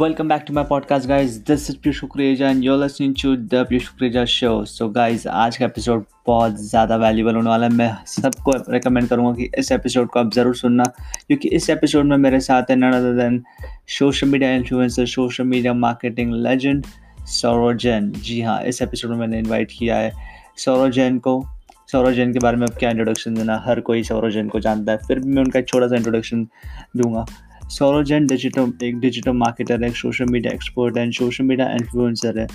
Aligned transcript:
Welcome 0.00 0.28
back 0.28 0.44
to 0.44 0.52
my 0.52 0.62
podcast, 0.62 1.08
guys. 1.08 1.36
This 1.42 1.70
is 1.70 1.76
Piyush 1.76 2.00
Kukreja 2.02 2.50
and 2.50 2.62
you're 2.62 2.76
listening 2.76 3.14
to 3.20 3.34
the 3.34 3.64
Piyush 3.64 3.86
Kukreja 3.90 4.24
Show. 4.28 4.64
So, 4.64 4.88
guys, 4.96 5.26
आज 5.26 5.56
का 5.56 5.64
episode 5.64 6.04
बहुत 6.26 6.58
ज़्यादा 6.60 6.96
valuable 6.96 7.34
होने 7.34 7.50
वाला 7.50 7.66
है। 7.66 7.72
मैं 7.72 8.04
सबको 8.06 8.52
रिकमेंड 8.72 9.08
करूँगा 9.08 9.32
कि 9.36 9.48
इस 9.58 9.72
एपिसोड 9.72 10.08
को 10.08 10.20
आप 10.20 10.32
ज़रूर 10.34 10.56
सुनना 10.56 10.84
क्योंकि 11.26 11.48
इस 11.48 11.70
एपिसोड 11.70 12.04
में 12.06 12.16
मेरे 12.16 12.40
साथ 12.40 12.70
है 12.70 12.76
none 12.76 12.92
other 12.92 13.16
than 13.22 13.42
social 13.98 14.28
media 14.28 14.50
influencer 14.54 15.06
social 15.14 15.44
media 15.44 15.74
marketing 15.86 16.34
legend 16.46 16.84
Saurav 17.38 17.76
Jain 17.76 18.12
ji 18.12 18.40
हाँ 18.42 18.60
इस 18.64 18.82
एपिसोड 18.82 19.10
में 19.10 19.16
मैंने 19.18 19.38
इन्वाइट 19.38 19.72
किया 19.78 19.96
है 19.96 20.12
सौरव 20.56 20.90
जैन 20.90 21.18
को। 21.18 21.42
सौरव 21.92 22.12
जैन 22.12 22.32
के 22.32 22.38
बारे 22.38 22.56
में 22.56 22.66
अब 22.66 22.76
क्या 22.78 22.90
इंट्रोडक्शन 22.90 23.34
देना 23.34 23.62
हर 23.66 23.80
कोई 23.88 24.02
सौरव 24.04 24.30
जैन 24.30 24.48
को 24.48 24.60
जानता 24.60 24.92
है। 24.92 24.98
फिर 25.08 25.18
भी 25.18 25.32
मैं 25.32 25.42
उनका 25.42 25.58
एक 25.58 25.68
छोटा 25.68 25.88
सा 25.88 25.96
इंट्रोडक्शन 25.96 26.46
दूँगा। 26.96 27.26
सौरव 27.68 28.02
जैन 28.04 28.26
डिजिटल 28.26 28.72
एक 28.82 28.98
डिजिटल 29.00 29.32
मार्केटर 29.32 29.84
है 29.84 29.90
सोशल 29.90 30.24
मीडिया 30.24 30.52
एक्सपर्ट 30.52 30.98
है 30.98 31.10
सोशल 31.10 31.44
मीडिया 31.44 31.70
इन्फ्लुएंसर 31.70 32.38
है। 32.38 32.46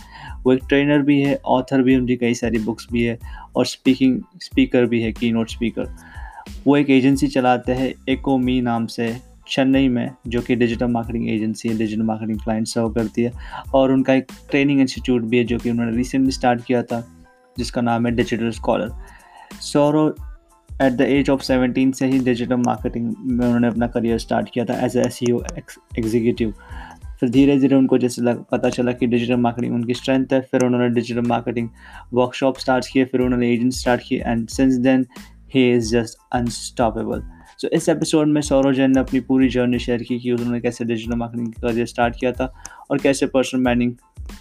वो 0.44 0.54
एक 0.54 0.60
ट्रेनर 0.70 1.02
भी 1.02 1.20
है 1.22 1.40
ऑथर 1.46 1.82
भी 1.82 1.96
उनकी 1.96 2.16
कई 2.16 2.34
सारी 2.34 2.60
बुक्स 2.60 2.88
भी 2.92 3.04
है 3.04 3.18
और 3.56 3.66
स्पीकिंग 3.66 4.22
स्पीकर 4.42 4.86
भी 4.86 5.02
है 5.02 5.12
की 5.12 5.32
नोट 5.32 5.50
स्पीकर 5.50 5.96
वो 6.68 6.78
एक 6.78 6.90
एजेंसी 6.90 7.28
चलाते 7.28 7.72
हैं 7.72 7.94
एको 8.10 8.38
मी 8.38 8.62
नाम 8.62 8.86
से, 8.86 9.16
चेन्नई 9.48 9.88
में, 9.88 10.12
जो 10.28 10.42
कि 10.42 10.56
डिजिटल 10.56 10.88
मार्केटिंग 10.88 11.30
एजेंसी 11.30 11.70
है 11.70 11.78
डिजिटल 11.78 12.02
मार्केटिंग 12.02 12.40
क्लाइंट 12.40 12.68
सर्व 12.68 12.90
करती 12.90 13.22
है। 13.22 13.32
और 13.74 13.92
उनका 13.92 14.14
एक 14.14 14.28
ट्रेनिंग 14.52 14.82
इंस्टीट्यूट 14.82 15.22
भी 15.22 15.38
है, 15.38 15.44
जो 15.44 15.58
कि 15.58 15.70
उन्होंने 15.70 15.98
रिसेंटली 15.98 16.32
स्टार्ट 16.32 16.64
किया 16.66 16.84
था, 16.84 17.04
जिसका 17.58 17.82
नाम 17.82 18.06
है 18.06 18.12
digital 18.16 18.50
scholar 18.50 18.92
Saurav 19.62 20.16
at 20.82 20.94
the 20.94 21.02
age 21.02 21.30
of 21.30 21.42
seventeen 21.44 21.92
से 21.92 22.08
ही 22.08 22.20
डिजिटल 22.20 22.56
मार्केटिंग 22.58 23.14
में 23.20 23.46
उन्होंने 23.46 23.68
अपना 23.68 23.88
करियर 23.88 24.18
स्टार्ट 24.20 24.50
किया 24.54 24.66
था 24.66 24.80
एज 24.86 24.98
ए 24.98 25.02
एस 25.02 25.20
एग्जीक्यूटिव 25.98 26.54
फिर 27.20 27.30
धीरे 27.30 27.58
धीरे 27.60 27.76
उनको 27.76 27.98
जैसे 27.98 28.22
लग, 28.22 28.44
पता 28.52 28.70
चला 28.70 28.92
कि 28.92 29.08
डिजिटल 29.08 29.36
मार्केटिंग 29.38 29.74
उनकी 29.74 29.94
स्ट्रेंथ 29.94 30.34
है 30.34 30.40
फिर 30.42 30.66
उन्होंने 30.66 30.90
डिजिटल 30.90 31.28
मार्केटिंग 31.28 31.70
वर्कशॉप 32.14 32.58
स्टार्ट 32.58 32.86
किए 32.94 33.06
फिर 33.06 33.22
उन्होंने 33.22 33.52
एजेंट 33.54 33.74
स्टार्ट 33.74 34.02
किए 34.08 34.20
and 34.22 34.48
since 34.50 34.76
then 34.80 35.06
he 35.56 35.70
is 35.74 35.92
just 35.92 36.18
unstoppable 36.34 37.22
so 37.58 37.68
इस 37.68 37.90
एपिसोड 37.90 38.28
में 38.28 38.42
सौरव 38.42 38.74
जैन 38.74 38.92
ने 38.92 39.00
अपनी 39.00 39.20
पूरी 39.20 39.50
जर्नी 39.50 39.80
शेयर 39.80 40.04
की 40.04 40.20
कि 40.20 40.32
उन्होंने 40.32 40.60
कैसे 40.62 40.86
डिजिटल 40.86 41.16
मार्केटिंग 41.16 41.54
करियर 41.54 41.86
स्टार्ट 41.86 42.16
किया 42.20 42.32
था 42.32 42.54
और 42.92 42.98
कैसे 42.98 43.26
पर्सनल 43.26 43.62
मैनिंग 43.62 43.94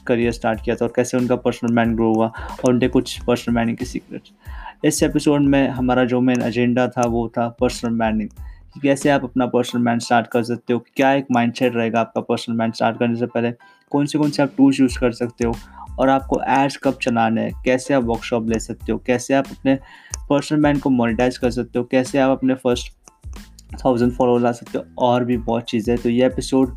करियर 0.07 0.33
स्टार्ट 0.33 0.65
किया 0.65 0.77
था 0.77 0.85
और 0.85 0.93
कैसे 0.97 1.17
उनका 1.17 1.37
पर्सनल 1.39 1.73
मैन 1.73 1.95
ग्रो 1.95 2.13
हुआ 2.15 2.27
और 2.27 2.73
उनके 2.73 2.89
कुछ 2.89 3.19
पर्सनल 3.25 3.55
मैनिंग 3.55 3.77
के 3.77 3.85
सीक्रेट्स 3.85 4.33
इस 4.85 5.03
एपिसोड 5.03 5.41
में 5.41 5.69
हमारा 5.69 6.05
जो 6.05 6.21
मेन 6.21 6.43
एजेंडा 6.43 6.87
था, 6.89 7.03
वो 7.03 7.29
था 7.29 7.49
पर्सनल 7.61 7.91
मैनिंग 7.93 8.29
कैसे 8.83 9.11
आप 9.11 9.25
अपना 9.25 9.47
पर्सनल 9.47 9.83
मैन 9.83 9.99
स्टार्ट 9.99 10.27
कर 10.27 10.43
सकते 10.43 10.73
हो 10.73 10.85
क्या 10.97 11.13
एक 11.13 11.27
माइंडसेट 11.33 11.75
रहेगा 11.75 12.01
आपका 12.01 12.21
पर्सनल 12.21 12.57
मैन 12.57 12.71
स्टार्ट 12.71 12.99
करने 12.99 13.17
से 13.17 13.27
पहले 13.27 13.51
कौन 13.91 14.07
से 14.07 14.19
कौन 14.19 14.31
से 14.31 14.43
आप 14.43 14.53
टूल्स 14.57 14.81
यूज़ 14.81 14.99
कर 14.99 15.13
सकते 15.13 15.45
हो, 15.45 15.55
और 15.99 16.09
आपको 16.09 16.41
एड्स 16.49 16.77
कब 16.77 16.99
चलाने 17.03 17.41
हैं, 17.41 17.53
कैसे 17.65 17.95
आप 17.95 18.05
वर्कशॉप 18.05 18.49
ले 18.49 18.59
सकते 18.59 18.93
हो, 18.93 18.99
कैसे 18.99 19.35
आप 19.35 19.49
अपने 19.51 19.79
पर्सनल 20.31 20.59
मैन 20.59 20.79
को 20.79 20.91
मोनिटाइज 20.91 21.39
कर 21.39 21.51
सकते 21.51 21.79
हो, 21.79 21.85
कैसे 21.85 22.19
आप 22.19 22.31
अपने 22.31 22.55
फ़र्स्ट 22.55 22.93
थाउज़ेंड 23.85 24.13
फॉलोअर 24.13 24.41
ला 24.41 24.53
सकते 24.53 24.79
हो, 24.79 24.85
और 24.99 25.25
भी 25.25 25.37
बहुत 25.37 25.65
चीज़ें। 25.65 25.97
तो 25.99 26.09
ये 26.09 26.27
एपिसोड 26.27 26.77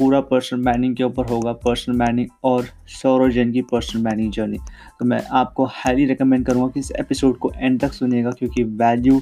पूरा 0.00 0.20
पर्सनल 0.20 0.60
मैनिंग 0.60 0.94
के 0.96 1.04
ऊपर 1.04 1.26
होगा 1.26 1.52
पर्सनल 1.64 1.96
मैनिंग 1.96 2.28
और 2.44 2.66
सौरव 2.88 3.30
जैन 3.30 3.52
की 3.52 3.62
पर्सनल 3.62 4.02
मैनिंग 4.02 4.32
जर्नी 4.32 4.58
तो 4.98 5.04
मैं 5.04 5.20
आपको 5.32 5.64
हाईली 5.70 6.04
रिकमेंड 6.06 6.46
करूँगा 6.46 6.68
कि 6.68 6.80
इस 6.80 6.90
एपिसोड 7.00 7.36
को 7.38 7.50
एंड 7.56 7.80
तक 7.80 7.92
सुनिएगा 7.92 8.30
क्योंकि 8.30 8.62
वैल्यू 8.62 9.20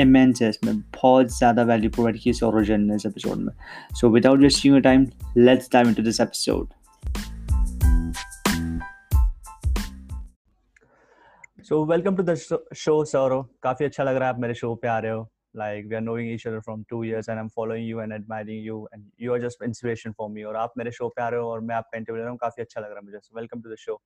इमेंस 0.00 0.42
है 0.42 0.48
इसमें। 0.48 0.74
बहुत 0.74 1.36
ज़्यादा 1.38 1.62
वैल्यू 1.62 1.90
प्रोवाइड 1.90 2.18
की 2.18 2.32
सौरव 2.32 2.62
जैन 2.64 2.84
ने 2.84 2.94
इस 2.94 3.06
एपिसोड 3.06 3.38
में। 3.38 3.52
So 3.94 4.08
without 4.10 4.38
wasting 4.38 4.74
your 4.74 4.82
time 4.82 5.06
let's 5.36 5.68
dive 5.72 5.88
into 5.88 6.02
this 6.02 6.20
episode 6.20 6.68
so 11.64 11.84
welcome 11.86 12.16
to 12.16 12.22
the 12.22 12.34
show 12.76 13.04
Saurav 13.04 13.46
काफ़ी 13.62 13.86
अच्छा 13.86 14.04
लग 14.04 14.16
रहा 14.16 14.28
है 14.28 14.34
आप 14.34 14.40
मेरे 14.40 14.54
शो 14.54 14.74
पे 14.74 14.88
आ 14.88 14.98
रहे 14.98 15.12
हो। 15.12 15.28
like 15.53 15.85
we 15.89 15.95
are 15.95 16.01
knowing 16.01 16.27
each 16.27 16.45
other 16.45 16.61
from 16.61 16.85
two 16.89 17.03
years 17.03 17.27
and 17.29 17.39
I'm 17.39 17.49
following 17.49 17.85
you 17.85 17.99
and 18.01 18.13
admiring 18.13 18.61
you 18.63 18.87
and 18.91 19.03
you 19.17 19.33
are 19.33 19.39
just 19.39 19.61
inspiration 19.61 20.13
for 20.13 20.29
me 20.29 20.43
और 20.45 20.55
आप 20.55 20.73
मेरे 20.77 20.91
शो 20.91 21.09
पे 21.15 21.21
आ 21.21 21.29
रहे 21.29 21.39
हो 21.39 21.49
और 21.51 21.59
मैं 21.69 21.75
आपका 21.75 21.97
इंटरव्यू 21.97 22.17
ले 22.17 22.23
रहा 22.23 22.31
हूँ 22.31 22.37
काफी 22.41 22.61
अच्छा 22.61 22.81
लग 22.81 22.89
रहा 22.89 22.99
है 22.99 23.05
मुझे 23.05 23.19
so 23.27 23.39
welcome 23.41 23.63
to 23.67 23.75
the 23.75 23.81
show 23.87 23.99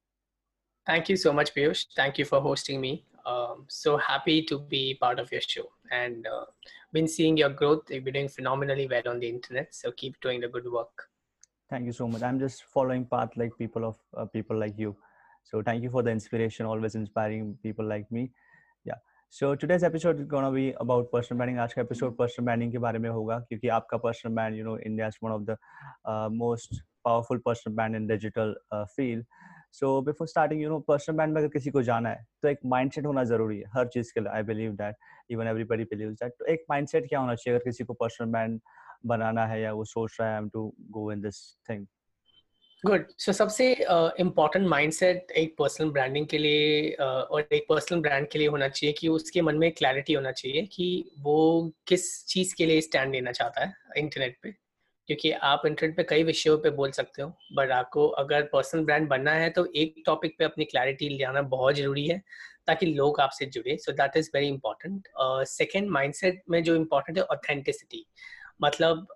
Thank 0.85 1.09
you 1.09 1.15
so 1.15 1.31
much, 1.31 1.53
Piyush. 1.53 1.85
Thank 1.95 2.17
you 2.17 2.25
for 2.25 2.41
hosting 2.41 2.81
me. 2.81 3.05
Um, 3.31 3.65
so 3.69 3.97
happy 3.97 4.41
to 4.51 4.57
be 4.57 4.97
part 5.01 5.19
of 5.19 5.31
your 5.31 5.41
show 5.41 5.65
and 5.91 6.25
uh, 6.25 6.45
been 6.91 7.07
seeing 7.07 7.37
your 7.37 7.49
growth. 7.49 7.91
You've 7.91 8.03
been 8.03 8.15
doing 8.15 8.27
phenomenally 8.27 8.87
well 8.87 9.07
on 9.11 9.19
the 9.19 9.29
internet. 9.29 9.75
So 9.75 9.91
keep 9.91 10.19
doing 10.21 10.41
the 10.41 10.47
good 10.47 10.65
work. 10.71 11.03
Thank 11.69 11.85
you 11.85 11.91
so 11.91 12.07
much. 12.07 12.23
I'm 12.23 12.39
just 12.39 12.63
following 12.63 13.05
path 13.05 13.37
like 13.37 13.55
people 13.59 13.85
of 13.85 13.97
uh, 14.17 14.25
people 14.25 14.57
like 14.57 14.77
you. 14.77 14.95
So 15.43 15.61
thank 15.61 15.83
you 15.83 15.89
for 15.89 16.01
the 16.03 16.11
inspiration, 16.11 16.65
always 16.65 16.95
inspiring 16.95 17.57
people 17.61 17.85
like 17.85 18.11
me. 18.11 18.31
So 19.34 19.54
today's 19.54 19.82
episode 19.84 20.20
is 20.20 20.26
gonna 20.28 20.50
be 20.50 20.70
about 20.80 21.10
personal 21.12 21.36
branding 21.36 21.58
आज 21.60 21.72
का 21.72 21.80
episode 21.82 22.16
personal 22.16 22.44
branding 22.44 22.70
के 22.72 22.78
बारे 22.78 22.98
में 22.98 23.08
होगा 23.10 23.38
क्योंकि 23.38 23.68
आपका 23.68 23.96
personal 23.96 24.32
brand 24.34 24.54
you 24.56 24.64
know 24.64 24.76
India 24.78 25.06
is 25.06 25.16
one 25.22 25.32
of 25.32 25.42
the 25.42 25.56
most 26.34 26.80
powerful 27.04 27.38
personal 27.38 27.74
brand 27.74 27.96
in 27.96 28.06
digital 28.06 28.54
field 28.74 29.24
so 29.72 30.00
before 30.02 30.28
starting 30.28 30.62
you 30.62 30.68
know 30.70 30.78
personal 30.88 31.16
brand 31.16 31.34
में 31.34 31.40
अगर 31.40 31.48
किसी 31.48 31.70
को 31.70 31.82
जाना 31.82 32.08
है 32.08 32.24
तो 32.42 32.48
एक 32.48 32.60
माइंडसेट 32.66 33.06
होना 33.06 33.24
ज़रूरी 33.24 33.58
है 33.58 33.70
हर 33.74 33.88
चीज़ 33.88 34.12
के 34.14 34.20
लिए 34.20 34.30
I 34.30 34.42
believe 34.44 34.72
that 34.74 34.96
even 35.30 35.46
everybody 35.46 35.84
believe 35.90 36.12
that 36.12 36.32
तो 36.32 36.46
एक 36.52 36.64
माइंडसेट 36.70 37.08
क्या 37.08 37.20
होना 37.20 37.34
चाहिए 37.34 37.56
अगर 37.56 37.64
किसी 37.64 37.84
को 37.84 37.94
पर्सनल 37.94 38.30
ब्रांड 38.30 38.60
बनाना 39.06 39.46
है 39.46 39.60
या 39.60 39.72
वो 39.72 39.84
सोच 39.86 40.16
रहा 40.20 40.28
है 40.28 40.34
I 40.34 40.42
am 40.42 40.48
to 40.48 40.72
go 40.90 41.10
in 41.12 41.20
this 41.20 41.42
thing 41.70 41.86
good 42.86 43.06
so 43.18 43.32
सबसे 43.32 43.64
इम्पोर्टेंट 44.20 44.64
uh, 44.64 44.70
माइंडसेट 44.70 45.30
एक 45.30 45.54
पर्सनल 45.58 45.90
ब्रांडिंग 45.90 46.26
के 46.26 46.38
लिए 46.38 46.90
uh, 46.90 47.04
और 47.04 47.48
एक 47.52 47.64
पर्सनल 47.68 48.00
ब्रांड 48.00 48.28
के 48.28 48.38
लिए 48.38 48.48
होना 48.48 48.68
चाहिए 48.68 48.92
कि 48.92 49.08
उसके 49.08 49.42
मन 49.42 49.56
में 49.58 49.70
क्लैरिटी 49.72 50.12
होना 50.12 50.32
चाहिए 50.32 50.62
कि 50.62 50.86
वो 51.18 51.72
किस 51.86 52.04
चीज़ 52.26 52.54
के 52.54 52.66
लिए 52.66 52.80
स्टैंड 52.80 53.12
लेना 53.12 53.32
चाहता 53.32 53.64
है 53.64 53.74
इंटरनेट 53.96 54.38
पे। 54.42 54.50
क्योंकि 55.08 55.30
आप 55.48 55.62
इंटरनेट 55.66 55.96
पे 55.96 56.02
कई 56.02 56.22
विषयों 56.22 56.56
पे 56.58 56.70
बोल 56.70 56.90
सकते 56.90 57.22
हो 57.22 57.28
बट 57.56 57.70
आपको 57.70 58.06
अगर 58.22 58.42
पर्सनल 58.42 58.84
ब्रांड 58.84 59.08
बनना 59.08 59.32
है 59.32 59.50
तो 59.50 59.66
एक 59.76 60.02
टॉपिक 60.06 60.38
पे 60.38 60.44
अपनी 60.44 60.64
क्लैरिटी 60.64 61.08
लाना 61.18 61.42
बहुत 61.42 61.74
ज़रूरी 61.74 62.06
है 62.06 62.22
ताकि 62.66 62.86
लोग 62.86 63.20
आपसे 63.20 63.46
जुड़े। 63.46 63.76
So 63.76 63.92
that 63.92 64.16
is 64.16 64.30
very 64.34 64.48
important 64.48 65.08
second 65.48 65.90
mindset 65.90 66.42
में 66.50 66.62
जो 66.62 66.76
इम्पोर्टेंट 66.76 67.18
है 67.18 67.24
ऑथेंटिसिटी 67.24 68.06
मतलब 68.62 69.06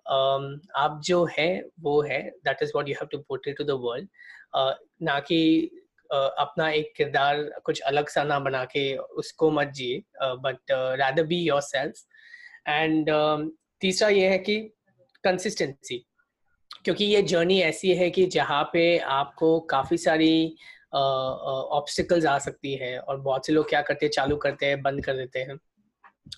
आप 0.75 1.01
जो 1.03 1.27
है 1.39 1.65
वो 1.79 2.01
है 2.01 2.21
that 2.29 2.57
is 2.63 2.71
what 2.75 2.89
you 2.89 2.95
have 2.95 3.07
to 3.11 3.17
put 3.17 3.47
it 3.47 3.57
to 3.57 3.63
the 3.63 3.71
world 3.71 4.07
ना 5.01 5.19
कि 5.19 5.71
अपना 6.13 6.69
एक 6.69 6.93
किरदार 6.97 7.43
कुछ 7.43 7.79
अलग 7.79 8.07
सा 8.07 8.23
ना 8.23 8.39
बना 8.39 8.65
के 8.65 8.97
उसको 8.97 9.51
मत 9.51 9.67
जिए 9.67 10.03
but 10.23 10.57
rather 10.71 11.23
be 11.23 11.37
yourself 11.61 11.95
and 12.67 13.05
तीसरा 13.81 14.09
ये 14.09 14.27
है 14.27 14.37
कि 14.37 14.57
कंसिस्टेंसी 15.23 16.07
क्योंकि 16.85 17.05
ये 17.05 17.21
जर्नी 17.21 17.61
ऐसी 17.61 17.93
है 17.95 18.09
कि 18.09 18.25
जहाँ 18.25 18.69
पे 18.73 18.97
आपको 18.97 19.59
काफ़ी 19.59 19.97
सारी 19.97 20.55
ऑब्स्टिकल्स 20.93 22.23
uh, 22.23 22.29
uh, 22.29 22.35
आ 22.35 22.39
सकती 22.39 22.75
है 22.75 22.99
और 22.99 23.17
बहुत 23.17 23.45
से 23.45 23.53
लोग 23.53 23.69
क्या 23.69 23.81
करते 23.81 24.05
हैं 24.05 24.11
चालू 24.11 24.35
करते 24.35 24.65
हैं 24.65 24.81
बंद 24.81 25.05
कर 25.05 25.13
देते 25.13 25.39
हैं। 25.39 25.59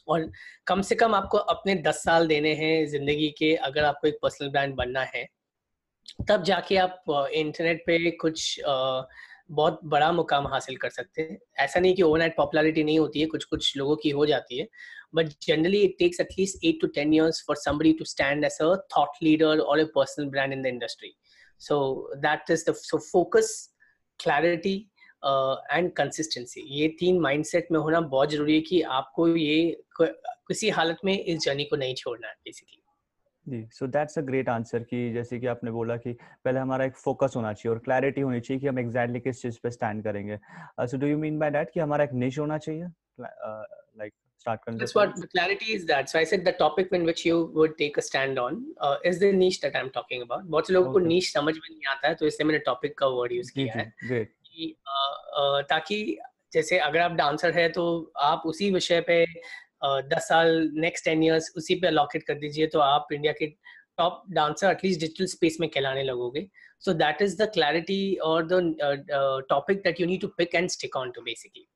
और 0.07 0.31
कम 0.67 0.81
से 0.81 0.95
कम 0.95 1.15
आपको 1.15 1.37
अपने 1.37 1.75
दस 1.83 2.03
साल 2.03 2.27
देने 2.27 2.53
हैं 2.55 2.85
ज़िंदगी 2.87 3.29
के, 3.37 3.53
अगर 3.55 3.83
आपको 3.85 4.07
एक 4.07 4.17
पर्सनल 4.21 4.49
ब्रांड 4.51 4.75
बनना 4.75 5.01
है, 5.15 5.27
तब 6.29 6.43
जाके 6.43 6.77
आप 6.77 7.03
इंटरनेट 7.33 7.83
पे 7.87 8.11
कुछ 8.11 8.59
बहुत 9.51 9.79
बड़ा 9.85 10.11
मुकाम 10.11 10.47
हासिल 10.47 10.77
कर 10.77 10.89
सकते 10.89 11.21
हैं। 11.21 11.37
ऐसा 11.59 11.79
नहीं 11.79 11.95
कि 11.95 12.01
ओवरनाइट 12.01 12.35
पॉपुलैरिटी 12.37 12.83
नहीं 12.83 12.99
होती 12.99 13.19
है 13.21 13.25
कुछ 13.27 13.43
कुछ 13.45 13.75
लोगों 13.77 13.95
की 14.03 14.09
हो 14.09 14.25
जाती 14.25 14.59
है 14.59 14.67
but 15.15 15.27
generally 15.41 15.81
it 15.83 15.95
takes 15.99 16.19
at least 16.19 16.63
at 16.65 16.79
two 16.81 16.87
ten 16.95 17.13
years 17.13 17.43
for 17.47 17.55
somebody 17.55 17.93
to 17.93 18.05
stand 18.05 18.45
as 18.45 18.57
a 18.61 18.75
thought 18.97 19.23
leader 19.23 19.59
और 19.59 19.79
a 19.79 19.85
personal 19.95 20.29
brand 20.29 20.53
in 20.53 20.61
the 20.61 20.65
industry 20.65 21.13
so 21.61 21.77
that 22.17 22.51
is 22.51 22.69
the 22.69 22.73
so 22.75 22.97
focus 23.11 23.51
clarity 24.19 24.75
and 25.25 25.89
uh, 25.89 25.95
consistency 25.97 26.61
ये 26.79 26.87
तीन 26.99 27.19
mindset 27.21 27.67
में 27.71 27.79
होना 27.79 27.99
बहुत 28.13 28.31
ज़रूरी 28.31 28.55
है 28.55 28.61
कि 28.61 28.81
आपको 28.99 29.27
ये 29.27 29.85
किसी 30.01 30.69
हालत 30.69 30.97
में 31.05 31.17
इस 31.19 31.43
जर्नी 31.43 31.63
को 31.63 31.75
नहीं 31.75 31.95
छोड़ना 31.95 32.27
है 32.27 32.33
basically 32.45 32.81
ji 33.47 33.65
so 33.73 33.87
that's 33.87 34.17
a 34.17 34.21
great 34.21 34.49
answer 34.49 34.83
कि 34.89 35.11
जैसे 35.13 35.39
कि 35.39 35.47
आपने 35.47 35.71
बोला 35.71 35.95
कि 35.97 36.11
पहले 36.13 36.59
हमारा 36.59 36.85
एक 36.85 36.95
फोकस 36.97 37.33
होना 37.35 37.53
चाहिए 37.53 37.73
और 37.75 37.79
क्लैरिटी 37.85 38.21
होनी 38.21 38.39
चाहिए 38.39 38.59
कि 38.59 38.67
हम 38.67 38.79
एग्जैक्टली 38.79 39.19
किस 39.19 39.41
चीज़ 39.41 39.59
पे 39.63 39.71
स्टैंड 39.71 40.03
करेंगे 40.03 40.37
so 40.87 40.97
do 40.97 41.07
you 41.07 41.17
mean 41.17 41.39
by 41.39 41.51
that 41.51 41.71
कि 41.73 41.79
हमारा 41.79 42.03
एक 42.03 42.13
निश 42.25 42.39
होना 42.39 42.57
चाहिए 42.57 42.87
like 43.19 44.13
start 44.43 44.59
That's 44.67 44.95
what 44.95 45.15
the 45.15 45.27
clarity 45.27 45.73
is 45.73 45.85
that. 45.85 46.09
So 46.09 46.19
I 46.19 46.23
said 46.25 46.45
the 46.45 46.53
topic 46.53 46.89
in 46.91 47.05
which 47.05 47.25
you 47.25 47.35
would 47.53 47.77
take 47.77 47.97
a 47.97 48.01
stand 48.01 48.39
on 48.39 48.57
uh, 48.79 48.95
is 49.03 49.19
the 49.19 49.31
niche 49.33 49.59
that 49.61 49.75
I'm 49.75 49.91
talking 49.97 50.23
about. 50.23 50.45
बहुत 50.45 50.67
से 50.67 50.73
लोगों 50.73 50.91
okay. 50.91 51.01
को 51.01 51.09
niche 51.09 51.31
समझ 51.33 51.53
में 51.55 51.69
नहीं 51.69 51.91
आता 51.91 52.07
है 52.07 52.15
तो 52.15 52.27
इसलिए 52.27 52.47
मैंने 52.47 52.59
टॉपिक 52.65 52.97
का 52.97 53.07
वर्ड 53.17 53.31
यूज़ 53.31 53.51
किया 53.53 53.73
है 53.73 53.85
Great. 54.07 54.33
कि 54.55 54.75
ताकि 55.69 56.17
जैसे 56.53 56.77
अगर 56.79 56.99
आप 56.99 57.11
डांसर 57.11 57.51
है 57.51 57.67
तो 57.69 57.85
आप 58.21 58.43
उसी 58.45 58.69
विषय 58.71 59.01
पे 59.01 59.25
दस 60.09 60.27
साल 60.27 60.69
नेक्स्ट 60.75 61.05
टेन 61.05 61.23
ईयर्स 61.23 61.51
उसी 61.57 61.75
पे 61.75 61.87
अलॉकेट 61.87 62.23
कर 62.23 62.33
दीजिए 62.39 62.67
तो 62.67 62.79
आप 62.79 63.07
इंडिया 63.13 63.33
के 63.33 63.47
top 63.97 64.23
dancer 64.31 64.71
at least 64.71 64.99
digital 64.99 65.25
space 65.25 65.57
में 65.61 65.69
कहलाने 65.69 66.03
लगोगे। 66.03 66.47
So 66.81 66.93
that 66.93 67.21
is 67.21 67.37
the 67.41 67.49
clarity 67.53 68.15
और 68.23 68.47
the 68.51 69.45
topic 69.49 69.83
that 69.83 69.99
you 70.01 70.07
need 70.07 70.21
to 70.21 70.27
pick 70.37 70.55
and 70.55 70.69
stick 70.69 70.95
on 70.97 71.11
to 71.11 71.21
basically 71.21 71.67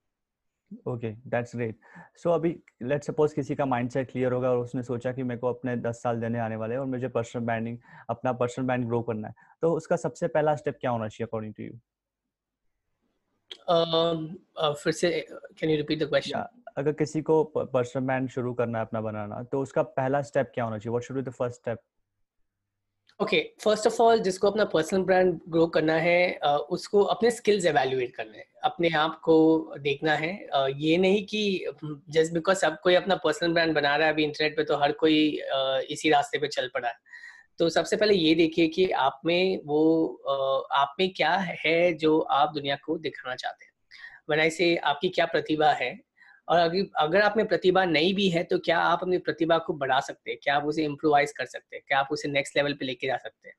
okay 0.87 1.11
that's 1.29 1.55
great 1.55 1.77
so 2.23 2.29
अभी 2.29 2.55
लेट्स 2.83 3.07
सपोज़ 3.07 3.35
किसी 3.35 3.55
का 3.55 3.65
माइंडसेट 3.65 4.11
क्लियर 4.11 4.33
होगा 4.33 4.49
और 4.49 4.57
उसने 4.57 4.83
सोचा 4.83 5.11
कि 5.11 5.23
मेरे 5.23 5.39
को 5.39 5.47
अपने 5.47 5.75
10 5.81 6.01
साल 6.03 6.19
देने 6.21 6.39
आने 6.39 6.55
वाले 6.55 6.73
हैं 6.73 6.81
और 6.81 6.87
मुझे 6.87 7.07
पर्सनल 7.07 7.43
ब्रांडिंग 7.43 7.77
अपना 8.09 8.33
पर्सनल 8.41 8.65
ब्रांड 8.65 8.85
ग्रो 8.87 9.01
करना 9.01 9.27
है 9.27 9.33
तो 9.61 9.71
उसका 9.73 9.95
सबसे 9.95 10.27
पहला 10.27 10.55
स्टेप 10.55 10.77
क्या 10.81 10.91
होना 10.91 11.07
चाहिए 11.07 11.27
अकॉर्डिंग 11.27 11.53
टू 11.53 11.63
यू 11.63 11.79
फिर 14.83 14.93
से 14.93 15.09
can 15.31 15.69
you 15.69 15.77
repeat 15.77 16.03
the 16.03 16.09
question 16.09 16.45
अगर 16.77 16.91
किसी 16.91 17.21
को 17.21 17.43
पर्सनल 17.57 18.03
ब्रांड 18.05 18.29
शुरू 18.29 18.53
करना 18.53 18.79
है 18.79 18.85
अपना 18.85 19.01
बनाना 19.01 19.43
तो 19.43 19.61
उसका 19.61 19.81
पहला 19.81 20.21
स्टेप 20.21 20.51
क्या 20.53 20.63
होना 20.63 20.77
चाहिए? 20.77 20.91
What 20.91 21.03
should 21.03 21.17
be 21.17 21.21
the 21.21 21.33
first 21.33 21.59
step 21.61 21.79
okay 23.21 23.39
first 23.61 23.87
of 23.87 24.01
all 24.01 24.19
जिसको 24.19 24.49
अपना 24.51 24.65
पर्सनल 24.65 25.03
ब्रांड 25.03 25.39
ग्रो 25.49 25.67
करना 25.67 25.93
है 25.93 26.39
uh, 26.39 26.49
उसको 26.49 27.03
अपने 27.03 27.31
स्किल्स 27.31 27.65
एवेल्युएट 27.65 28.15
करना 28.15 28.37
है। 28.37 28.45
अपने 28.63 28.89
आप 28.89 29.19
को 29.23 29.35
देखना 29.79 30.13
है। 30.13 30.49
Uh, 30.49 30.69
ये 30.77 30.97
नहीं 30.97 31.25
कि 31.25 31.65
जस्ट 32.09 32.33
बिकॉज़ 32.33 32.57
सब 32.57 32.79
कोई 32.83 32.95
अपना 32.95 33.15
पर्सनल 33.15 33.53
ब्रांड 33.53 33.73
बना 33.75 33.95
रहा 33.95 34.07
है 34.07 34.13
अभी 34.13 34.23
इंटरनेट 34.23 34.57
पे 34.57 34.63
तो 34.63 34.77
हर 34.77 34.91
कोई 34.91 35.41
uh, 35.55 35.79
इसी 35.89 36.09
रास्ते 36.09 36.37
पे 36.37 36.47
चल 36.47 36.69
पड़ा 36.73 36.87
है। 36.87 36.95
तो 37.59 37.69
सबसे 37.69 37.95
पहले 37.97 38.13
ये 38.13 38.33
देखिए 38.35 38.67
कि 38.67 38.89
आप 38.91 39.21
में 39.25 39.61
वो 39.65 40.65
आप 40.73 40.95
में 40.99 41.09
क्या 41.13 41.35
है 41.35 41.93
जो 41.95 42.19
आप 42.19 42.51
दुनिया 42.53 42.75
को 42.85 42.97
दिखाना 42.97 43.35
चाहते 43.35 43.65
हैं। 43.65 43.71
बनाई 44.29 44.49
से 44.49 44.75
आपकी 44.77 45.09
क्या 45.09 45.25
प्रतिभा 45.25 45.71
है, 45.73 45.97
और 46.47 46.59
अगर 46.59 46.85
अगर 46.97 47.21
आप 47.21 47.33
में 47.37 47.45
प्रतिभा 47.47 47.83
नहीं 47.85 48.13
भी 48.15 48.27
है 48.29 48.43
तो 48.43 48.57
क्या 48.59 48.79
आप 48.79 48.99
अपनी 49.03 49.17
प्रतिभा 49.19 49.57
को 49.57 49.73
बढ़ा 49.75 49.99
सकते 49.99 50.31
हैं? 50.31 50.39
क्या 50.43 50.55
आप 50.55 50.65
उसे 50.65 50.83
इम्प्रोवाइज 50.83 51.31
कर 51.31 51.45
सकते 51.45 51.75
हैं? 51.75 51.83
क्या 51.87 51.99
आप 51.99 52.07
उसे 52.11 52.29
नेक्स्ट 52.29 52.57
लेवल 52.57 52.73
पे 52.73 52.85
लेके 52.85 53.07
जा 53.07 53.17
सकते 53.17 53.49
हैं? 53.49 53.55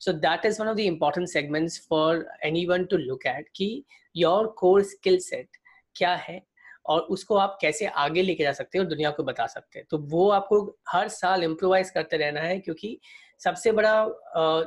So 0.00 0.12
that 0.14 0.46
is 0.46 0.60
one 0.62 0.68
of 0.68 0.76
the 0.76 0.80
important 0.80 1.28
segments 1.28 1.86
for 1.90 2.26
anyone 2.66 2.84
to 2.84 2.96
look 2.98 3.26
at 3.26 3.48
कि 3.56 3.84
योर 4.16 4.46
कोर 4.58 4.82
स्किल 4.84 5.18
सेट 5.20 5.48
क्या 5.96 6.14
है, 6.16 6.40
और 6.86 7.00
उसको 7.10 7.36
आप 7.36 7.58
कैसे 7.60 7.86
आगे 7.86 8.22
लेके 8.22 8.42
जा 8.44 8.52
सकते 8.52 8.78
हैं 8.78 8.84
और 8.84 8.90
दुनिया 8.90 9.10
को 9.10 9.22
बता 9.24 9.46
सकते 9.46 9.78
हैं। 9.78 9.86
तो 9.90 9.98
वो 10.10 10.28
आपको 10.30 10.60
हर 10.88 11.08
साल 11.10 11.44
इम्प्रोवाइज 11.44 11.90
करते 11.90 12.16
रहना 12.16 12.40
है, 12.40 12.58
क्योंकि 12.58 12.98
सबसे 13.44 13.72
बड़ा 13.72 14.06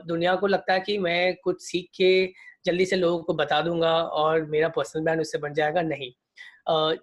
दुनिया 0.07 0.35
को 0.35 0.47
लगता 0.47 0.73
है 0.73 0.79
कि 0.79 0.97
मैं 0.97 1.35
कुछ 1.43 1.61
सीख 1.61 1.89
के 1.97 2.25
जल्दी 2.65 2.85
से 2.85 2.95
लोगों 2.95 3.23
को 3.23 3.33
बता 3.33 3.61
दूँगा 3.61 3.93
और 4.03 4.45
मेरा 4.45 4.67
पर्सनल 4.67 5.03
ब्रांड 5.03 5.21
उससे 5.21 5.37
बन 5.37 5.53
जाएगा? 5.53 5.81
नहीं। 5.81 6.11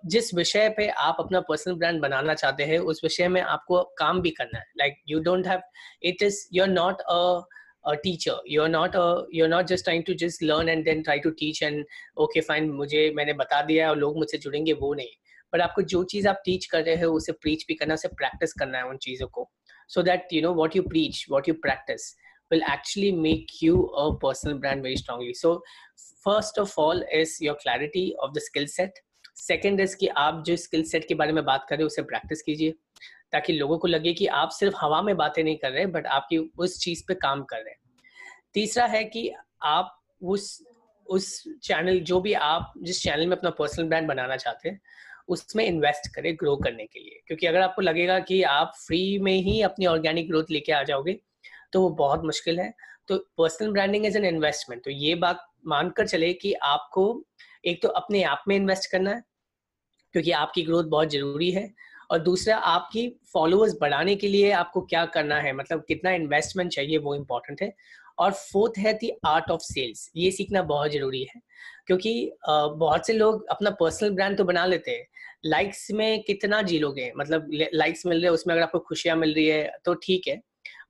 जिस 0.06 0.34
विषय 0.34 0.68
पे 0.76 0.88
आप 0.88 1.16
अपना 1.18 1.40
पर्सनल 1.40 1.74
ब्रांड 1.74 2.00
बनाना 2.00 2.34
चाहते 2.34 2.64
हैं, 2.64 2.78
उस 2.78 3.00
विषय 3.04 3.28
में 3.28 3.40
आपको 3.40 3.82
काम 3.98 4.20
भी 4.20 4.30
करना 4.30 4.58
है। 4.58 4.64
Like 4.78 4.94
you 5.08 5.20
don't 5.20 5.46
have 5.46 5.60
it 6.02 6.22
is 6.22 6.48
you 6.52 6.62
are 6.62 6.68
not 6.68 7.00
a 7.00 7.40
a 7.88 7.92
teacher. 7.92 8.34
You're 8.54 8.72
not 8.74 8.96
a 8.96 9.04
you're 9.36 9.50
not 9.50 9.68
just 9.68 9.84
trying 9.84 10.02
to 10.08 10.14
just 10.22 10.42
learn 10.42 10.68
and 10.68 10.82
then 10.88 10.98
try 11.04 11.14
to 11.26 11.30
teach 11.32 11.60
and, 11.62 11.78
okay, 12.20 12.42
fine, 12.50 12.70
मुझे, 12.70 13.12
मैंने 13.16 13.32
बता 13.32 13.62
दिया 13.62 13.84
है 13.84 13.90
और 13.90 13.96
लोग 13.96 14.18
मुझसे 14.18 14.38
जुड़ेंगे, 14.38 14.72
वो 14.72 14.94
नहीं। 14.94 15.08
पर 15.52 15.60
आपको 15.60 15.82
जो 15.82 16.04
चीज़ 16.04 16.28
आप 16.28 16.42
टीच 16.44 16.66
कर 16.66 16.82
रहे 16.84 16.94
हो, 16.94 17.12
उसे 17.12 17.32
प्रीच 17.32 17.64
भी 17.68 17.74
करना, 17.74 17.94
उसे 17.94 18.08
प्रैक्टिस 18.08 18.52
करना 18.52 18.78
है 18.78 18.84
उन 18.84 18.96
चीज़ों 18.96 19.28
को। 19.28 19.50
So 19.90 20.02
that 20.02 20.34
you 20.36 20.42
know 20.42 20.56
what 20.60 20.74
you 20.78 20.82
preach 20.94 21.20
what 21.34 21.46
you 21.50 21.54
practice 21.66 22.08
will 22.50 22.66
actually 22.66 23.12
make 23.26 23.54
you 23.60 23.76
a 24.02 24.06
personal 24.24 24.58
brand 24.58 24.88
very 24.88 24.96
strongly 24.96 25.34
so 25.34 25.54
first 26.26 26.58
of 26.64 26.74
all 26.76 27.06
is 27.20 27.36
your 27.40 27.56
clarity 27.64 28.04
of 28.26 28.34
the 28.34 28.44
skill 28.48 28.68
set 28.78 29.06
second 29.36 29.80
is 29.80 29.96
कि 29.96 30.06
आप 30.22 30.42
जो 30.46 30.54
skill 30.56 30.82
set 30.84 31.06
के 31.08 31.14
बारे 31.14 31.32
में 31.32 31.44
बात 31.44 31.66
कर 31.68 31.76
रहे 31.76 31.82
हो 31.82 31.86
उसे 31.86 32.02
प्रैक्टिस 32.02 32.42
कीजिए 32.42 32.74
ताकि 33.32 33.52
लोगों 33.52 33.78
को 33.78 33.88
लगे 33.88 34.12
कि 34.14 34.26
आप 34.38 34.50
सिर्फ़ 34.52 34.74
हवा 34.80 35.00
में 35.02 35.16
बातें 35.16 35.42
नहीं 35.42 35.56
कर 35.58 35.70
रहे 35.72 35.86
बट 35.94 36.06
आपकी 36.18 36.38
उस 36.64 36.78
चीज़ 36.80 37.02
पे 37.08 37.14
काम 37.22 37.42
कर 37.52 37.56
रहे 37.56 37.70
हैं 37.70 37.78
तीसरा 38.54 38.86
है 38.94 39.02
कि 39.14 39.30
आप 39.64 39.96
उस 40.32 40.46
उस 41.06 41.32
चैनल 41.62 42.00
जो 42.10 42.20
भी 42.20 42.32
आप 42.48 42.72
जिस 42.82 43.02
चैनल 43.02 43.26
में 43.26 43.36
अपना 43.36 43.50
पर्सनल 43.60 43.88
ब्रांड 43.88 44.08
बनाना 44.08 44.36
चाहते 44.36 44.68
हैं 44.68 44.80
उसमें 45.30 45.64
इन्वेस्ट 45.64 46.14
करें 46.14 46.34
ग्रो 46.36 46.56
करने 46.56 46.84
के 46.86 47.00
लिए। 47.00 47.20
क्योंकि 47.26 47.46
अगर 47.46 47.60
आपको 47.60 47.82
लगेगा 47.82 48.18
कि 48.20 48.42
आप 48.44 48.72
फ्री 48.78 49.18
में 49.18 49.32
ही 49.34 49.60
अपनी 49.62 49.86
ऑर्गेनिक 49.86 50.28
ग्रोथ 50.28 50.50
लेके 50.50 50.72
आ 50.72 50.82
जाओगे 50.84 51.18
तो 51.72 51.80
वो 51.82 51.90
बहुत 51.96 52.24
मुश्किल 52.24 52.60
है। 52.60 52.72
तो 53.08 53.18
personal 53.38 53.72
branding 53.72 54.06
is 54.06 54.16
an 54.18 54.24
investment 54.24 54.82
तो 54.84 54.90
ये 54.92 55.14
बात 55.16 55.46
मानकर 55.66 56.06
चले 56.08 56.32
कि 56.34 56.52
आपको 56.54 57.04
एक 57.64 57.82
तो 57.82 57.88
अपने 57.90 58.22
आप 58.24 58.44
में 58.48 58.54
इन्वेस्ट 58.56 58.90
करना 58.90 59.10
है, 59.10 59.22
क्योंकि 60.14 60.30
आपकी 60.32 60.62
ग्रोथ 60.62 60.84
बहुत 60.86 61.10
ज़रूरी 61.10 61.50
है, 61.50 61.72
और 62.10 62.18
दूसरा, 62.20 62.56
आपकी 62.56 63.08
फॉलोअर्स 63.32 63.76
बढ़ाने 63.80 64.14
के 64.16 64.28
लिए 64.28 64.50
आपको 64.52 64.80
क्या 64.82 65.04
करना 65.08 65.40
है? 65.40 65.52
मतलब 65.52 65.84
कितना 65.88 66.10
इन्वेस्टमेंट 66.12 66.72
चाहिए 66.72 66.98
वो 66.98 67.14
इम्पोर्टेंट 67.14 67.62
है। 67.62 67.72
और 68.18 68.32
फोर्थ 68.32 68.78
है 68.78 68.92
दी 68.94 69.10
आर्ट 69.26 69.50
ऑफ़ 69.50 69.60
सेल्स 69.62 70.10
ये 70.16 70.30
सीखना 70.30 70.62
बहुत 70.64 70.90
ज़रूरी 70.92 71.22
है, 71.24 71.40
क्योंकि 71.86 72.32
बहुत 72.48 73.06
से 73.06 73.12
लोग 73.12 73.46
अपना 73.50 73.70
पर्सनल 73.80 74.10
ब्रांड 74.10 74.36
तो 74.38 74.44
बना 74.44 74.64
लेते 74.66 74.90
हैं 74.90 75.06
लाइक्स 75.44 75.90
में 75.90 76.22
कितना 76.22 76.60
जी 76.62 76.78
लोगे? 76.78 77.12
मतलब 77.16 77.48
लाइक्स 77.74 78.06
मिल 78.06 78.16
रहे 78.16 78.24
हैं, 78.24 78.30
उसमें 78.30 78.54
अगर 78.54 78.62
आपको 78.62 78.78
खुशियाँ 78.78 79.16
मिल 79.16 79.34
रही 79.34 79.46
है 79.46 79.72
तो 79.84 79.94
ठीक 79.94 80.28
है। 80.28 80.40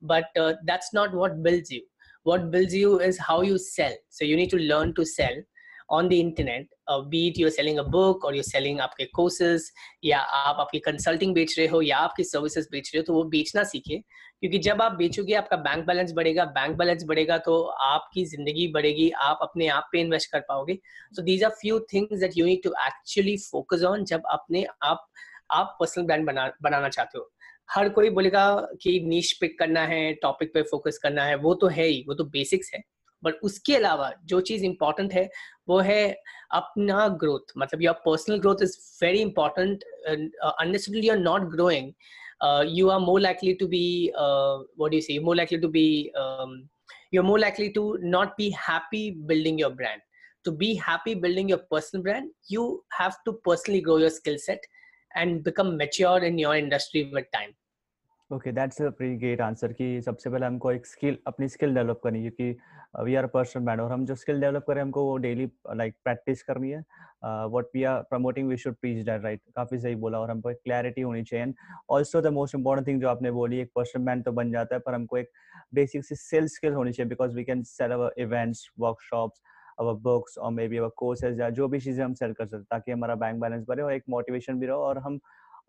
But 0.05 0.39
that's 0.39 0.91
not 0.95 1.15
what 1.15 1.33
builds 1.43 1.73
you 1.73 1.81
what 2.27 2.41
builds 2.53 2.75
you 2.75 2.99
is 3.01 3.19
how 3.21 3.43
you 3.43 3.59
sell 3.59 3.97
so 4.11 4.25
you 4.27 4.37
need 4.37 4.51
to 4.51 4.57
learn 4.57 4.93
to 4.93 5.05
sell. 5.05 5.43
On 5.91 6.09
the 6.09 6.19
internet 6.21 6.67
uh, 6.89 7.01
be 7.13 7.21
it 7.29 7.39
you're 7.39 7.51
selling 7.51 7.79
a 7.79 7.85
book 7.95 8.25
or 8.25 8.31
you're 8.35 8.49
selling 8.49 8.81
आपके 8.81 9.07
courses 9.19 9.71
या 10.05 10.19
आप 10.19 10.57
आपकी 10.61 10.79
consulting 10.79 11.35
बेच 11.35 11.59
रहे 11.59 11.67
हो 11.69 11.81
या 11.83 11.97
आपकी 11.99 12.25
services 12.25 12.67
बेच 12.73 12.91
रहे 12.95 13.01
हो 13.01 13.05
तो 13.07 13.15
वो 13.15 13.23
बेचना 13.31 13.65
सीखिए। 13.65 13.99
क्योंकि 14.41 14.59
जब 14.59 14.83
आप 14.83 14.93
बेचोगे 14.97 15.35
आपका 15.35 15.57
बैंक 15.65 15.85
बैलेंस 15.87 16.13
बढ़ेगा 16.17 16.45
बैंक 16.59 16.77
बैलेंस 16.77 17.05
बढ़ेगा 17.09 17.39
तो 17.39 17.61
आपकी 17.87 18.25
ज़िंदगी 18.27 18.67
बढ़ेगी 18.75 19.11
आप 19.23 19.39
अपने 19.43 19.67
आप 19.69 19.89
पे 19.93 20.01
इन्वेस्ट 20.01 20.31
कर 20.33 20.41
पाओगे। 20.49 20.79
So 21.17 21.23
these 21.23 21.45
are 21.45 21.51
few 21.61 21.81
things 21.93 22.19
that 22.21 22.39
you 22.39 22.47
need 22.47 22.63
to 22.65 22.71
actually 22.87 23.37
focus 23.51 23.83
on 23.89 24.05
जब 24.05 24.23
अपने 24.31 24.65
आप 24.83 25.07
आप 25.51 25.77
पर्सनल 25.81 26.05
ब्रांड 26.07 26.27
बना 26.27 26.51
बनाना 26.63 26.89
चाहते 26.89 27.19
हो। 27.19 27.31
हर 27.69 27.89
कोई 27.89 28.11
बोलेगा 28.11 28.45
कि 28.83 28.99
नीच 29.09 29.33
पिक 29.41 29.59
करना 29.59 29.81
है 29.87 30.13
टॉपिक 30.23 30.55
पे 30.55 30.63
फोकस 30.71 30.99
करना 31.03 31.25
है 31.25 31.37
वो 31.39 31.55
तो 31.55 31.67
है 31.69 31.87
ही 31.87 32.05
वो 32.09 32.15
तो 32.15 32.25
बेसिक्स 32.31 32.71
है। 32.75 32.83
बट 33.25 33.41
उसके 33.45 33.75
अलावा 33.77 34.13
जो 34.25 34.41
चीज़ 34.41 34.65
इम्पोर्टेंट 34.65 35.13
है, 35.13 35.29
वो 35.69 35.79
है 35.81 36.11
अपना 36.55 37.07
ग्रोथ 37.21 37.53
मतलब 37.59 37.83
your 37.83 37.95
personal 38.07 38.39
growth 38.39 38.63
is 38.63 38.77
very 39.03 39.21
important 39.21 39.85
unnecessarily 40.07 41.07
you 41.07 41.13
are 41.13 41.19
not 41.19 41.51
growing 41.53 41.93
you 42.77 42.89
are 42.89 42.99
more 43.01 43.21
likely 43.21 43.55
to 43.55 43.67
be 43.69 43.85
what 44.81 44.95
you 44.95 45.01
see 45.01 45.19
more 45.25 45.37
likely 45.37 45.59
to 45.59 45.69
be 45.69 45.87
you 47.15 47.23
are 47.23 47.27
more 47.27 47.39
likely 47.39 47.69
to 47.69 47.97
not 48.03 48.29
be 48.39 48.51
happy 48.69 49.11
building 49.33 49.61
your 49.61 49.73
brand 49.73 50.01
to 50.45 50.53
be 50.57 50.75
happy 50.89 51.15
building 51.25 51.51
your 51.51 51.67
personal 51.71 52.03
brand 52.03 52.31
you 52.51 52.67
have 53.01 53.23
to 53.25 53.33
personally 53.47 53.81
grow 53.81 53.99
your 53.99 54.11
skill 54.11 54.37
set 54.39 54.67
and 55.17 55.43
become 55.45 55.73
mature 55.79 56.25
in 56.25 56.39
your 56.39 56.57
industry 56.57 57.03
with 57.15 57.25
time 57.33 57.51
okay 58.31 58.51
that's 58.53 58.81
a 58.83 58.89
pretty 58.99 59.15
great 59.19 59.41
answer 59.41 59.73
कि 59.73 59.87
सबसे 60.03 60.31
पहले 60.31 60.47
हमको 60.47 60.71
एक 60.73 60.87
skill 60.87 61.17
अपनी 61.27 61.49
skill 61.49 61.75
develop 61.75 62.01
करनी 62.05 62.23
है 62.25 62.31
क्योंकि 62.31 63.05
we 63.05 63.15
are 63.17 63.27
personal 63.27 63.63
brand 63.65 63.81
और 63.81 63.93
हम 63.93 64.05
जो 64.07 64.15
स्किल 64.17 64.41
डेवलप 64.41 64.65
करें, 64.69 64.81
हमको 64.83 65.05
वो 65.05 65.17
डेली 65.25 65.49
लाइक 65.77 65.95
प्रैक्टिस 66.05 66.43
करनी 66.43 66.71
है। 66.71 66.79
What 67.25 67.67
we 67.75 67.83
are 67.85 68.03
promoting 68.11 68.49
we 68.49 68.57
should 68.57 68.75
preach 68.81 69.05
that 69.07 69.23
right 69.25 69.41
काफ़ी 69.57 69.79
सही 69.79 69.95
बोला 70.05 70.21
और 70.21 70.31
हमको 70.31 70.51
एक 70.51 70.59
क्लैरिटी 70.65 71.01
होनी 71.01 71.23
चाहिए। 71.23 71.43
And 71.45 71.55
also 71.95 72.21
the 72.23 72.27
most 72.35 72.55
important 72.55 72.87
thing 72.89 73.01
जो 73.01 73.09
आपने 73.09 73.31
बोली, 73.31 73.59
एक 73.61 73.71
पर्सन 73.77 74.05
ब्रांड 74.05 74.25
तो 74.25 74.33
बन 74.33 74.53
जाता 74.53 74.75
है, 74.75 74.81
पर 74.81 74.95
हमको 74.95 75.19
एक 75.19 75.31
बेसिक 75.75 76.05
सी 76.05 76.15
सेल 76.17 76.47
स्किल 76.49 76.73
होनी 76.73 76.93
चाहिए 76.93 77.09
because 77.11 77.37
we 77.37 77.45
can 77.45 77.63
sell 77.67 77.91
our 77.93 78.15
events 78.23 78.69
workshops 78.81 79.43
our 79.81 79.95
books 80.03 80.39
और 80.39 80.53
मे 80.53 80.69
बी 80.69 80.77
अवर 80.77 80.89
कोर्सेज 80.97 81.41
या 81.41 81.51
जो 81.51 81.69
भी 81.69 81.81
चीज़ें 81.81 82.05
हम 82.05 82.15
सेल 82.15 82.33
कर 82.33 82.47
सकते 82.47 82.65
ताकि 82.71 82.93
हमारा 82.93 83.15
बैंक 83.17 83.41
बैलेंस 83.41 83.65
बढ़े 83.69 83.83
और 83.83 83.93
एक 83.93 84.05
मोटिवेशन 84.11 84.61
भी 84.61 84.67
रहो 84.67 84.83
और 84.85 84.99
हम 84.99 85.19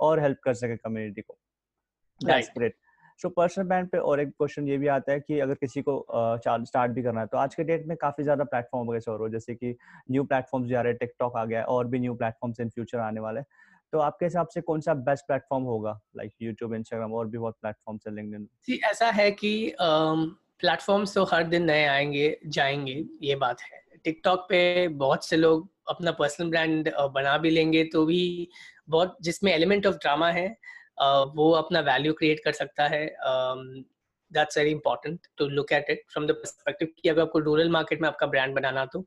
और 0.02 0.20
हेल्प 0.20 0.38
कर 0.44 0.54
सके 0.54 0.76
कम्युनिटी 0.78 1.22
को। 1.22 1.38
That's 2.26 2.52
great 2.58 2.76
so 3.20 3.30
personal 3.30 3.66
brand 3.66 3.88
पे 3.90 3.98
और 3.98 4.20
एक 4.20 4.30
क्वेश्चन 4.30 4.68
ये 4.68 4.78
भी 4.78 4.88
आता 4.88 5.12
है 5.12 5.20
कि 5.20 5.40
अगर 5.40 5.54
किसी 5.54 5.82
को 5.82 6.06
स्टार्ट 6.66 6.92
भी 6.92 7.04
करना 7.04 7.22
है 7.22 7.28
तो 7.28 7.38
आज 7.38 7.56
के 7.56 7.64
डेट 7.64 7.86
में 7.88 7.98
काफ़ी 7.98 8.24
ज़्यादा 8.24 8.44
प्लेटफॉर्म 8.44 8.88
वगैरह 8.88 9.12
हो 9.12 9.18
रहे 9.18 9.32
जैसे 9.32 9.56
कि 9.56 9.76
न्यू 10.12 10.24
प्लेटफॉर्म्स 10.24 10.70
जा 10.70 10.82
रहे 10.82 10.92
हैं 10.92 10.98
टिकटॉक 10.98 11.38
आ 11.38 11.46
गया 11.46 11.64
और 11.64 11.88
भी 11.88 12.00
न्यू 12.00 12.14
प्लेटफॉर्म्स 12.14 12.60
इन 12.60 12.70
फ्यूचर 12.70 12.98
आने 12.98 13.20
वाले 13.20 13.42
तो 13.94 14.00
आपके 14.00 14.26
हिसाब 14.26 14.48
से 14.48 14.62
कौन 14.62 14.82
सा 14.82 14.94
बेस्ट 14.94 15.26
प्लेटफॉर्म 15.28 15.64
होगा? 15.64 16.00
लाइक 16.18 16.32
यूट्यूब 16.42 16.74
इंस्टाग्राम 16.74 17.14
और 17.14 17.28
भी 17.28 17.38
बहुत 17.38 17.56
प्लेटफॉर्म्स 17.62 18.08
है 18.08 18.14
लिंक्डइन 18.16 18.48
जी 18.68 18.80
ऐसा 18.84 19.10
है 19.12 19.32
कि 19.32 19.76
प्लेटफॉर्म्स 19.80 21.14
तो 21.16 21.24
हर 21.24 21.44
दिन 21.44 21.64
नए 21.64 21.86
आएँगे 21.86 22.38
जाएँगे 22.48 23.04
ये 23.24 23.36
बात 23.36 23.62
है। 23.62 23.82
टिकटॉक 24.04 24.40
पे 24.40 24.88
बहुत 24.88 25.26
से 25.26 25.38
लोग 25.38 25.70
अपना 25.90 26.12
पर्सनल 26.12 26.50
ब्रांड 26.50 26.92
बना 27.14 27.38
भी 27.38 27.50
लेंगे 27.50 27.84
तो 27.84 28.06
भी 28.06 28.50
बहुत 28.90 29.18
जिसमें 29.22 29.54
एलिमेंट 29.54 29.88
ऑफ़ 29.88 29.96
ड्रामा 29.96 30.32
है 30.32 30.48
वो 30.98 31.52
अपना 31.54 31.80
वैल्यू 31.80 32.14
क्रिएट 32.14 32.44
कर 32.44 32.52
सकता 32.54 32.88
है 32.88 33.06
that's 34.32 34.58
very 34.58 34.72
important 34.72 35.28
to 35.38 35.48
look 35.50 35.72
at 35.74 35.90
it 35.90 36.04
from 36.12 36.28
the 36.28 36.32
perspective 36.32 36.88
कि 37.02 37.10
अगर 37.10 37.22
आपको 37.22 37.40
रूरल 37.40 37.70
मार्केट 37.70 38.02
में 38.02 38.08
आपका 38.10 38.28
ब्रांड 38.28 38.56
बनाना 38.56 38.86
तो 38.86 39.06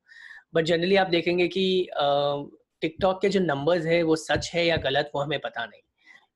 बट 0.55 0.65
जनरली 0.65 0.97
आप 0.97 1.09
देखेंगे 1.09 1.49
कि 1.49 1.67
टिकटॉक 2.83 3.21
के 3.23 3.29
जो 3.29 3.41
नंबर्स 3.41 3.87
है, 3.87 4.03
वो 4.03 4.17
सच 4.17 4.51
है 4.55 4.65
या 4.67 4.77
गलत, 4.77 5.11
वो 5.15 5.21
हमें 5.21 5.39
पता 5.41 5.65
नहीं। 5.65 5.81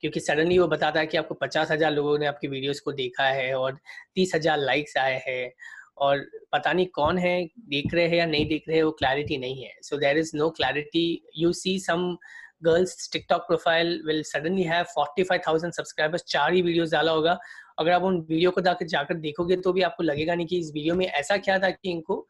क्योंकि 0.00 0.20
सडनली 0.20 0.58
वो 0.58 0.66
बताता 0.68 1.00
है 1.00 1.06
कि 1.06 1.16
आपको 1.16 1.34
पचास 1.34 1.70
हज़ार 1.70 1.92
लोगों 1.92 2.18
ने 2.18 2.26
आपकी 2.26 2.48
वीडियोस 2.48 2.80
को 2.80 2.92
देखा 2.92 3.24
है 3.24 3.52
और 3.54 3.78
तीस 4.14 4.34
हज़ार 4.34 4.58
लाइक्स 4.58 4.96
आए 4.96 5.20
हैं 5.26 5.52
और 5.98 6.24
पता 6.52 6.72
नहीं 6.72 6.86
कौन 6.94 7.18
है, 7.18 7.44
देख 7.44 7.94
रहे 7.94 8.06
हैं 8.08 8.16
या 8.16 8.26
नहीं 8.26 8.46
देख 8.48 8.64
रहे 8.68 8.76
हैं, 8.76 8.84
वो 8.84 8.90
क्लैरिटी 8.92 9.38
नहीं 9.38 9.62
है। 9.64 9.72
So 9.82 9.96
there 9.96 10.18
is 10.18 10.30
no 10.36 10.48
clarity 10.50 11.06
you 11.38 11.52
see 11.52 11.78
some 11.80 12.16
girls 12.62 13.08
TikTok 13.12 13.42
profile 13.46 14.02
will 14.06 14.22
suddenly 14.24 14.62
have 14.64 14.84
45000 14.90 15.70
subscribers 15.72 16.24
चार 16.28 16.52
ही 16.52 16.62
वीडियोस 16.62 16.92
डाला 16.92 17.12
होगा। 17.12 17.38
अगर 17.78 17.90
आप 17.92 18.02
उन 18.02 18.20
वीडियो 18.20 18.50
को 18.50 18.60
जाकर 18.60 18.86
जाकर 18.88 19.14
देखोगे 19.16 19.56
तो 19.58 19.72
भी 19.72 19.82
आपको 19.82 20.02
लगेगा 20.02 20.34
नहीं 20.34 20.46
कि 20.46 20.58
इस 20.58 20.70
वीडियो 20.74 20.94
में 20.94 21.06
ऐसा 21.06 21.36
क्या 21.38 21.58
था 21.58 21.70
कि 21.70 21.90
इनको 21.90 22.24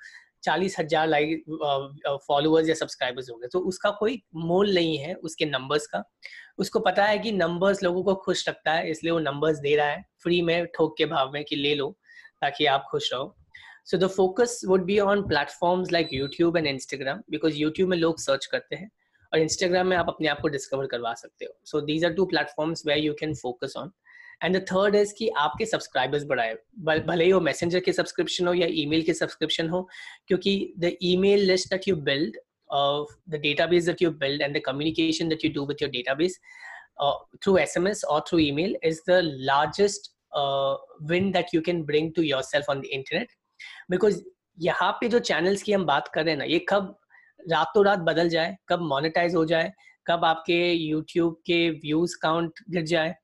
चालीस 0.45 0.79
हज़ार 0.79 1.07
लाइक 1.09 1.45
फॉलोअर्स 2.27 2.69
या 2.69 2.75
सब्सक्राइबर्स 2.75 3.31
हो 3.31 3.37
गए 3.37 3.49
तो 3.53 3.61
उसका 3.69 3.91
कोई 4.01 4.21
मोल 4.37 4.75
नहीं 4.75 4.99
है 4.99 5.15
उसके 5.15 5.45
नंबर्स 5.47 5.87
का। 5.87 6.03
उसको 6.59 6.81
पता 6.81 7.05
है 7.05 7.19
कि 7.19 7.33
नंबर्स 7.33 7.83
लोगों 7.83 8.03
को 8.03 8.15
खुश 8.17 8.49
रखता 8.49 8.73
है, 8.73 8.91
इसलिए 8.91 9.13
वो 9.13 9.19
नंबर्स 9.21 9.59
दे 9.59 9.75
रहा 9.77 9.87
है। 9.87 10.05
फ्री 10.23 10.41
में, 10.43 10.67
ठोक 10.67 10.95
के 10.99 11.07
भाव 11.07 11.31
में 11.33 11.45
कि 11.45 11.57
ले 11.57 11.75
लो, 11.75 11.89
ताकि 12.41 12.67
आप 12.67 12.87
खुश 12.91 13.13
रहो। 13.13 13.35
So 13.87 13.97
the 13.99 14.07
focus 14.09 14.61
would 14.69 14.85
be 14.85 14.99
on 15.01 15.27
platforms 15.29 15.93
like 15.93 16.09
YouTube 16.13 16.57
and 16.57 16.67
Instagram 16.67 17.23
because 17.31 17.57
YouTube 17.57 17.91
में 17.91 17.97
लोग 17.97 18.19
सर्च 18.21 18.47
करते 18.47 18.77
हैं। 18.77 18.91
और 19.33 19.39
इंस्टाग्राम 19.39 19.87
में 19.87 19.97
आप 19.97 20.09
अपने 20.09 20.29
आप 20.29 20.41
को 20.41 20.49
डिस्कवर 20.49 20.87
करवा 20.87 21.15
सकते 21.15 21.45
हो। 21.45 21.53
So 21.65 21.81
these 21.83 22.05
are 22.05 22.13
two 22.15 22.25
platform 22.27 22.75
where 22.87 22.99
you 22.99 23.13
can 23.21 23.35
focus 23.37 23.75
on 23.77 23.91
and 24.45 24.57
the 24.57 24.61
third 24.71 24.95
is 24.95 25.13
कि 25.19 25.29
आपके 25.39 25.67
सब्सक्राइबर्स 25.67 26.25
बढ़ाए। 26.25 26.55
भले 26.85 27.25
ही 27.25 27.33
वो 27.33 27.41
मैसेंजर 27.41 27.81
के 27.81 27.93
सब्सक्रिप्शन 27.93 28.47
हो 28.49 28.55
या 28.55 28.67
ईमेल 28.83 29.03
के 29.03 29.15
सब्सक्रिप्शन 29.15 29.69
हो, 29.69 29.89
क्योंकि 30.29 30.75
the 30.79 30.93
email 31.03 31.41
list 31.47 31.71
that 31.71 31.89
you 31.89 31.97
build 32.09 32.37
of 32.71 33.15
the 33.31 33.41
database 33.43 33.85
that 33.85 34.03
you 34.03 34.11
build 34.23 34.43
and 34.43 34.57
the 34.57 34.61
communication 34.67 35.29
that 35.29 35.45
you 35.45 35.51
do 35.53 35.67
with 35.67 35.83
your 35.83 35.91
database 35.91 36.39
through 37.45 37.57
SMS 37.59 38.05
और 38.05 38.21
through 38.29 38.39
mail 38.55 38.77
is 38.85 39.01
the 39.09 39.21
largest 39.51 40.11
win 41.11 41.31
that 41.33 41.55
you 41.55 41.61
can 41.67 41.83
bring 41.85 42.13
to 42.17 42.23
yourself 42.23 42.71
on 42.71 42.81
the 42.81 42.85
internet 42.93 43.33
because 43.91 44.23
यहाँ 44.59 44.91
पे 45.01 45.09
जो 45.09 45.19
channels 45.27 45.63
की 45.63 45.73
हम 45.73 45.85
बात 45.87 46.09
कर 46.15 46.25
रहे 46.25 46.33
हैं 46.33 46.39
ना, 46.39 46.45
ये 46.45 46.65
कब 46.69 46.97
रातों 47.41 47.85
रात 47.85 47.99
बदल 48.01 48.29
जाए, 48.29 48.57
कब 48.69 48.81
मोनेटाइज 48.85 49.35
हो 49.35 49.45
जाए, 49.47 49.73
कब 50.07 50.25
आपके 50.25 50.61
यूट्यूब 50.73 51.35
के 51.47 51.69
व्यूज़ 51.71 52.17
काउंट 52.23 52.61
गिर 52.71 52.85
जाए। 52.87 53.15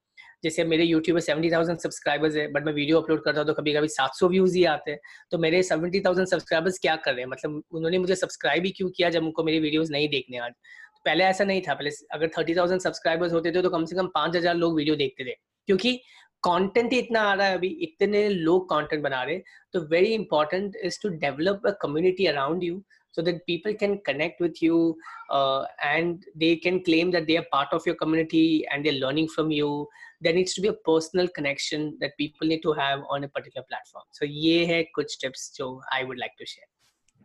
जैसे 0.45 0.65
मेरे 0.65 0.85
यूट्यूब 0.85 1.15
में 1.15 1.21
सेवेंटी 1.23 1.51
थाउज़ेंड 1.53 1.79
सब्सक्राइबर्स 1.79 2.35
है 2.37 2.47
बट 2.53 2.65
मैं 2.65 2.73
वीडियो 2.73 3.01
अपलोड 3.01 3.23
करता 3.25 3.41
हूँ 3.41 3.47
तो 3.47 3.53
कभी 3.55 3.73
कभी 3.75 3.89
सात 3.89 4.15
सौ 4.15 4.29
व्यूज़ 4.29 4.57
ही 4.57 4.65
आते 4.67 4.91
हैं। 4.91 4.99
तो 5.31 5.39
मेरे 5.39 5.63
सेवेंटी 5.63 6.01
थाउज़ेंड 6.01 6.29
सब्सक्राइबर्स 6.29 6.79
क्या 6.79 6.97
कर 6.97 7.13
रहे 7.13 7.21
हैं? 7.21 7.29
मतलब 7.31 7.63
उन्होंने 7.73 7.99
मुझे 7.99 8.15
सब्सक्राइब 8.17 8.65
ही 8.65 8.71
क्यों 8.73 8.89
किया 8.97 9.11
जब 9.11 9.25
उनको 9.25 9.45
मेरी 9.45 9.61
वीडियोज़ 9.61 9.93
नहीं 9.93 10.09
देखने 10.09 10.39
आज 10.39 10.53
तो 10.53 11.01
पहले 11.05 11.25
ऐसा 11.25 11.45
नहीं 11.45 11.63
था। 11.63 11.75
पहले 11.75 11.91
अगर 12.15 12.29
थर्टी 12.37 12.55
थाउज़ेंड 12.57 12.81
सब्सक्राइबर्स 12.81 13.33
होते 13.33 13.53
थे 13.53 13.63
तो 13.63 13.71
कम 13.71 13.85
से 13.85 13.97
कम 13.97 14.07
पाँच 14.15 14.37
हज़ार 14.37 14.55
लोग 14.57 14.77
वीडियो 14.77 14.97
देखते 14.97 15.25
थे। 15.25 15.35
क्योंकि 15.69 15.97
कंटेंट 16.43 16.93
ही 16.93 16.99
इतना 16.99 17.21
आ 17.23 17.35
रहा 17.35 17.47
है 17.47 17.57
अभी, 17.57 17.69
इतने 17.69 18.29
लोग 18.29 18.69
कंटेंट 18.71 19.03
बना 19.03 19.23
रहे 19.23 19.39
तो 19.75 19.81
very 19.89 20.13
important 20.15 20.77
is 20.85 20.99
to 21.03 21.09
develop 21.19 21.67
a 21.67 21.71
community 21.83 22.27
around 22.27 22.65
you 22.65 22.83
so 23.14 23.22
that 23.22 23.46
people 23.46 23.74
can 23.74 24.00
connect 24.00 24.40
with 24.40 24.62
you 24.62 24.96
uh, 25.30 25.66
and 25.84 26.26
they 26.36 26.56
can 26.56 26.84
claim 26.84 27.12
that 27.12 27.28
they 27.28 27.38
are 27.38 27.46
part 27.52 27.74
of 27.74 27.86
your 27.86 27.96
community 27.96 28.66
and 28.72 28.86
they're 28.86 29.02
learning 29.06 29.28
from 29.28 29.52
you 29.52 29.88
there 30.22 30.34
needs 30.34 30.54
to 30.54 30.62
be 30.62 30.68
a 30.68 30.74
personal 30.74 31.28
connection 31.28 31.98
that 32.02 32.18
people 32.18 32.48
need 32.48 32.62
to 32.62 32.74
have 32.74 33.00
on 33.10 33.24
a 33.24 33.30
particular 33.30 33.66
platform 33.70 34.04
so 34.12 34.26
ye 34.26 34.58
hai 34.74 34.82
kuch 35.00 35.16
tips 35.24 35.48
jo 35.62 35.72
i 36.00 36.04
would 36.04 36.22
like 36.26 36.38
to 36.44 36.52
share 36.56 36.70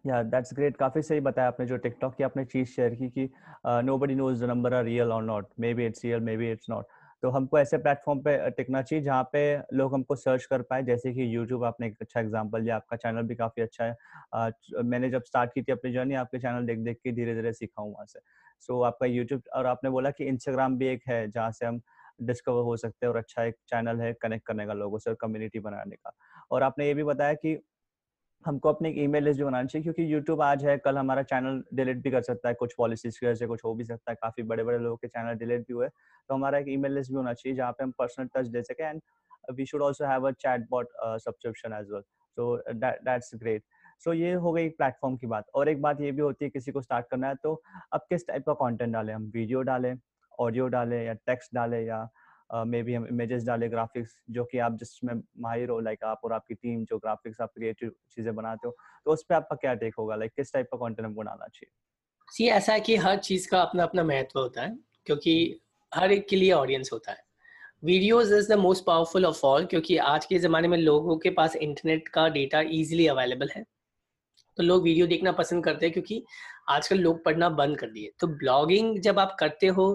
yeah 0.06 0.22
that's 0.22 0.52
great 0.54 0.76
काफी 0.76 1.02
सही 1.02 1.20
बताया 1.26 1.48
आपने 1.48 1.66
जो 1.66 1.76
TikTok 1.84 2.14
की 2.16 2.24
आपने 2.24 2.44
चीज 2.44 2.66
share 2.74 2.94
की 2.94 3.08
कि 3.10 3.28
nobody 3.84 4.14
knows 4.14 4.42
the 4.42 4.48
number 4.48 4.74
are 4.74 4.84
real 4.84 5.12
और 5.12 5.22
not 5.24 5.46
maybe 5.74 5.86
it's 5.86 6.04
real 6.04 6.20
maybe 6.36 6.50
it's 6.52 6.66
not 6.70 6.86
तो 7.23 7.29
हमको 7.29 7.59
ऐसे 7.59 7.77
प्लेटफॉर्म 7.77 8.19
पे 8.21 8.38
टिकना 8.51 8.81
चाहिए 8.81 9.03
जहाँ 9.05 9.23
पे 9.33 9.41
लोग 9.73 9.93
हमको 9.93 10.15
सर्च 10.15 10.45
कर 10.45 10.61
पाए। 10.61 10.83
जैसे 10.83 11.13
कि 11.13 11.35
यूट्यूब 11.35 11.63
आपने 11.63 11.88
एक 11.88 11.95
अच्छा 12.01 12.19
एग्जांपल 12.19 12.61
दिया 12.63 12.75
आपका 12.75 12.97
चैनल 12.97 13.23
भी 13.23 13.35
काफ़ी 13.35 13.61
अच्छा 13.63 13.85
है। 13.85 13.95
आ, 14.33 14.49
मैंने 14.83 15.09
जब 15.09 15.23
स्टार्ट 15.23 15.53
की 15.53 15.61
थी 15.61 15.71
अपनी 15.71 15.91
जर्नी 15.93 16.15
आपके 16.15 16.39
चैनल 16.39 16.65
देख 16.65 16.79
देख 16.79 16.97
के 17.03 17.11
धीरे 17.11 17.35
धीरे 17.35 17.53
सीखा 17.53 17.81
हूँ 17.81 17.91
वहाँ 17.93 18.05
से। 18.05 18.19
सो 18.61 18.79
so, 18.79 18.85
आपका 18.88 19.05
यूट्यूब 19.05 19.41
और 19.55 19.65
आपने 19.65 19.89
बोला 19.89 20.11
कि 20.11 20.25
इंस्टाग्राम 20.25 20.77
भी 20.77 20.88
एक 20.88 21.03
है 21.09 21.27
जहाँ 21.31 21.51
से 21.51 21.65
हम 21.65 21.81
डिस्कवर 22.21 22.63
हो 22.63 22.75
सकते 22.77 23.05
हैं 23.05 23.11
और 23.13 23.17
अच्छा 23.17 23.43
एक 23.43 23.55
चैनल 23.67 24.01
है 24.01 24.13
कनेक्ट 24.13 24.45
करने 24.47 24.65
का 24.65 24.73
लोगों 24.73 24.97
से 24.97 25.09
और 25.09 25.15
कम्युनिटी 25.21 25.59
बनाने 25.59 25.95
का। 25.95 26.11
और 26.51 26.63
आपने 26.63 26.88
ये 26.88 26.93
भी 26.93 27.03
बताया 27.03 27.33
कि 27.33 27.55
हमको 28.46 28.69
अपनी 28.69 28.89
एक 28.89 28.98
ईमेल 29.00 29.24
लिस्ट 29.24 29.39
भी 29.39 29.46
बनानी 29.46 29.67
चाहिए, 29.67 29.84
क्योंकि 29.84 30.13
यूट्यूब 30.13 30.41
आज 30.41 30.65
है, 30.65 30.77
कल 30.77 30.98
हमारा 30.98 31.22
चैनल 31.24 31.63
डिलीट 31.75 32.01
भी 32.03 32.12
कर 32.12 32.22
सकता 32.22 32.50
है, 32.50 32.55
कुछ 32.55 32.74
पॉलिसीज़ 32.77 33.19
की 33.19 33.25
वजह 33.25 33.36
से, 33.36 33.48
कुछ 33.48 33.63
हो 33.65 33.74
भी 33.75 33.84
सकता 33.86 34.12
है, 34.12 34.15
काफ़ी 34.22 34.43
बड़े 34.43 34.63
बड़े 34.63 34.77
लोगों 34.77 34.98
के 34.98 35.08
चैनल 35.08 35.38
डिलीट 35.39 35.62
भी 35.62 35.74
हुए 35.74 35.88
तो 35.88 36.34
हमारा 36.34 36.58
एक 36.58 36.65
ईमेल 36.69 36.93
लिस्ट 36.96 37.12
भी 37.12 37.17
होना 37.17 37.34
चाहिए, 37.34 37.55
जहाँ 37.58 37.72
पे 37.72 37.84
हम 37.84 37.91
पर्सनल 38.00 38.27
टच 38.36 38.48
दे 38.48 38.62
सके 38.63 38.84
and 38.84 39.01
we 39.55 39.65
should 39.65 39.81
also 39.81 40.05
have 40.05 40.27
a 40.27 40.31
chat 40.34 40.67
bot 40.72 40.88
subscription 41.03 41.74
as 41.74 41.91
well 41.91 42.01
so 42.38 42.55
that's 42.75 43.31
great 43.36 43.63
so 44.05 44.13
ये 44.13 44.34
हो 44.36 44.51
गई 44.53 44.69
प्लेटफॉर्म 44.72 45.15
की 45.17 45.27
बात। 45.27 45.46
और 45.55 45.69
एक 45.69 45.81
बात 45.81 46.01
ये 46.01 46.12
भी 46.12 46.22
होती 46.22 46.46
है, 46.46 46.50
किसी 46.51 46.72
को 46.72 46.81
स्टार्ट 46.81 47.05
करना 47.12 47.27
है 47.27 47.36
तो 47.43 47.62
अब 47.93 48.05
किस 48.10 48.27
टाइप 48.27 48.46
का 48.46 48.53
कंटेंट 48.55 48.93
डालें? 48.93 49.13
हम 49.13 49.31
वीडियो 49.34 49.62
डालें 49.63 49.96
ऑडियो 50.39 50.67
डालें 50.69 51.03
या 51.05 51.13
टेक्स्ट 51.27 51.55
डालें 51.55 51.81
या 51.81 52.08
मे 52.49 52.81
बी 52.83 52.93
हम 52.93 53.05
इमेजेस 53.07 53.43
डाले 53.45 53.67
ग्राफिक्स 53.69 54.11
जो 54.29 54.43
कि 54.43 54.57
आप 54.59 54.77
जिसमें 54.77 55.13
माहिर 55.41 55.69
हो 55.69 55.79
लाइक 55.79 56.03
आप 56.03 56.21
और 56.23 56.33
आपकी 56.33 56.53
टीम 56.55 56.83
जो 56.85 56.97
ग्राफिक्स 56.97 57.41
आप 57.41 57.51
क्रिएटिव 57.55 57.91
चीज़ें 58.11 58.33
बनाते 58.35 58.67
हो 58.67 58.75
तो 59.05 59.11
उस 59.13 59.23
पर 59.23 59.35
आपका 59.35 59.55
क्या 59.55 59.73
टेक 59.75 59.95
होगा? 59.99 60.15
लाइक 60.15 60.31
किस 60.35 60.53
टाइप 60.53 60.67
का 60.73 60.77
कंटेंट 60.77 61.05
हमको 61.05 61.21
डालना 61.21 61.47
चाहिए? 61.47 61.71
सी 62.27 62.47
ऐसा 62.49 62.73
है 62.73 62.79
कि 62.79 62.95
हर 62.97 63.17
चीज़ 63.19 63.49
का 63.49 63.61
अपना 63.61 63.83
अपना 63.83 64.03
महत्व 64.03 64.39
होता 64.39 64.61
है, 64.61 64.77
क्योंकि 65.05 65.59
हर 65.91 66.11
एक 66.11 66.27
के 66.29 66.35
लिए 66.35 66.51
ऑडियंस 66.53 66.89
होता 66.93 67.11
है। 67.11 67.23
Videos 67.83 68.33
is 68.35 68.49
the 68.49 68.57
most 68.59 68.85
powerful 68.85 69.25
of 69.25 69.45
all 69.45 69.65
क्योंकि 69.65 69.97
आज 69.97 70.25
के 70.25 70.39
ज़माने 70.39 70.67
में 70.67 70.77
लोगों 70.77 71.17
के 71.17 71.29
पास 71.31 71.55
इंटरनेट 71.57 72.07
का 72.07 72.27
डेटा 72.29 72.61
इजीली 72.61 73.07
अवेलेबल 73.07 73.49
है। 73.55 73.63
तो 74.57 74.63
लोग 74.63 74.83
वीडियो 74.83 75.07
देखना 75.07 75.31
पसंद 75.33 75.63
करते 75.63 75.85
हैं, 75.85 75.93
क्योंकि 75.93 76.23
आजकल 76.69 76.99
लोग 76.99 77.23
पढ़ना 77.25 77.49
बंद 77.51 77.77
कर 77.77 77.89
दिए। 77.89 78.11
तो 78.19 78.27
ब्लॉगिंग 78.29 78.99
जब 79.01 79.19
आप 79.19 79.35
करते 79.39 79.67
हो 79.69 79.85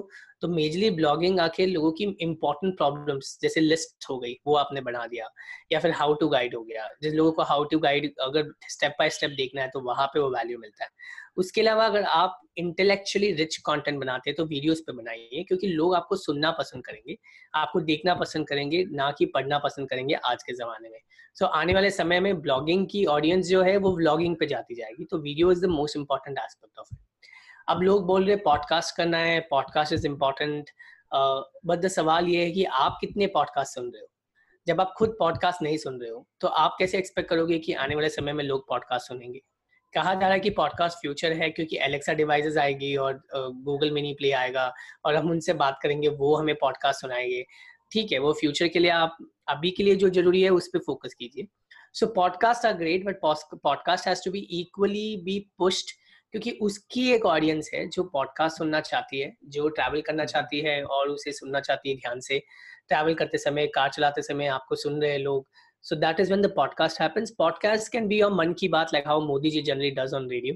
तो 0.45 0.49
मेजरली 0.49 0.89
ब्लॉगिंग 0.91 1.39
आके 1.41 1.67
लोगों 1.67 1.91
की 1.93 2.05
इंपॉर्टेंट 2.21 2.77
प्रॉब्लम्स 2.77 3.39
जैसे 3.43 3.61
लिस्ट 3.61 4.07
हो 4.11 4.19
गई 4.19 4.33
वो 4.47 4.55
आपने 4.57 4.81
बना 4.81 5.07
दिया 5.07 5.29
या 5.73 5.79
फिर 5.81 5.91
हाउ 5.91 6.15
टू 6.15 6.29
गाइड 6.29 6.55
हो 6.55 6.63
गया। 6.63 6.89
जिस 7.03 7.15
लोगों 7.15 7.33
को 7.33 7.43
हाउ 7.43 7.65
टू 7.65 7.79
गाइड 7.79 8.13
अगर 8.23 8.51
स्टेप 8.71 8.97
बाय 8.99 9.11
स्टेप 9.11 9.31
देखना 9.37 9.63
है 9.63 9.69
तो 9.69 9.81
वहाँ 9.81 10.07
पे 10.07 10.21
वो 10.21 10.29
वैल्यू 10.31 10.59
मिलता 10.59 10.85
है। 10.85 10.91
उसके 11.37 11.61
अलावा 11.61 11.87
अगर 11.87 12.03
आप 12.03 12.41
इंटेलेक्चुअली 12.57 13.33
रिच 13.33 13.57
कंटेंट 13.67 13.99
बनाते 14.01 14.31
हैं 14.31 14.37
तो 14.37 14.45
वीडियोस 14.47 14.81
पे 14.81 14.93
बनाइए 14.93 15.45
क्योंकि 15.49 15.67
लोग 15.69 15.95
आपको 15.95 16.17
सुनना 16.17 16.51
पसंद 16.59 16.85
करेंगे 16.85 17.17
आपको 17.55 17.81
देखना 17.83 18.15
पसंद 18.15 18.49
करेंगे 18.49 18.85
ना 18.93 19.11
कि 19.19 19.27
पढ़ना 19.35 19.59
पसंद 19.59 19.89
करेंगे 19.89 20.15
आज 20.25 20.43
के 20.43 20.53
ज़माने 20.53 20.89
में। 20.89 20.99
सो 21.35 21.45
so, 21.45 21.51
आने 21.53 21.75
वाले 21.75 21.91
समय 21.93 22.21
में 22.21 22.41
ब्लॉगिंग 22.41 22.87
की 22.91 23.05
ऑडियंस 23.07 23.49
जो 23.49 23.63
है 23.63 23.77
वो 23.79 23.97
ब्लॉगिंग 23.97 24.37
पे 24.37 24.47
जाती 24.47 24.75
जाएगी 24.75 25.05
तो 25.05 25.19
video 25.19 25.53
is 25.53 25.67
the 25.67 25.71
most 25.71 25.97
important 25.97 26.39
aspect 26.39 26.79
of 26.79 26.89
it 26.93 26.99
अब 27.69 27.81
लोग 27.83 28.07
बोल 28.07 28.25
रहे 28.27 28.37
पॉडकास्ट 28.37 28.97
करना 28.97 29.19
है 29.19 29.41
podcast 29.51 29.93
is 29.93 30.07
important 30.07 30.71
but 31.67 31.79
the 31.79 31.89
सवाल 31.89 32.29
ये 32.29 32.45
है 32.45 32.51
कि 32.53 32.65
आप 32.65 32.97
कितने 33.01 33.27
पॉडकास्ट 33.27 33.75
सुन 33.75 33.85
रहे 33.85 34.01
हो? 34.01 34.09
जब 34.67 34.81
आप 34.81 34.93
खुद 34.99 35.17
पॉडकास्ट 35.19 35.63
नहीं 35.63 35.77
सुन 35.79 36.01
रहे 36.01 36.11
हो 36.11 36.27
तो 36.41 36.49
आप 36.49 36.77
कैसे 36.79 36.99
एक्सपेक्ट 36.99 37.29
करोगे 37.31 37.59
कि 37.59 37.73
आने 37.75 37.95
वाले 37.95 38.09
समय 38.09 38.33
में 38.33 38.45
लोग 38.45 38.69
पॉडकास्ट 38.69 39.09
सुनेंगे? 39.09 39.41
कहा 39.95 40.15
जा 40.15 40.21
रहा 40.21 40.33
है 40.33 40.41
कि 40.41 40.51
पॉडकास्ट 40.51 40.99
फ्यूचर 40.99 41.33
है, 41.33 41.49
क्योंकि 41.51 41.79
एलेक्सा 41.83 42.13
डिवाइसेस 42.13 42.57
आएगी 42.57 42.95
और 42.97 43.21
गूगल 43.35 43.91
मिनी 43.91 44.13
प्ले 44.15 44.33
आएगा 44.33 44.73
और 45.05 45.15
हम 45.15 45.31
उनसे 45.31 45.53
बात 45.55 45.79
करेंगे, 45.83 46.09
वो 46.09 46.35
हमें 46.37 46.55
पॉडकास्ट 46.55 47.01
सुनाएँगे। 47.01 47.45
ठीक 47.93 48.13
है, 48.13 48.19
वो 48.19 48.33
फ्यूचर 48.33 48.69
के 48.69 48.79
लिए 48.79 48.91
आप, 48.91 49.17
अभी 49.49 49.71
के 49.71 49.83
लिए 49.83 49.95
जो 49.97 50.09
ज़रूरी 50.11 50.43
है, 50.43 50.51
उस 50.51 50.69
पर 50.69 50.79
फोकस 50.79 51.15
कीजिए। 51.15 51.47
So 51.95 52.07
podcast 52.15 52.67
are 52.67 52.73
great 52.73 53.05
but 53.05 53.21
podcast 53.23 54.09
has 54.09 54.25
to 54.25 54.31
be 54.31 54.39
equally 54.61 55.17
be 55.25 55.39
pushed 55.59 55.91
क्योंकि 56.35 56.51
उसकी 56.63 57.03
एक 57.13 57.27
ऑडियंस 57.27 57.71
है 57.75 57.87
जो 57.89 58.03
पॉडकास्ट 58.13 58.59
सुनना 58.59 58.81
चाहती 58.81 59.19
है 59.21 59.31
जो 59.47 59.69
ट्रैवल 59.69 60.01
करना 60.01 60.23
हम्म। 60.23 60.31
चाहती 60.31 60.61
है 60.61 60.83
और 60.85 61.09
उसे 61.09 61.33
सुनना 61.33 61.61
चाहती 61.61 61.91
है 61.91 61.97
ध्यान 61.97 62.21
से। 62.21 62.39
ट्रैवल 62.89 63.15
करते 63.15 63.39
समय 63.39 63.67
कार 63.75 63.91
चलाते 63.91 64.23
समय 64.23 64.47
आपको 64.47 64.77
सुन 64.77 65.01
रहे 65.03 65.11
हैं 65.11 65.19
लोग। 65.19 65.47
So 65.85 65.97
that 65.97 66.21
is 66.21 66.33
when 66.33 66.43
the 66.43 66.53
podcast 66.57 67.01
happens 67.01 67.31
podcast 67.39 67.93
can 67.93 68.09
be 68.09 68.19
your 68.21 68.33
Mann 68.33 68.53
Ki 68.53 68.69
Baat 68.69 68.95
like 68.95 69.07
how 69.09 69.21
Modi 69.27 69.51
ji 69.51 69.63
generally 69.63 69.91
does 69.91 70.15
on 70.15 70.29
radio 70.31 70.55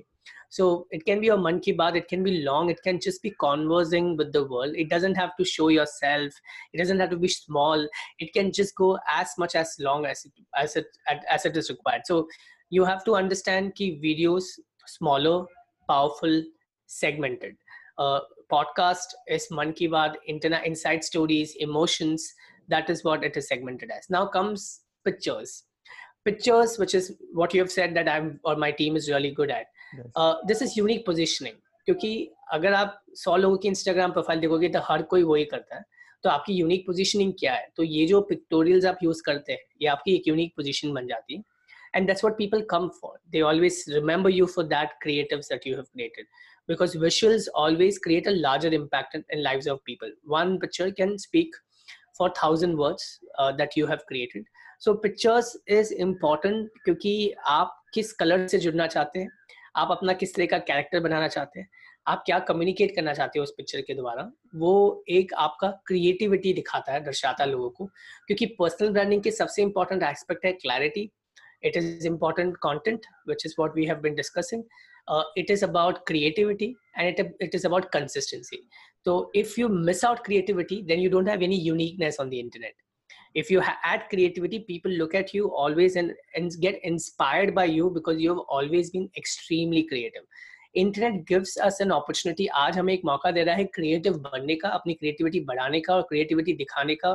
so 0.50 0.66
it 0.92 1.02
can 1.02 1.20
be 1.20 1.26
your 1.28 1.38
Mann 1.38 1.58
Ki 1.64 1.72
Baat 1.72 1.96
it 1.96 2.06
can 2.10 2.22
be 2.22 2.30
long 2.42 2.70
it 2.70 2.80
can 2.84 2.98
just 3.02 3.22
be 3.22 3.30
conversing 3.40 4.18
with 4.18 4.30
the 4.36 4.46
world 4.50 4.76
it 4.76 4.92
doesn't 4.94 5.18
have 5.18 5.30
to 5.38 5.44
show 5.52 5.68
yourself 5.86 6.40
it 6.74 6.80
doesn't 6.80 7.00
have 7.00 7.10
to 7.10 7.16
be 7.16 7.28
small 7.28 7.88
it 8.20 8.30
can 8.34 8.50
just 8.56 8.74
go 8.78 8.96
as 9.18 9.34
much 9.40 9.56
as 9.56 9.76
long 9.80 10.06
as 10.06 10.24
it 10.26 10.82
as 11.08 11.46
it 11.46 11.56
is 11.56 11.68
required 11.68 12.04
so 12.04 12.26
you 12.72 12.84
have 12.84 12.98
to 13.06 13.12
understand 13.14 13.72
की 13.76 13.90
videos 14.02 14.52
smaller 14.88 15.46
powerful, 15.88 16.42
segmented. 16.86 17.56
Uh, 17.98 18.20
podcast 18.52 19.14
is 19.26 19.48
man 19.50 19.72
ki 19.72 19.88
baat, 19.88 20.14
internet 20.26 20.66
inside 20.66 21.02
stories, 21.04 21.54
emotions. 21.58 22.32
That 22.68 22.90
is 22.90 23.02
what 23.02 23.24
it 23.24 23.36
is 23.36 23.48
segmented 23.48 23.90
as. 23.90 24.10
Now 24.10 24.26
comes 24.26 24.80
pictures 25.04 25.64
pictures 26.24 26.78
which 26.78 26.94
is 26.94 27.12
what 27.32 27.54
you 27.54 27.60
have 27.60 27.70
said 27.70 27.94
that 27.94 28.08
i'm 28.08 28.26
or 28.44 28.56
my 28.56 28.70
team 28.80 28.96
is 28.96 29.08
really 29.08 29.30
good 29.30 29.50
at 29.50 29.66
yes. 29.96 30.06
uh, 30.16 30.34
this 30.46 30.60
is 30.66 30.76
unique 30.76 31.04
positioning 31.06 31.58
क्योंकि 31.88 32.10
अगर 32.52 32.72
आप 32.74 32.98
सौ 33.16 33.36
लोगों 33.36 33.56
की 33.58 33.68
Instagram 33.68 34.10
profile 34.12 34.40
देखोगे 34.40 34.68
तो 34.68 34.80
हर 34.88 35.02
कोई 35.12 35.22
वही 35.22 35.44
करता 35.52 35.76
है 35.76 35.84
तो 36.24 36.30
आपकी 36.30 36.54
यूनिक 36.54 36.84
पोजिशनिंग 36.86 37.32
क्या 37.40 37.52
है 37.54 37.68
तो 37.76 37.82
ये 37.82 38.06
जो 38.06 38.20
पिक्टोरियल्स 38.30 38.84
आप 38.86 38.98
यूज़ 39.02 39.22
करते 39.26 39.52
हैं 39.52 39.60
ये 39.82 39.88
आपकी 39.88 40.14
एक 40.16 40.28
यूनिक 40.28 40.52
पोजिशन 40.56 40.92
बन 40.94 41.06
जाती 41.06 41.36
है 41.36 41.42
and 41.93 42.09
that's 42.09 42.23
what 42.23 42.37
people 42.37 42.63
come 42.63 42.89
for 42.99 43.13
they 43.31 43.41
always 43.41 43.83
remember 43.93 44.29
you 44.29 44.47
for 44.47 44.63
that 44.63 44.93
creatives 45.05 45.47
that 45.47 45.65
you 45.65 45.75
have 45.75 45.91
created 45.91 46.25
because 46.67 46.95
visuals 46.95 47.47
always 47.53 47.99
create 47.99 48.27
a 48.27 48.31
larger 48.31 48.69
impact 48.69 49.15
in, 49.15 49.23
in 49.29 49.43
lives 49.43 49.67
of 49.67 49.83
people 49.85 50.09
one 50.23 50.59
picture 50.59 50.91
can 50.91 51.17
speak 51.17 51.53
for 52.17 52.29
thousand 52.39 52.77
words 52.77 53.19
uh, 53.39 53.51
that 53.51 53.75
you 53.75 53.85
have 53.85 54.05
created 54.07 54.43
so 54.79 54.95
pictures 54.95 55.55
is 55.67 55.91
important 55.91 56.69
क्योंकि 56.85 57.33
आप 57.47 57.79
किस 57.93 58.11
colour 58.21 58.47
से 58.47 58.59
जुड़ना 58.59 58.87
चाहते 58.87 59.19
हैं 59.19 59.29
आप 59.77 59.91
अपना 59.91 60.13
किस 60.13 60.35
तरह 60.35 60.45
का 60.45 60.57
कैरेक्टर 60.69 60.99
बनाना 60.99 61.27
चाहते 61.27 61.59
हैं 61.59 61.67
आप 62.07 62.23
क्या 62.25 62.37
कम्युनिकेट 62.47 62.95
करना 62.95 63.13
चाहते 63.13 63.39
हो 63.39 63.43
उस 63.43 63.53
पिक्चर 63.57 63.81
के 63.87 63.93
द्वारा 63.93 64.29
वो 64.63 64.73
एक 65.09 65.33
आपका 65.39 65.69
क्रिएटिविटी 65.87 66.53
दिखाता 66.53 66.93
है 66.93 67.03
दर्शाता 67.03 67.43
है 67.43 67.49
लोगों 67.49 67.69
को 67.69 67.85
क्योंकि 68.27 68.45
पर्सनल 68.59 68.89
ब्रांडिंग 68.93 69.21
के 69.23 69.31
सबसे 69.31 69.61
इंपॉर्टेंट 69.61 70.03
एस्पेक्ट 70.03 70.45
है 70.45 70.51
clarity 70.53 71.09
it 71.61 71.75
is 71.75 72.05
important 72.05 72.59
content 72.59 73.05
which 73.25 73.45
is 73.45 73.57
what 73.57 73.73
we 73.75 73.85
have 73.85 74.01
been 74.01 74.15
discussing 74.15 74.63
uh, 75.07 75.23
it 75.35 75.49
is 75.49 75.63
about 75.63 76.05
creativity 76.05 76.75
and 76.97 77.07
it, 77.07 77.35
it 77.39 77.55
is 77.55 77.65
about 77.65 77.91
consistency 77.91 78.63
so 79.05 79.29
if 79.33 79.57
you 79.57 79.67
miss 79.69 80.03
out 80.03 80.23
creativity 80.23 80.83
then 80.87 80.99
you 80.99 81.09
don't 81.09 81.27
have 81.27 81.41
any 81.41 81.59
uniqueness 81.59 82.19
on 82.19 82.29
the 82.29 82.39
internet 82.39 82.73
if 83.35 83.49
you 83.49 83.61
add 83.83 84.03
creativity 84.09 84.59
people 84.59 84.91
look 84.91 85.15
at 85.15 85.33
you 85.33 85.49
always 85.51 85.95
and, 85.95 86.13
and 86.35 86.51
get 86.61 86.79
inspired 86.83 87.55
by 87.55 87.65
you 87.65 87.89
because 87.89 88.19
you 88.19 88.29
have 88.29 88.45
always 88.49 88.91
been 88.91 89.09
extremely 89.17 89.83
creative 89.87 90.23
internet 90.75 91.23
gives 91.29 91.55
us 91.61 91.77
an 91.81 91.89
opportunity 91.91 92.45
आज 92.59 92.77
हमें 92.77 92.93
एक 92.93 93.01
मौका 93.05 93.31
दे 93.31 93.43
रहा 93.43 93.55
है 93.55 93.63
creative 93.73 94.13
बनने 94.19 94.55
का 94.61 94.69
अपनी 94.77 94.93
creativity 94.93 95.39
बढ़ाने 95.49 95.79
का 95.87 95.95
और 95.95 96.01
क्रिएटिविटी 96.09 96.53
दिखाने 96.61 96.95
का 97.03 97.11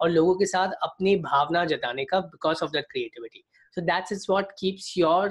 और 0.00 0.10
लोगों 0.10 0.34
के 0.34 0.46
साथ 0.46 0.72
अपनी 0.82 1.16
भावना 1.26 1.64
जताने 1.72 2.04
का 2.12 2.20
because 2.20 2.62
of 2.62 2.70
that 2.70 2.84
creativity 2.90 3.44
so 3.77 3.85
that 3.91 4.15
is 4.17 4.25
what 4.33 4.55
keeps 4.63 4.89
your 5.01 5.25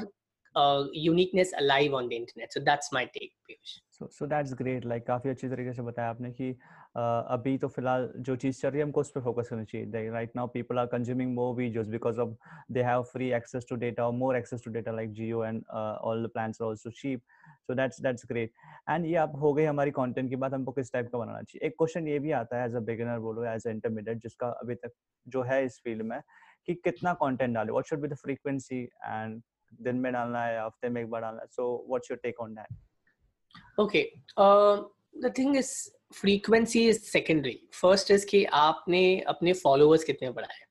uh, 0.55 0.85
uniqueness 1.07 1.53
alive 1.63 1.99
on 2.03 2.09
the 2.09 2.17
internet. 2.17 2.53
So 2.59 2.65
that's 2.71 2.93
my 2.99 3.05
take 3.19 3.33
Piyush. 3.49 3.75
so 3.97 4.09
so 4.11 4.27
that's 4.27 4.55
great. 4.55 4.85
Like 4.85 5.07
काफ़ी 5.07 5.31
अच्छी 5.31 5.49
तरीके 5.49 5.73
से 5.73 5.83
बताया 5.83 6.11
आपने 6.11 6.31
कि 6.31 6.53
uh, 6.53 7.23
अभी 7.35 7.57
तो 7.59 7.69
फ़िलहाल 7.69 8.09
जो 8.29 8.37
चीज़ 8.37 8.61
चल 8.61 8.69
रही 8.69 8.79
है 8.79 8.85
हमको 8.85 9.01
उस 9.01 9.11
पर 9.11 9.21
फोकस 9.21 9.49
करनी 9.51 9.65
चाहिए। 9.65 10.11
Right 10.11 10.31
now 10.37 10.47
people 10.55 10.79
are 10.79 10.87
consuming 10.95 11.35
more 11.35 11.55
videos 11.57 11.87
because 11.89 12.21
of 12.21 12.35
they 12.73 12.83
have 12.83 13.03
free 13.13 13.31
access 13.41 13.67
to 13.71 13.77
data 13.85 14.07
और 14.07 14.13
more 14.13 14.37
access 14.37 14.63
to 14.65 14.71
data 14.73 14.93
like 14.93 15.13
Jio 15.21 15.45
and 15.45 15.63
all 15.73 16.27
the 16.27 16.31
plans 16.35 16.63
are 16.63 16.69
also 16.69 16.91
cheap 17.03 17.23
so 17.67 17.75
that's 17.75 18.01
that's 18.03 18.27
great 18.33 18.53
and 18.91 19.07
ये 19.07 19.15
आप 19.27 19.33
हो 19.43 19.53
गई 19.55 19.65
हमारी 19.65 19.91
content 20.01 20.29
की 20.31 20.37
बात 20.37 20.55
हमको 20.55 20.73
किस 20.73 20.93
टाइप 20.93 21.09
का 21.13 21.19
बनाना 21.19 21.43
चाहिए? 21.43 21.67
एक 21.67 21.75
क्वेश्चन 21.79 22.09
ये 22.09 22.19
भी 22.19 22.33
आता 22.41 22.61
है 22.61 22.69
एज 22.69 22.75
अ 22.75 22.81
बिगिनर 22.91 23.19
बोलो 23.29 23.45
एज 23.55 23.67
अ 23.67 23.71
इंटरमीडिएट 23.71 24.23
जिसका 24.23 24.49
अभी 24.65 24.75
तक 24.75 24.93
जो 25.27 25.43
है 25.53 25.65
इस 25.65 25.81
फ़ील्ड 25.85 26.03
में 26.03 26.21
कि 26.67 26.75
कितना 26.75 27.13
कंटेंट 27.15 27.55
डाले 27.55 27.73
what 27.73 27.87
should 27.87 28.01
be 28.01 28.09
the 28.09 28.15
frequency 28.15 28.83
and 28.83 29.43
दिन 29.83 29.97
में 29.97 30.13
डालना 30.13 30.45
है 30.45 30.65
हफ़्ते 30.65 30.89
में 30.89 31.01
एक 31.03 31.11
बार 31.11 31.21
डालना 31.21 31.45
so 31.51 31.87
what's 31.89 32.11
your 32.11 32.19
take 32.23 32.41
on 32.41 32.55
that 32.55 33.81
okay 33.81 34.03
the 35.23 35.33
thing 35.39 35.57
is 35.57 35.73
frequency 36.15 36.89
is 36.89 36.99
secondary 37.03 37.59
first 37.73 38.11
is 38.11 38.27
कि 38.27 38.45
आपने 38.45 39.21
अपने 39.29 39.53
फॉलोअर्स 39.53 40.05
कितने 40.05 40.31
बढ़ाए। 40.31 40.65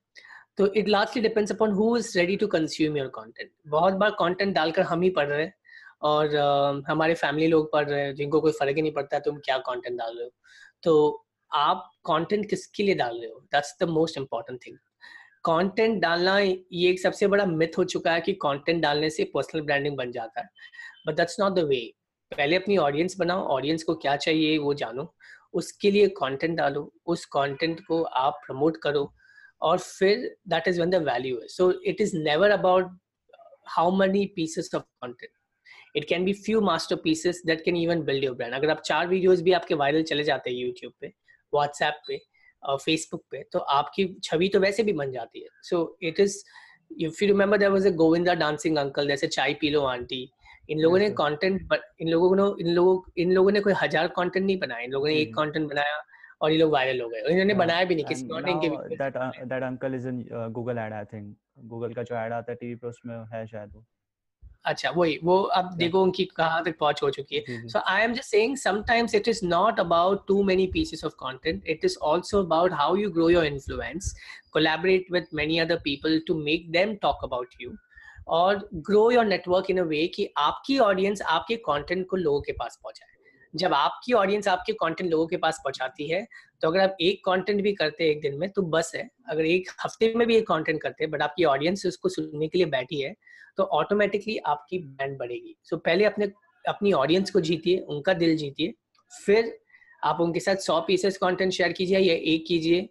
तो 0.58 0.66
it 0.72 0.88
lastly 0.88 1.22
depends 1.22 1.52
upon 1.52 1.72
who 1.72 1.96
is 1.96 2.18
ready 2.18 2.36
to 2.36 2.46
consume 2.46 2.96
your 2.96 3.08
content 3.14 3.50
बहुत 3.68 3.94
बार 3.94 4.10
कंटेंट 4.18 4.54
डालकर 4.54 4.82
हम 4.82 5.02
ही 5.02 5.10
पढ़ 5.10 5.28
रहे 5.28 5.44
हैं 5.44 5.54
और 6.02 6.26
uh, 6.26 6.82
हमारे 6.88 7.14
फैमिली 7.14 7.46
लोग 7.46 7.70
पढ़ 7.72 7.88
रहे 7.88 8.00
हैं 8.00 8.14
जिनको 8.14 8.40
कोई 8.40 8.52
फ़र्क 8.52 8.76
ही 8.76 8.82
नहीं 8.82 8.92
पड़ता 8.92 9.18
तुम 9.18 9.38
क्या 9.44 9.58
कंटेंट 9.68 9.98
डाल 9.98 10.16
रहे 10.16 10.24
हो। 10.24 10.30
तो 10.82 11.24
आप 11.52 11.90
कंटेंट 12.06 12.48
किसके 12.50 12.82
लिए 12.82 12.94
डाल 12.94 13.18
रहे 13.20 13.30
हो? 13.30 13.40
That's 13.52 13.76
the 13.80 13.88
most 13.88 14.18
important 14.18 14.60
thing 14.66 14.76
content 15.46 16.00
डालना 16.02 16.38
ये 16.38 16.90
एक 16.90 17.00
सबसे 17.00 17.26
बड़ा 17.26 17.44
मिथ 17.46 17.78
हो 17.78 17.84
चुका 17.84 18.12
है 18.12 18.20
कि 18.20 18.32
कंटेंट 18.42 18.82
डालने 18.82 19.10
से 19.10 19.24
पर्सनल 19.34 19.62
ब्रांडिंग 19.62 19.96
बन 19.96 20.12
जाता 20.12 20.40
है। 20.40 20.48
But 21.06 21.16
that's 21.16 21.40
not 21.40 21.52
the 21.54 21.64
way 21.68 21.80
पहले 22.32 22.56
अपनी 22.56 22.76
ऑडियंस 22.76 23.16
बनाओ 23.18 23.46
ऑडियंस 23.56 23.82
को 23.84 23.94
क्या 23.96 24.16
चाहिए 24.16 24.56
वो 24.58 24.74
जानो। 24.74 25.12
उसके 25.54 25.90
लिए 25.90 26.08
कंटेंट 26.16 26.56
डालो, 26.56 26.92
उस 27.06 27.24
कंटेंट 27.26 27.80
को 27.86 28.02
आप 28.02 28.40
प्रमोट 28.46 28.76
करो 28.82 29.12
और 29.62 29.78
फिर 29.78 30.36
that 30.48 30.68
is 30.68 30.80
one 30.80 30.90
the 30.90 31.02
value 31.04 31.40
so 31.48 31.70
it 31.86 32.00
is 32.00 32.16
never 32.18 32.50
about 32.50 32.98
how 33.68 33.96
many 33.96 34.24
pieces 34.36 34.70
of 34.74 34.82
content 35.02 35.30
it 35.96 36.08
can 36.08 36.24
be 36.24 36.32
few 36.34 36.60
masterpieces 37.04 37.42
that 37.46 37.64
can 37.64 37.76
even 37.76 38.02
build 38.04 38.24
your 38.24 38.34
brand 38.36 38.54
अगर 38.54 38.70
आप 38.70 38.82
चार 38.84 39.06
वीडियोस 39.08 39.42
भी 39.42 39.52
आपके 39.52 39.74
वायरल 39.74 40.02
चले 40.02 40.24
जाते 40.24 40.50
हैं 40.50 40.56
यूट्यूब 40.56 40.92
पे 41.00 41.12
व्हाट्सएप 41.52 42.00
पे 42.08 42.20
फेसबुक 42.62 43.22
पे 43.30 43.42
तो 43.52 43.58
आपकी 43.58 44.06
छवि 44.24 44.48
तो 44.48 44.60
वैसे 44.60 44.82
भी 44.82 44.92
बन 44.94 45.10
जाती 45.12 45.40
है। 45.40 45.48
So 45.62 45.98
it 46.02 46.20
is 46.20 46.38
if 46.90 47.22
you 47.22 47.28
remember 47.28 47.58
there 47.58 47.70
was 47.72 47.86
a 47.86 47.90
Govinda 47.96 48.34
dancing 48.36 48.76
uncle 48.78 49.08
जैसे 49.08 49.26
चाय 49.28 49.54
पी 49.60 49.70
लो 49.70 49.82
आंटी 49.86 50.28
इन 50.68 50.80
लोगों 50.80 50.98
ने 50.98 51.10
कंटेंट 51.18 51.74
इन 52.00 52.08
लोगों 52.08 52.34
ने 52.36 52.42
इन 52.62 52.74
लोगों 52.74 53.22
इन 53.22 53.32
लोगों 53.32 53.50
ने 53.52 53.60
कोई 53.60 53.72
हज़ार 53.82 54.08
कंटेंट 54.16 54.44
नहीं 54.44 54.58
बनाया 54.60 54.84
इन 54.84 54.92
लोगों 54.92 55.08
ने 55.08 55.14
एक 55.16 55.34
कंटेंट 55.34 55.68
बनाया 55.70 56.02
और 56.40 56.50
ये 56.52 56.58
लोग 56.58 56.72
वायरल 56.72 57.00
हो 57.00 57.08
गए। 57.08 57.20
इन्होंने 57.30 57.54
बनाया 57.56 57.84
भी 57.84 57.94
नहीं 57.94 58.04
किसी 58.04 58.24
कंटेंट 58.28 58.62
के 58.62 58.68
भी 58.68 58.96
that 58.96 59.16
that 59.44 59.62
uncle 59.62 59.94
is 59.94 60.08
in 60.08 60.24
Google 60.54 60.78
ad 60.78 60.92
I 60.92 61.04
think 61.12 61.34
Google 61.66 61.94
का 61.94 62.02
जो 62.02 62.14
ऐड 62.16 62.32
आता 62.32 62.52
है 62.52 62.56
टीवी 62.56 62.74
पे 62.74 62.86
उसमें 62.88 63.14
है 63.32 63.46
शायद 63.46 63.70
वो। 63.74 63.84
अच्छा 64.66 64.90
वही 64.90 65.18
वो 65.24 65.36
अब 65.56 65.70
देखो 65.78 66.02
उनकी 66.02 66.24
कहाँ 66.36 66.62
तक 66.64 66.78
पहुँच 66.78 67.02
हो 67.02 67.10
चुकी 67.10 67.36
है। 67.36 67.68
So 67.68 67.78
I 67.86 68.02
am 68.02 68.14
just 68.14 68.24
saying 68.24 68.56
sometimes 68.56 69.14
it 69.14 69.28
is 69.28 69.44
not 69.46 69.80
about 69.80 70.26
too 70.28 70.42
many 70.44 70.66
pieces 70.72 71.04
of 71.04 71.14
content 71.20 71.66
it 71.66 71.84
is 71.84 71.96
also 72.04 72.42
about 72.42 72.72
how 72.74 72.96
you 72.96 73.10
grow 73.10 73.28
your 73.30 73.46
influence 73.46 74.14
collaborate 74.52 75.12
with 75.12 75.26
many 75.34 75.58
other 75.58 75.76
people 75.84 76.20
to 76.26 76.34
make 76.42 76.70
them 76.72 76.94
talk 77.02 77.24
about 77.24 77.54
you 77.60 77.74
और 78.36 78.68
grow 78.86 79.10
your 79.10 79.24
network 79.24 79.70
in 79.70 79.78
a 79.78 79.84
way 79.86 80.06
कि 80.14 80.28
आपकी 80.38 80.78
audience 80.78 81.22
आपके 81.30 81.56
content 81.66 82.06
को 82.08 82.16
लोगों 82.16 82.40
के 82.40 82.52
पास 82.52 82.78
पहुँचाए। 82.82 83.14
जब 83.54 83.74
आपकी 83.74 84.12
ऑडियंस 84.12 84.48
आपके 84.48 84.72
कंटेंट 84.74 85.10
लोगों 85.10 85.26
के 85.26 85.36
पास 85.36 85.60
पहुंचाती 85.64 86.08
है 86.08 86.26
तो 86.62 86.68
अगर 86.68 86.80
आप 86.80 86.96
एक 87.00 87.24
कंटेंट 87.24 87.62
भी 87.62 87.72
करते 87.74 88.04
हैं 88.04 88.10
एक 88.10 88.20
दिन 88.20 88.34
में 88.38 88.48
तो 88.50 88.62
बस 88.64 88.92
है। 88.94 89.08
अगर 89.30 89.44
एक 89.46 89.68
हफ़्ते 89.84 90.12
में 90.16 90.26
भी 90.28 90.36
एक 90.36 90.46
कंटेंट 90.48 90.80
करते 90.82 91.04
हैं 91.04 91.10
बट 91.10 91.22
आपकी 91.22 91.44
ऑडियंस 91.46 91.86
उसको 91.86 92.08
सुनने 92.08 92.48
के 92.48 92.58
लिए 92.58 92.66
बैठी 92.68 93.00
है 93.00 93.14
तो 93.56 93.64
ऑटोमेटिकली 93.78 94.36
आपकी 94.36 94.78
ब्रांड 94.78 95.18
बढ़ेगी। 95.18 95.56
सो 95.64 95.76
so, 95.76 95.82
पहले 95.84 96.04
अपने 96.04 96.32
अपनी 96.64 96.92
ऑडियंस 96.92 97.30
को 97.30 97.40
जीतिए 97.40 97.78
उनका 97.78 98.14
दिल 98.14 98.36
जीतिए 98.36 98.74
फिर 99.12 99.58
आप 100.04 100.20
उनके 100.20 100.40
साथ 100.40 100.56
सौ 100.56 100.80
पीसेस 100.80 101.18
कंटेंट 101.18 101.52
शेयर 101.52 101.72
कीजिए 101.72 101.98
या 101.98 102.14
एक 102.32 102.44
कीजिए 102.48 102.88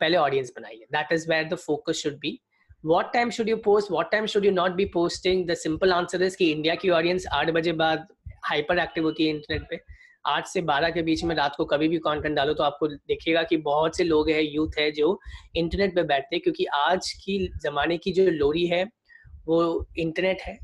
पहले 0.00 0.16
ऑडियंस 0.16 0.52
बनाइए। 0.56 0.86
That 0.92 1.12
is 1.12 1.28
where 1.30 1.44
the 1.44 1.54
focus 1.54 2.02
should 2.02 2.18
be 2.18 2.38
what 2.86 3.08
time 3.14 3.30
should 3.36 3.48
you 3.48 3.56
post? 3.64 3.90
What 3.90 4.10
time 4.12 4.26
should 4.26 4.44
you 4.44 4.50
not 4.52 4.76
be 4.76 4.84
posting? 4.92 5.40
The 5.48 5.56
simple 5.62 5.90
answer 5.92 6.20
is 6.26 6.36
कि 6.36 6.50
इंडिया 6.52 6.74
की 6.74 6.90
ऑडियंस 6.90 7.26
आठ 7.32 7.50
बजे 7.50 7.72
बाद 7.80 8.06
हाइपर 8.44 8.78
एक्टिव 8.78 9.04
होती 9.04 9.24
है 9.24 9.30
इंटरनेट 9.30 9.66
पे। 9.70 9.78
आठ 10.26 10.46
से 10.46 10.60
बारह 10.60 10.90
के 10.90 11.02
बीच 11.02 11.24
में 11.24 11.34
रात 11.36 11.56
को 11.56 11.64
कभी 11.64 11.88
भी 11.88 11.98
कंटेंट 11.98 12.36
डालो 12.36 12.54
तो 12.54 12.62
आपको 12.62 12.86
देखिएगा 12.88 13.42
कि 13.42 13.56
बहुत 13.56 13.96
से 13.96 14.04
लोग 14.04 14.30
हैं 14.30 14.40
यूथ 14.42 14.78
है 14.78 14.90
जो 14.92 15.18
इंटरनेट 15.56 15.94
पे 15.94 16.02
बैठते 16.02 16.36
हैं 16.36 16.42
क्योंकि 16.42 16.64
आज 16.64 17.12
की 17.24 17.38
जमाने 17.62 17.98
की 17.98 18.12
जो 18.12 18.24
लोरी 18.30 18.66
है 18.66 18.84
वो 19.46 19.86
इंटरनेट 19.98 20.42
है 20.42 20.58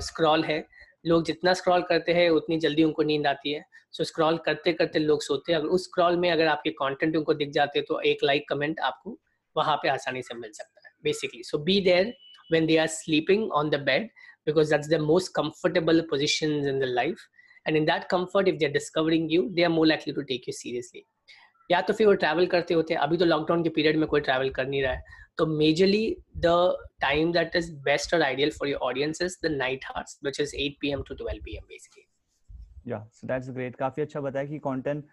स्क्रॉल 0.00 0.44
है। 0.44 0.64
लोग 1.06 1.24
जितना 1.24 1.52
स्क्रॉल 1.54 1.82
करते 1.88 2.12
हैं 2.12 2.28
उतनी 2.30 2.58
जल्दी 2.60 2.84
उनको 2.84 3.02
नींद 3.02 3.26
आती 3.26 3.52
है। 3.52 3.64
सो 3.92 4.02
so, 4.02 4.08
स्क्रॉल 4.08 4.38
करते 4.46 4.72
करते 4.72 4.98
लोग 4.98 5.22
सोते 5.22 5.52
हैं। 5.52 5.58
अगर 5.58 5.68
उस 5.68 5.84
स्क्रॉल 5.84 6.16
में 6.16 6.30
अगर 6.30 6.46
आपके 6.46 6.70
कंटेंट 6.78 7.16
उनको 7.16 7.34
दिख 7.34 7.50
जाते 7.52 7.80
तो 7.88 8.00
एक 8.00 8.24
लाइक 8.24 8.48
कमेंट 8.48 8.80
आपको 8.80 9.18
वहाँ 9.56 9.76
पे 9.82 9.88
आसानी 9.88 10.22
से 10.22 10.34
मिल 10.34 10.50
सकता 10.52 10.88
है 10.88 10.94
basically 11.04 11.42
so 11.44 11.58
be 11.58 11.80
there 11.80 12.14
when 12.52 12.66
they 12.68 12.76
are 12.82 12.90
sleeping 12.92 13.42
on 13.56 13.70
the 13.72 13.78
bed 13.86 14.04
because 14.46 14.70
that's 14.72 14.88
the 14.90 14.98
most 14.98 15.30
comfortable 15.38 15.98
positions 16.12 16.68
in 16.68 16.78
the 16.82 16.86
life. 16.90 17.24
And 17.66 17.76
in 17.76 17.88
that 17.88 18.06
comfort 18.08 18.48
if 18.48 18.58
they're 18.60 18.72
discovering 18.76 19.26
you 19.28 19.42
they 19.56 19.66
are 19.66 19.72
more 19.74 19.84
likely 19.86 20.14
to 20.18 20.24
take 20.30 20.46
you 20.48 20.54
seriously. 20.58 21.02
या 21.70 21.80
तो 21.80 21.92
फिर 21.94 22.06
वो 22.06 22.14
travel 22.22 22.46
करते 22.46 22.74
होते 22.74 22.94
हैं। 22.94 23.00
अभी 23.00 23.16
तो 23.16 23.24
lockdown 23.24 23.62
के 23.62 23.68
पीरियड 23.68 23.96
में 23.96 24.06
कोई 24.08 24.20
ट्रैवल 24.20 24.50
कर 24.50 24.66
नहीं 24.66 24.82
रहा 24.82 24.92
है। 24.92 25.02
तो 25.38 25.46
majorly 25.46 26.06
the 26.36 26.52
time 27.00 27.32
that 27.32 27.56
is 27.56 27.72
best 27.82 28.14
और 28.14 28.22
ideal 28.22 28.50
for 28.50 28.68
your 28.68 28.80
audience 28.80 29.22
is 29.22 29.38
the 29.42 29.50
night 29.50 29.84
hours 29.84 30.18
which 30.24 30.40
is 30.40 30.54
8 30.56 30.80
PM 30.80 31.02
to 31.02 31.14
12 31.14 31.42
PM 31.44 31.64
basically 31.68 32.04
या 32.86 32.98
सो 33.12 33.26
दैट्स 33.26 33.50
ग्रेट 33.50 33.76
काफ़ी 33.76 34.02
अच्छा 34.02 34.20
बताया 34.20 34.46
कि 34.46 34.58
कंटेंट 34.58 35.04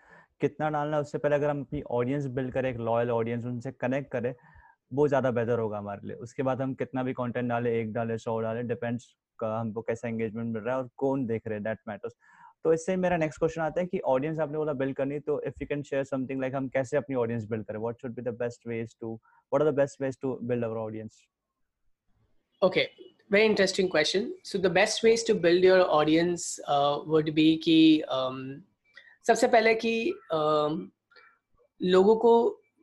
कितना 0.42 0.70
डालना 0.70 1.00
उससे 1.00 1.18
पहले 1.18 1.36
अगर 1.36 1.50
हम 1.50 1.62
अपनी 1.62 1.82
ऑडियंस 1.82 2.26
बिल्ड 2.28 2.52
करें, 2.54 2.70
एक 2.70 2.78
लॉयल 2.78 3.12
ऑडियंस 3.12 3.46
उनसे 3.46 3.72
कनेक्ट 3.72 4.12
करें, 4.12 4.34
वो 4.92 5.08
ज़्यादा 5.08 5.32
बेहतर 5.32 5.60
होगा 5.60 5.78
हमारे 5.78 6.08
लिए। 6.08 6.16
उसके 6.18 6.44
बाद 6.44 6.62
हम 6.62 6.74
कितना 6.74 7.04
भी 7.04 7.14
कंटेंट 7.14 7.50
डाले, 7.50 7.80
एक 7.82 7.94
डाले, 7.94 8.18
सौ 8.18 8.40
डाले 8.40 8.64
डिपेंड्स 8.64 9.16
का 9.40 9.60
हमको 9.60 9.82
कैसा 9.82 10.08
एंगेजमेंट 10.08 10.54
मिल 10.54 10.64
रहा 10.64 10.76
है 10.76 10.82
और 10.82 10.90
कौन 10.98 11.26
देख 11.26 11.48
रहे 11.48 11.56
हैं 11.56 11.64
दैट 11.64 11.80
मैटर्स 11.88 12.14
तो 12.66 12.74
इससे 12.74 12.96
मेरा 12.98 13.18
नेक्स्ट 13.18 13.40
क्वेश्चन 13.40 13.62
आता 13.62 13.82
है 13.82 13.88
कि 13.88 14.00
ऑडियंस 14.12 14.40
आपने 14.40 14.58
बोला 14.58 14.74
बिल्ड 14.74 14.96
करनी 14.96 15.20
तो 15.20 15.42
if 15.48 15.62
you 15.62 15.68
can 15.70 15.82
share 15.90 16.04
something 16.04 16.42
like 16.42 16.56
हम 16.56 16.68
कैसे 16.76 16.98
अपनी 16.98 17.16
ऑडियंस 17.16 17.46
बिल्ड 17.50 17.66
करें? 17.66 17.80
What 17.80 18.02
should 18.02 18.16
be 18.16 18.22
the 18.22 18.36
best 18.40 18.68
ways 18.68 18.96
to 19.02 19.14
what 19.14 19.62
are 19.62 19.72
the 19.72 19.76
best 19.76 20.02
ways 20.02 20.18
to 20.22 20.38
build 20.44 20.66
our 20.66 20.78
audience 20.78 21.26
okay 22.62 22.88
very 23.32 23.46
interesting 23.46 23.88
question. 23.90 24.26
So 24.44 24.60
the 24.64 24.70
best 24.70 25.04
ways 25.04 25.24
to 25.24 25.34
build 25.34 25.64
your 25.64 25.78
audience 26.00 26.44
uh, 26.74 26.98
would 27.14 27.30
be 27.36 27.46
कि 27.64 27.78
um, 28.18 28.42
सबसे 29.28 29.48
पहले 29.48 29.74
कि 29.76 29.94
um, 30.34 30.76
लोगों 31.82 32.16
को 32.16 32.34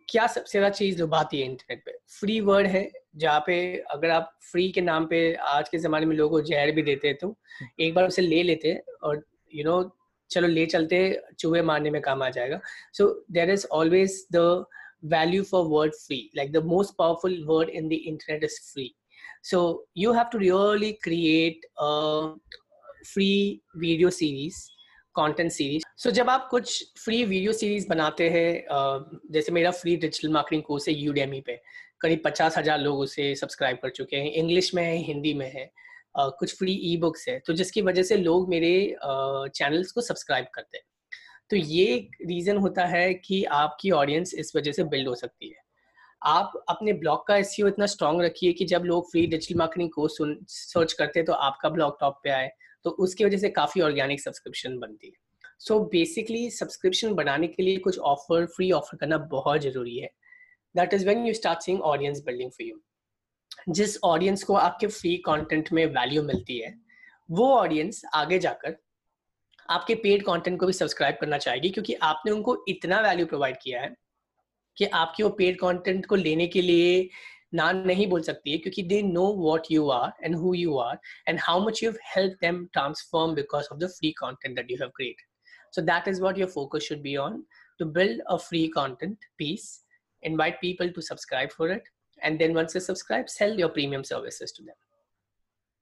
क्या 0.09 0.27
सबसे 0.27 0.59
ज़्यादा 0.59 0.71
चीज़ 0.71 0.99
लुभाती 1.01 1.41
है 1.41 1.47
इंटरनेट 1.47 1.85
पे? 1.87 1.93
फ्री 2.21 2.41
वर्ड 2.41 2.67
है 2.67 2.91
जहाँ 3.17 3.43
पे 3.47 3.59
अगर 3.91 4.11
आप 4.11 4.33
फ्री 4.53 4.71
के 4.73 4.81
नाम 4.81 5.07
पे 5.07 5.21
आज 5.35 5.69
के 5.69 5.79
जमाने 5.79 6.07
में 6.07 6.17
लोगों 6.17 6.39
को 6.39 6.47
जहर 6.47 6.71
भी 6.71 6.83
देते 6.83 7.09
हैं 7.09 7.17
तो 7.17 7.37
एक 7.81 7.95
बार 7.95 8.07
उसे 8.07 8.23
ले 8.23 8.43
लेते 8.43 8.73
हैं 8.73 8.83
और 9.03 9.25
you 9.57 9.65
नो 9.67 9.83
know, 9.83 9.91
चलो 10.31 10.49
ले 10.49 10.65
चलते 10.67 10.99
चूहे 11.39 11.63
मारने 11.63 11.91
में 11.91 12.01
काम 12.03 12.23
आ 12.23 12.29
जाएगा। 12.31 12.61
So 12.95 13.09
there 13.33 13.51
is 13.51 13.67
always 13.73 14.27
the 14.33 14.65
value 15.13 15.43
for 15.45 15.65
word 15.69 15.95
free 15.95 16.19
like 16.37 16.53
the 16.53 16.65
most 16.67 16.95
powerful 16.99 17.43
word 17.47 17.69
in 17.71 17.89
the 17.89 17.93
internet 17.93 18.45
is 18.45 18.61
free 18.73 18.95
so 19.45 19.61
you 20.01 20.11
have 20.15 20.29
to 20.33 20.39
really 20.41 20.89
create 21.05 21.65
a 21.85 21.87
free 23.07 23.61
video 23.85 24.11
series 24.19 24.61
content 25.15 25.51
series 25.53 25.83
so 26.03 26.11
जब 26.11 26.29
आप 26.31 26.47
कुछ 26.51 26.85
free 26.99 27.25
video 27.25 27.53
series 27.53 27.89
बनाते 27.89 28.29
हैं 28.31 29.23
जैसे 29.33 29.53
मेरा 29.53 29.71
free 29.71 29.97
digital 30.05 30.33
marketing 30.33 30.63
course 30.63 30.89
है 30.89 30.95
Udemy 30.95 31.41
पे 31.47 31.61
करीब 32.01 32.23
पचास 32.25 32.59
हज़ार 32.59 32.79
लोग 32.81 32.99
उसे 32.99 33.35
सब्सक्राइब 33.37 33.79
कर 33.83 33.91
चुके 33.91 34.17
हैं। 34.17 34.33
इंग्लिश 34.33 34.73
में 34.75 34.83
है 34.83 34.97
हिंदी 35.07 35.35
में 35.35 35.51
है। 35.55 35.71
कुछ 36.15 36.57
फ्री 36.59 36.73
ई 36.85 36.97
बुक्स 37.01 37.29
है 37.29 37.39
तो 37.39 37.53
जिसकी 37.53 37.83
वजह 37.83 38.03
से 38.03 38.17
लोग 38.17 38.49
मेरे 38.51 38.75
चैनल्स 39.05 39.93
को 39.93 40.01
सब्सक्राइब 40.01 40.47
करते 40.55 40.79
हैं। 40.79 40.85
तो 41.51 41.57
ये 41.57 41.97
रीजन 42.27 42.57
होता 42.59 42.85
है 42.87 43.13
कि 43.15 43.43
आपकी 43.55 43.91
ऑडियंस 43.93 44.35
इस 44.35 44.53
वजह 44.57 44.73
से 44.73 44.85
बिल्ड 44.87 45.09
हो 45.09 45.15
सकती 45.15 45.49
है। 45.49 45.61
आप 46.23 46.53
अपने 46.69 46.93
ब्लॉग 46.95 47.27
का 47.27 47.37
एस 47.37 47.57
इतना 47.61 47.87
स्ट्रॉन्ग 47.87 48.23
रखिए 48.23 48.53
कि 48.53 48.65
जब 48.65 48.83
लोग 48.85 49.11
free 49.11 49.27
digital 49.27 49.59
marketing 49.59 49.91
course 49.91 50.17
search 50.51 50.93
करते 50.93 51.21
हैं 51.21 51.27
तो 51.27 51.33
आपका 51.33 51.69
ब्लॉग 51.71 51.99
टॉप 52.01 52.21
पे 52.25 52.31
आए 52.31 52.51
तो 52.85 52.91
उसकी 53.01 53.25
वजह 53.25 53.39
से 53.39 53.49
काफ़ी 53.51 53.81
ऑर्गेनिक 53.81 54.21
सब्सक्रिप्शन 54.21 54.79
बनती 54.79 55.07
है। 55.07 55.21
सो 55.61 55.79
बेसिकली 55.89 56.49
सब्सक्रिप्शन 56.51 57.15
बनाने 57.15 57.47
के 57.49 57.63
लिए 57.63 57.77
कुछ 57.79 57.99
ऑफ़र 57.99 58.47
फ्री 58.47 58.71
ऑफ़र 58.73 58.99
करना 58.99 59.19
बहुत 59.31 59.61
ज़रूरी 59.61 59.99
है। 59.99 60.11
That 60.75 60.95
is 60.95 61.07
when 61.09 61.27
you 61.27 61.35
start 61.35 61.61
seeing 61.61 61.81
audience 61.83 62.23
building 62.27 62.51
for 62.51 62.67
you 62.67 62.81
जिस 63.69 63.97
ऑडियंस 64.05 64.43
को 64.45 64.55
आपके 64.55 64.87
फ्री 64.87 65.17
कंटेंट 65.27 65.73
में 65.73 65.85
वैल्यू 65.87 66.23
मिलती 66.23 66.59
है, 66.59 66.75
वो 67.31 67.53
ऑडियंस 67.55 68.03
आगे 68.15 68.39
जाकर 68.39 68.77
आपके 69.71 69.95
पेड 69.95 70.25
कंटेंट 70.27 70.59
को 70.61 70.67
भी 70.67 70.73
सब्सक्राइब 70.73 71.17
करना 71.21 71.39
चाहेगी, 71.39 71.71
क्योंकि 71.71 71.95
आपने 71.95 72.33
उनको 72.33 72.57
इतना 72.69 73.01
वैल्यू 73.01 73.27
प्रोवाइड 73.27 73.57
किया 73.63 73.81
है 73.81 73.95
कि 74.77 74.85
आपकी 74.85 75.23
वो 75.23 75.31
पेड 75.39 75.59
कंटेंट 75.61 76.07
को 76.07 76.17
लेने 76.17 76.47
के 76.47 76.63
लिए 76.63 77.09
ना 77.55 77.71
नहीं 77.73 78.07
बोल 78.07 78.23
सकती 78.23 78.53
है, 78.53 78.59
क्योंकि 78.59 78.83
they 78.83 79.03
know 79.03 79.27
what 79.43 79.67
you 79.71 79.89
are 79.91 80.13
and 80.25 80.37
who 80.37 80.55
you 80.55 80.79
are 80.79 80.99
and 81.29 81.41
how 81.43 81.67
much 81.67 81.83
you 81.83 81.91
help 82.15 82.39
them 82.43 82.65
transform 82.73 83.35
because 83.35 83.69
of 83.73 83.79
the 83.79 83.89
free 83.99 84.13
content 84.21 84.57
that 84.57 84.71
you 84.71 84.77
have 84.81 84.91
created 84.97 85.31
so 85.75 85.83
that 85.85 86.09
is 86.11 86.19
what 86.23 86.39
your 86.39 86.47
focus 86.49 86.87
should 86.87 87.03
be 87.03 87.13
on, 87.17 87.37
to 87.81 87.85
build 87.87 88.19
a 88.29 88.39
free 88.39 88.67
content 88.69 89.23
piece. 89.39 89.69
Invite 90.23 90.61
people 90.61 90.91
to 90.97 91.05
subscribe 91.07 91.53
for 91.53 91.69
it. 91.77 91.87
And 92.23 92.41
then 92.41 92.55
once 92.55 92.73
they 92.73 92.81
subscribe, 92.81 93.29
sell 93.29 93.59
your 93.63 93.69
premium 93.71 94.05
services 94.05 94.53
to 94.53 94.63
them. 94.63 94.77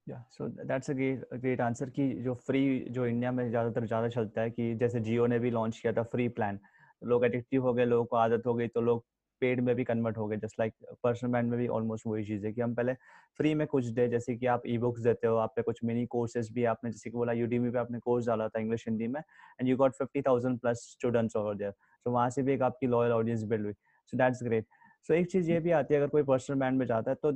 Yeah, 0.07 0.23
so 0.31 0.51
that's 0.65 0.89
a 0.89 0.95
great 0.95 1.21
a 1.33 1.39
great 1.39 1.61
answer 1.61 1.91
कि 1.91 2.09
जो 2.25 2.35
free, 2.47 2.67
जो 2.91 3.07
India 3.07 3.33
में 3.33 3.49
ज़्यादातर, 3.51 3.87
ज़्यादा 3.87 4.09
चलता 4.09 4.41
है 4.41 4.51
कि 4.51 4.75
जैसे 4.81 5.01
जियो 5.01 5.27
ने 5.27 5.39
भी 5.39 5.51
लॉन्च 5.51 5.79
किया 5.79 5.93
था 5.93 6.03
फ्री 6.15 6.29
प्लान 6.39 6.59
लोग 7.03 7.25
एडिक्टिव 7.25 7.63
हो 7.63 7.73
गए, 7.75 7.85
लोगों 7.85 8.05
को 8.05 8.17
आदत 8.17 8.47
हो 8.47 8.55
गई 8.55 8.69
तो 8.69 8.81
लोग 8.81 9.05
पेड 9.43 9.61
में 9.65 9.75
भी 9.75 9.85
कन्वर्ट 9.85 10.17
हो 10.19 10.27
गए 10.29 10.37
जस्ट 10.37 10.59
लाइक 10.61 10.73
पर्सनल 11.03 11.31
ब्रांड 11.31 11.51
में 11.51 11.59
भी 11.59 11.67
ऑलमोस्ट 11.77 12.07
वही 12.07 12.25
चीज़ 12.25 12.47
है 12.47 12.53
कि 12.53 12.61
हम 12.61 12.75
पहले 12.75 12.95
फ्री 13.39 13.55
में 13.55 13.67
कुछ 13.67 13.87
दे, 13.87 14.09
जैसे 14.09 14.35
कि 14.37 14.47
आप 14.47 14.63
ई 14.67 14.77
बुक्स 14.79 15.01
देते 15.03 15.27
हो, 15.27 15.37
आप 15.37 15.53
पे 15.57 15.63
कुछ 15.63 15.79
मिनी 15.85 16.05
कोर्सेज 16.07 16.51
भी 16.53 16.65
आपने, 16.73 16.91
जैसे 16.91 17.11
कि 17.11 17.17
बोला 17.17 17.33
यूडीमी 17.33 17.71
पे 17.71 17.79
आपने 17.79 17.99
कोर्स 17.99 18.27
डाला 18.27 18.49
था 18.49 18.61
इंग्लिश 18.61 18.85
हिंदी 18.89 19.07
में 19.09 19.21
and 19.21 19.69
you 19.69 19.77
got 19.77 19.95
fifty 19.99 20.23
thousand 20.23 20.59
plus 20.61 20.87
students 20.93 21.37
over 21.37 21.55
there 21.55 21.71
so 21.71 22.11
वहाँ 22.11 22.29
से 22.31 22.43
भी 22.43 22.53
एक 22.53 22.63
आपकी 22.63 22.87
लॉयल 22.87 23.13
ऑडियंस 23.13 23.43
बिल्ड 23.45 23.65
हुई. 23.65 23.73
सो 24.13 24.17
दैट्स 24.17 24.43
ग्रेट 24.45 24.67
सो 25.07 25.15
एक 25.15 25.31
चीज़ 25.31 25.51
ये 25.51 25.61
भी 25.61 25.71
आती 25.71 25.95
है 25.95 26.01
अगर 26.01 26.09
कोई 26.09 26.23
पर्सनल 26.23 26.59
ब्रांड 26.59 26.79
में 26.79 26.87
जाता 26.87 27.11
है 27.11 27.17
तो 27.23 27.33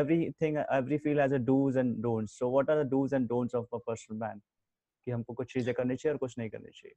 everything 0.00 0.56
every 0.76 0.98
field 0.98 1.20
has 1.22 1.32
a 1.32 1.38
do's 1.38 1.76
and 1.76 2.02
don'ts. 2.04 2.32
So 2.38 2.48
what 2.48 2.70
are 2.70 2.78
the 2.78 2.90
do's 2.90 3.12
and 3.12 3.28
don'ts 3.28 3.54
of 3.54 3.66
a 3.72 3.80
personal 3.90 4.18
brand 4.18 4.40
कि 5.04 5.10
हमको 5.10 5.34
कुछ 5.34 5.52
चीज़ें 5.52 5.74
करनी 5.74 5.96
चाहिए 5.96 6.12
और 6.12 6.18
कुछ 6.18 6.34
नहीं 6.38 6.50
करनी 6.50 6.70
चाहिए। 6.74 6.94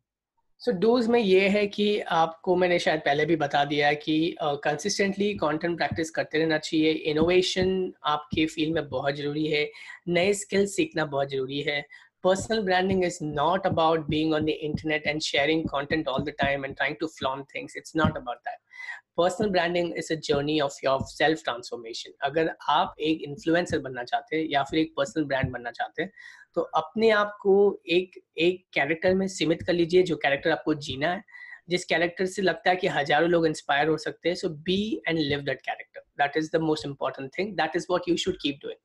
सो 0.60 0.72
so, 0.72 0.78
डोज 0.78 1.08
में 1.08 1.20
ये 1.20 1.48
है 1.50 1.68
कि 1.68 2.00
आपको 2.00 2.56
मैंने 2.56 2.80
शायद 2.80 3.00
पहले 3.00 3.26
भी 3.26 3.36
बता 3.36 3.64
दिया 3.66 3.88
है 3.88 3.96
कि 3.96 4.36
कंसिस्टेंटली 4.42 5.34
कंटेंट 5.34 5.78
प्रैक्टिस 5.78 6.10
करते 6.10 6.40
रहना 6.40 6.58
चाहिए। 6.58 6.92
इनोवेशन 6.92 7.94
आपके 8.06 8.46
फ़ील्ड 8.46 8.74
में 8.74 8.90
बहुत 8.90 9.16
ज़रूरी 9.16 9.46
है। 9.48 9.72
नए 10.08 10.34
स्किल्स 10.34 10.76
सीखना 10.76 11.06
बहुत 11.06 11.30
ज़रूरी 11.30 11.62
है। 11.62 11.86
personal 12.25 12.63
branding 12.65 13.03
is 13.03 13.21
not 13.21 13.65
about 13.67 14.09
being 14.09 14.33
on 14.33 14.45
the 14.45 14.53
internet 14.53 15.07
and 15.07 15.23
sharing 15.23 15.67
content 15.67 16.07
all 16.07 16.23
the 16.23 16.33
time 16.33 16.65
and 16.65 16.77
trying 16.77 16.97
to 17.01 17.09
flaunt 17.09 17.49
things 17.53 17.73
it's 17.75 17.95
not 17.95 18.17
about 18.17 18.45
that 18.45 18.61
personal 19.17 19.51
branding 19.51 19.93
is 19.93 20.11
a 20.11 20.17
journey 20.17 20.61
of 20.61 20.73
your 20.83 20.99
self 21.15 21.43
transformation 21.49 22.13
अगर 22.25 22.51
आप 22.71 22.95
एक 23.09 23.23
influencer 23.29 23.79
बनना 23.79 24.05
चाहते 24.05 24.37
हैं 24.37 24.47
या 24.51 24.63
फिर 24.71 24.79
एक 24.81 24.93
personal 24.97 25.25
brand 25.25 25.53
बनना 25.53 25.71
चाहते 25.71 26.03
हैं 26.03 26.11
तो 26.55 26.61
अपने 26.77 27.11
आप 27.11 27.37
को 27.43 27.57
एक 27.97 28.21
एक 28.47 28.65
कैरेक्टर 28.75 29.15
में 29.15 29.27
सीमित 29.29 29.63
कर 29.67 29.73
लीजिए 29.73 30.03
जो 30.13 30.17
कैरेक्टर 30.23 30.51
आपको 30.51 30.75
जीना 30.89 31.11
है 31.13 31.23
जिस 31.71 31.85
कैरेक्टर 31.85 32.27
से 32.27 32.43
लगता 32.43 32.71
है 32.71 32.77
कि 32.77 32.89
हजारों 32.89 33.29
लोग 33.31 33.47
इंस्पायर 33.47 33.89
हो 33.89 33.97
सकते 33.99 34.29
हैं 34.29 34.37
so 34.37 34.49
be 34.69 34.81
and 35.09 35.19
live 35.19 35.41
that 35.51 35.61
character 35.67 36.01
that 36.19 36.37
is 36.37 36.51
the 36.55 36.61
most 36.63 36.87
important 36.87 37.31
thing 37.39 37.55
that 37.57 37.77
is 37.77 37.87
what 37.91 38.09
you 38.09 38.17
should 38.25 38.37
keep 38.43 38.59
doing 38.63 38.79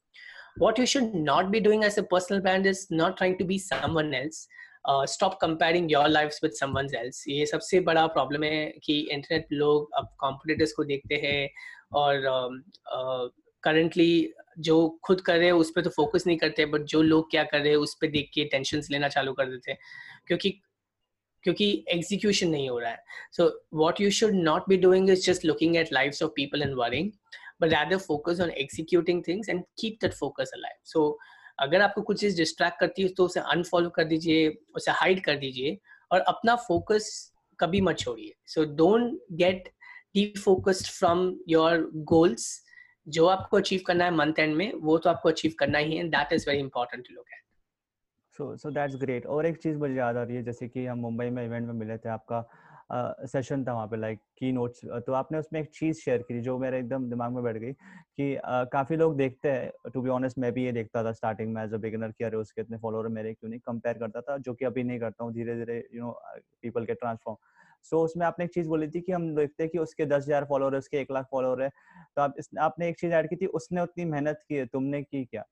what 0.58 0.78
you 0.78 0.86
should 0.86 1.14
not 1.14 1.50
be 1.50 1.60
doing 1.60 1.84
as 1.84 1.98
a 1.98 2.02
personal 2.02 2.42
brand 2.42 2.66
is 2.66 2.86
not 2.90 3.16
trying 3.16 3.38
to 3.38 3.44
be 3.44 3.58
someone 3.58 4.14
else. 4.14 4.46
Uh, 4.84 5.06
stop 5.06 5.38
comparing 5.40 5.88
your 5.88 6.08
lives 6.08 6.40
with 6.42 6.56
someone 6.56 6.88
else. 7.00 7.28
ये 7.28 7.46
सबसे 7.46 7.80
बड़ा 7.80 8.06
problem 8.06 8.42
है 8.42 8.74
कि 8.84 8.98
internet 9.10 9.46
लोग 9.52 9.90
अब 9.96 10.08
competitors 10.18 10.72
को 10.72 10.84
देखते 10.84 11.14
हैं 11.14 11.50
और 11.92 12.20
करंटली 13.62 14.22
uh, 14.22 14.28
uh, 14.28 14.42
जो 14.58 14.98
खुद 15.04 15.20
कर 15.20 15.36
रहे 15.36 15.46
हैं 15.46 15.52
उस 15.52 15.70
पर 15.76 15.82
तो 15.82 15.90
फोकस 15.90 16.26
नहीं 16.26 16.36
करते 16.38 16.66
बट 16.66 16.80
जो 16.80 17.02
लोग 17.02 17.30
क्या 17.30 17.44
कर 17.44 17.60
रहे 17.60 17.68
हैं 17.68 17.76
उस 17.76 17.94
पर 17.94 18.06
देख 18.06 18.30
के 18.34 18.44
टेंशन 18.44 18.82
लेना 18.90 19.08
चालू 19.08 19.32
कर 19.32 19.46
देते 19.46 19.70
हैं। 19.70 19.78
क्योंकि 20.26 20.50
क्योंकि 21.42 21.84
एग्जीक्यूशन 21.88 22.48
नहीं 22.48 22.68
हो 22.68 22.78
रहा 22.78 22.90
है। 22.90 23.04
So 23.32 23.66
what 23.74 24.00
you 24.00 24.10
should 24.10 24.34
not 24.34 24.62
be 24.68 24.76
doing 24.76 25.10
is 25.10 25.26
just 25.26 25.44
looking 25.44 25.76
at 25.76 25.92
life 25.92 26.22
of 26.22 26.30
people 26.30 26.62
and 26.62 26.74
worrying 26.74 27.12
but 27.60 27.72
rather 27.72 27.98
focus 28.00 28.40
on 28.40 28.50
executing 28.64 29.22
things 29.22 29.48
and 29.48 29.64
keep 29.76 30.00
that 30.00 30.14
focus 30.14 30.52
alive. 30.58 30.80
So, 30.84 31.12
अगर 31.58 31.82
आपको 31.82 32.02
कुछ 32.02 32.20
चीज़ 32.20 32.36
डिस्ट्रैक्ट 32.36 32.78
करती 32.80 33.02
है 33.02 33.08
तो 33.08 33.24
उसे 33.24 33.40
अनफॉलो 33.40 33.90
कर 33.96 34.04
दीजिए, 34.04 34.48
उसे 34.74 34.90
हाइड 34.92 35.22
कर 35.24 35.36
दीजिए 35.36 35.78
और 36.10 36.20
अपना 36.20 36.54
फोकस 36.68 37.10
कभी 37.58 37.80
मत 37.80 37.98
छोड़िए। 37.98 38.34
So 38.46 38.64
don't 38.76 39.18
get 39.40 39.68
defocused 40.38 40.86
from 40.92 41.20
your 41.48 41.90
goals 42.12 42.48
जो 43.06 43.26
आपको 43.26 43.56
अचीव 43.56 43.80
करना 43.86 44.04
है 44.04 44.14
मंथ 44.16 44.38
एंड 44.38 44.56
में, 44.56 44.72
वो 44.72 44.98
तो 44.98 45.10
आपको 45.10 45.28
अचीव 45.28 45.54
करना 45.58 45.78
ही 45.78 45.96
है 45.96 46.08
that 46.08 46.32
is 46.32 46.48
very 46.48 46.60
important 46.60 47.06
to 47.08 47.14
look 47.14 47.26
at 47.32 47.40
so 48.36 48.56
so 48.56 48.70
that's 48.70 48.96
great 48.96 49.26
और 49.26 49.46
एक 49.46 49.56
चीज़ 49.62 49.76
मुझे 49.78 49.94
याद 49.94 50.16
आ 50.16 50.22
रही 50.22 50.36
है, 50.36 50.42
जैसे 50.42 50.68
कि 50.68 50.86
हम 50.86 50.98
मुंबई 50.98 51.30
में 51.30 51.44
इवेंट 51.44 51.66
में 51.66 51.74
मिले 51.74 51.96
थे, 51.98 52.08
आपका 52.08 52.40
सेशन 53.26 53.64
था 53.64 53.72
वहाँ 53.74 53.86
पे 53.88 53.96
लाइक 53.96 54.18
की 54.38 54.50
नोट्स 54.52 54.80
तो 55.06 55.12
आपने 55.12 55.38
उसमें 55.38 55.60
एक 55.60 55.68
चीज़ 55.74 56.00
शेयर 56.00 56.22
की 56.22 56.40
जो 56.40 56.58
मेरे 56.58 56.78
एकदम 56.78 57.08
दिमाग 57.10 57.32
में 57.32 57.42
बैठ 57.44 57.56
गई 57.56 57.72
कि 57.72 58.36
काफ़ी 58.72 58.96
लोग 58.96 59.16
देखते 59.16 59.50
हैं। 59.50 59.90
टू 59.94 60.02
बी 60.02 60.10
ऑनेस्ट 60.10 60.38
मैं 60.38 60.52
भी 60.52 60.64
ये 60.64 60.72
देखता 60.72 61.04
था 61.04 61.12
स्टार्टिंग 61.12 61.54
में 61.54 61.62
एज 61.64 61.74
अ 61.74 61.76
बिगिनर 61.78 62.10
कि 62.18 62.24
अरे 62.24 62.36
उसके 62.36 62.60
इतने 62.60 62.78
फॉलोअर 62.78 63.08
मेरे 63.08 63.32
क्यों 63.34 63.50
नहीं? 63.50 63.60
कंपेयर 63.60 63.98
करता 63.98 64.20
था 64.20 64.36
जो 64.38 64.54
कि 64.54 64.64
अभी 64.64 64.82
नहीं 64.82 64.98
करता 65.00 65.24
हूँ 65.24 65.32
धीरे 65.34 65.54
धीरे 65.56 65.78
यू 65.94 66.02
नो 66.02 66.10
पीपल 66.62 66.84
के 66.84 66.94
ट्रांसफॉर्म 66.94 67.36
सो 67.84 67.96
so, 67.96 68.04
उसमें 68.04 68.24
आपने 68.26 68.44
एक 68.44 68.50
चीज़ 68.54 68.68
बोली 68.68 68.88
थी 68.88 69.00
कि 69.00 69.12
हम 69.12 69.34
देखते 69.36 69.62
हैं 69.62 69.70
कि 69.70 69.78
उसके 69.78 70.06
दस 70.06 70.24
हज़ार 70.26 70.44
फॉलोअर 70.44 70.72
है 70.72 70.78
उसके 70.78 70.98
एक 71.00 71.10
लाख 71.12 71.26
फॉलोअर 71.30 71.62
है। 71.62 71.68
तो 72.16 72.22
आप 72.22 72.34
इस, 72.38 72.48
आपने 72.60 72.88
एक 72.88 72.98
चीज़ 73.00 73.12
ऐड 73.12 73.28
की 73.30 73.36
थी 73.36 73.46
उसने 73.58 73.80
उतनी 73.80 74.04
मेहनत 74.04 74.42
की 74.48 74.54
है 74.54 74.66
तुमने 74.66 75.02
की 75.02 75.24
क्या? 75.24 75.44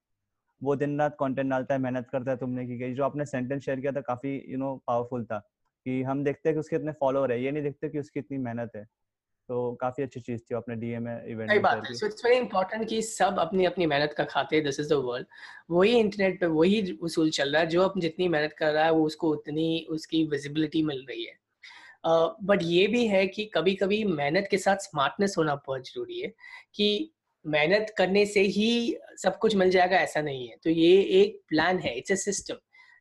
वो 0.61 0.77
दिन 0.77 0.99
रात 1.01 1.17
कंटेंट 1.21 1.51
डालता 1.51 1.75
है 1.75 1.81
मेहनत 1.81 2.09
करता 2.13 2.31
है 2.31 2.37
तुमने 2.37 2.67
की 2.67 2.93
जो 2.95 3.05
आपने 3.05 3.25
सेंटेंस 3.27 3.63
शेयर 3.65 3.81
किया 3.81 3.93
था 3.93 4.01
काफ़ी 4.03 4.37
यू 4.49 4.59
नो 4.59 4.75
पावरफुल 4.87 5.25
था। 5.25 5.43
कि 5.87 6.03
हम 6.03 6.25
देखते 6.25 6.49
हैं 6.49 6.55
कि 6.55 6.61
उसके 6.61 6.77
इतने 6.77 6.93
फॉलोअर 6.93 7.33
है 7.33 7.43
ये 7.43 7.51
नहीं 7.51 7.63
देखते 7.63 7.89
कि 7.89 7.99
उसकी 7.99 8.21
इतनी 8.21 8.39
मेहनत 8.39 8.73
है। 8.77 8.85
तो 9.49 9.73
काफ़ी 9.75 10.03
अच्छी 10.03 10.21
चीज़ 10.21 10.41
थी 10.41 10.55
अपने 10.55 10.75
डीएम 10.77 11.09
इवेंट 11.09 11.51
सही 11.51 11.59
बात 11.59 11.87
है। 11.87 11.95
सो 11.95 12.07
इट्स 12.07 12.25
वेरी 12.25 12.37
इंपॉर्टेंट 12.37 12.89
कि 12.89 13.01
सब 13.03 13.39
अपनी 13.39 13.65
अपनी 13.65 13.87
मेहनत 13.87 14.13
का 14.13 14.25
खाते 14.25 14.57
हैं 14.57 14.65
दिस 14.65 14.81
इज़ 14.81 14.89
द 14.89 14.97
वर्ल्ड 15.05 15.27
वही 15.71 15.99
इंटरनेट 15.99 16.41
पे 16.41 16.47
वही 16.47 16.93
उसूल 17.03 17.31
चल 17.31 17.53
रहा 17.53 17.63
है 17.63 17.69
जो 17.69 17.83
अपनी 17.83 18.03
जितनी 18.03 18.29
मेहनत 18.29 18.53
कर 18.53 18.73
रहा 18.73 18.85
है 18.85 18.93
वो 18.93 19.05
उसको 19.07 19.31
उतनी 19.31 19.87
उसकी 19.91 20.25
विजिबिलिटी 20.25 20.83
मिल 20.83 21.05
रही 21.09 21.25
है। 21.25 21.39
बट 22.07 22.59
uh, 22.59 22.67
ये 22.67 22.87
भी 22.87 23.07
है 23.07 23.27
कि 23.27 23.45
कभी 23.45 23.75
कभी 23.75 24.05
मेहनत 24.05 24.49
के 24.51 24.59
साथ 24.59 24.77
स्मार्टनेस 24.77 25.35
होना 25.39 25.55
बहुत 25.55 25.89
ज़रूरी 25.89 26.21
है 26.21 26.33
कि 26.75 27.13
मेहनत 27.45 27.95
करने 27.99 28.25
से 28.27 28.41
ही 28.41 28.97
सब 29.23 29.39
कुछ 29.39 29.57
मिल 29.57 29.71
जाएगा 29.71 29.97
ऐसा 29.97 30.21
नहीं 30.21 30.49
है। 30.49 30.57
तो 30.65 30.71
ये 30.71 31.01
एक 31.21 31.41
प्लान 31.49 31.79
है 31.79 31.97
इट्स 31.99 32.11
ए 32.11 32.17
सिस्टम 32.17 32.55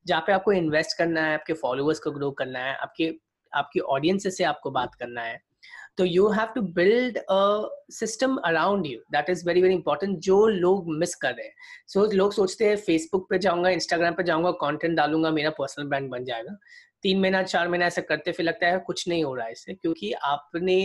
जहाँ 0.05 0.21
पे 0.27 0.33
आपको 0.33 0.51
इन्वेस्ट 0.51 0.97
करना 0.97 1.25
है 1.25 1.33
आपके 1.33 1.53
फॉलोअर्स 1.53 1.99
को 1.99 2.11
ग्रो 2.11 2.31
करना 2.31 2.59
है 2.59 2.75
आपके 2.77 3.13
आपकी 3.53 3.79
ऑडियंस 3.79 4.27
से 4.37 4.43
आपको 4.43 4.71
बात 4.71 4.95
करना 4.95 5.21
है 5.21 5.39
तो 5.97 6.05
you 6.05 6.27
have 6.29 6.47
to 6.55 6.61
build 6.73 7.17
a 7.17 7.69
system 7.91 8.35
around 8.45 8.85
you 8.85 8.99
that 9.11 9.29
is 9.29 9.45
very 9.47 9.61
very 9.61 9.73
important 9.73 10.17
जो 10.19 10.45
लोग 10.47 10.89
मिस 10.89 11.15
कर 11.15 11.33
रहे 11.33 11.45
हैं। 11.45 11.53
सो 11.87 12.05
so, 12.05 12.13
लोग 12.13 12.33
सोचते 12.33 12.65
हैं 12.65 12.75
फेसबुक 12.77 13.29
पे 13.29 13.37
जाऊँगा 13.37 13.69
इंस्टाग्राम 13.69 14.13
पे 14.13 14.23
जाऊँगा 14.23 14.51
कंटेंट 14.61 14.95
डालूँगा 14.97 15.31
मेरा 15.31 15.49
पर्सनल 15.49 15.87
ब्रांड 15.87 16.09
बन 16.09 16.25
जाएगा। 16.25 16.57
तीन 17.03 17.19
महीना 17.19 17.41
चार 17.43 17.67
महीना 17.67 17.85
ऐसा 17.85 18.01
करते 18.01 18.31
फिर 18.31 18.45
लगता 18.45 18.67
है 18.67 18.79
कुछ 18.79 19.07
नहीं 19.07 19.23
हो 19.23 19.33
रहा 19.35 19.45
है 19.45 19.51
इससे 19.51 19.73
क्योंकि 19.73 20.11
आपने 20.13 20.81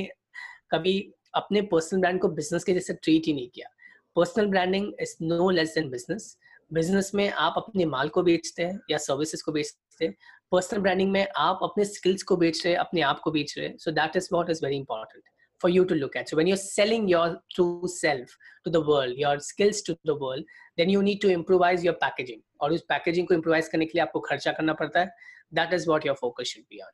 कभी 0.71 0.99
अपने 1.35 1.61
पर्सनल 1.63 2.01
ब्रांड 2.01 2.21
को 2.21 2.29
बिज़नेस 2.31 2.65
के 2.65 2.75
जैसे 2.75 2.95
ट्रीट 2.95 3.27
ही 3.27 3.33
नहीं 3.33 3.49
किया। 3.49 3.69
Personal 4.17 4.47
branding 4.47 4.93
is 5.01 5.17
no 5.23 5.51
less 5.51 5.75
than 5.75 5.91
business 5.91 6.37
business 6.73 7.11
में 7.15 7.29
आप 7.31 7.55
अपने 7.57 7.85
माल 7.87 8.09
को 8.09 8.23
बेचते 8.23 8.63
हैं 8.63 8.81
या 8.91 8.99
सर्विसेज़ 8.99 9.43
को 9.45 9.53
बेचते 9.53 10.05
हैं 10.05 10.15
पर्सनल 10.53 10.81
ब्रांडिंग 10.83 11.11
में 11.13 11.27
आप 11.39 11.61
अपने 11.63 11.85
स्किल्स 11.85 12.23
को 12.23 12.37
बेच 12.37 12.65
रहे 12.65 12.75
हैं 12.75 12.81
अपने 12.81 13.01
आप 13.11 13.21
को 13.25 13.31
बेच 13.31 13.55
रहे 13.59 13.67
हैं 13.69 13.77
so 13.79 13.91
that 14.01 14.17
is 14.17 14.29
what 14.33 14.51
is 14.51 14.65
very 14.65 14.77
important 14.77 15.23
for 15.61 15.71
you 15.71 15.85
to 15.91 15.95
look 15.95 16.17
at. 16.17 16.29
So 16.29 16.37
when 16.37 16.47
you're 16.47 16.63
selling 16.63 17.07
your 17.09 17.39
true 17.55 17.89
self 17.91 18.33
to 18.65 18.71
the 18.71 18.81
world, 18.81 19.17
your 19.17 19.39
skills 19.41 19.81
to 19.83 19.97
the 20.05 20.17
world, 20.17 20.45
then 20.79 20.91
you 20.91 21.03
need 21.03 21.21
to 21.23 21.31
improvise 21.35 21.87
your 21.87 21.95
packaging. 22.03 22.43
और 22.61 22.73
उस 22.73 22.85
packaging 22.93 23.27
को 23.29 23.35
improvise 23.35 23.69
करने 23.69 23.87
के 23.87 23.99
लिए 23.99 24.03
आपको 24.03 24.21
खर्चा 24.21 24.53
करना 24.53 24.73
पड़ता 24.81 25.01
है. 25.01 25.11
That 25.53 25.75
is 25.79 25.89
what 25.93 26.07
your 26.09 26.17
focus 26.17 26.53
should 26.53 26.69
be 26.75 26.83
on. 26.83 26.93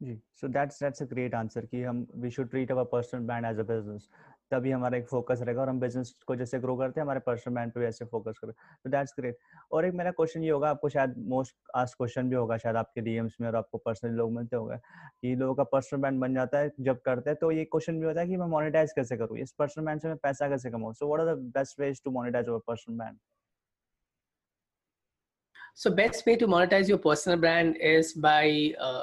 ji 0.00 0.14
so 0.40 0.48
that's 0.54 0.78
that's 0.78 1.02
a 1.02 1.06
great 1.10 1.34
answer 1.34 1.60
कि 1.66 1.82
हम 1.82 2.06
we 2.22 2.30
should 2.30 2.50
treat 2.54 2.72
our 2.72 2.84
personal 2.88 3.26
brand 3.28 3.46
as 3.50 3.60
a 3.62 3.64
business 3.68 4.08
तभी 4.50 4.70
हमारा 4.70 4.98
एक 4.98 5.08
फोकस 5.08 5.40
रहेगा 5.42 5.60
और 5.60 5.68
हम 5.68 5.80
बिज़नेस 5.80 6.12
को 6.26 6.36
जैसे 6.36 6.58
ग्रो 6.60 6.76
करते 6.76 7.00
हैं 7.00 7.04
हमारे 7.04 7.20
पर्सनल 7.26 7.54
ब्रांड 7.54 7.72
पे 7.72 7.80
भी 7.80 7.86
ऐसे 7.86 8.04
फोकस 8.04 8.38
करें। 8.38 8.52
तो 8.52 8.90
दैट्स 8.90 9.14
ग्रेट 9.18 9.38
और 9.72 9.84
एक 9.86 9.94
मेरा 9.94 10.10
क्वेश्चन 10.10 10.44
ये 10.44 10.50
होगा 10.50 10.70
आपको 10.70 10.88
शायद 10.88 11.14
मोस्ट 11.28 11.54
आज 11.76 11.94
क्वेश्चन 11.94 12.28
भी 12.30 12.36
होगा 12.36 12.56
शायद 12.56 12.76
आपके 12.76 13.00
डीएम्स 13.00 13.36
में 13.40 13.48
और 13.48 13.56
आपको 13.56 13.78
पर्सनली 13.78 14.16
लोग 14.16 14.32
मिलते 14.32 14.56
होंगे 14.56 14.76
कि 14.76 15.34
लोगों 15.34 15.54
का 15.54 15.64
पर्सनल 15.72 16.00
ब्रांड 16.00 16.20
बन 16.20 16.34
जाता 16.34 16.58
है 16.58 16.70
जब 16.80 17.00
करते 17.06 17.30
हैं 17.30 17.38
तो 17.40 17.50
ये 17.50 17.64
क्वेश्चन 17.64 18.00
भी 18.00 18.06
होता 18.06 18.20
है 18.20 18.26
कि 18.26 18.36
मैं 18.36 18.46
मोनिटाइज 18.46 18.92
कैसे 18.96 19.16
करूँ? 19.16 19.38
इस 19.38 19.52
पर्सनल 19.58 19.84
ब्रांड 19.84 20.00
से 20.00 20.08
मैं 20.08 20.16
पैसा 20.22 20.48
कैसे 20.48 20.70
कमाऊँ? 20.70 20.94
So 20.94 21.06
what 21.06 21.28
are 21.28 21.34
the 21.34 21.38
best 21.56 21.80
ways 21.80 22.02
to 22.04 22.10
monetize 22.10 22.48
our 22.48 22.60
personal 22.66 22.96
brand 22.96 23.18
So 25.78 25.90
best 25.90 26.24
way 26.26 26.34
to 26.40 26.46
monetize 26.46 26.88
your 26.88 26.96
personal 26.96 27.38
brand 27.38 27.74
is 27.76 28.14
by 28.14 28.72
uh, 28.80 29.02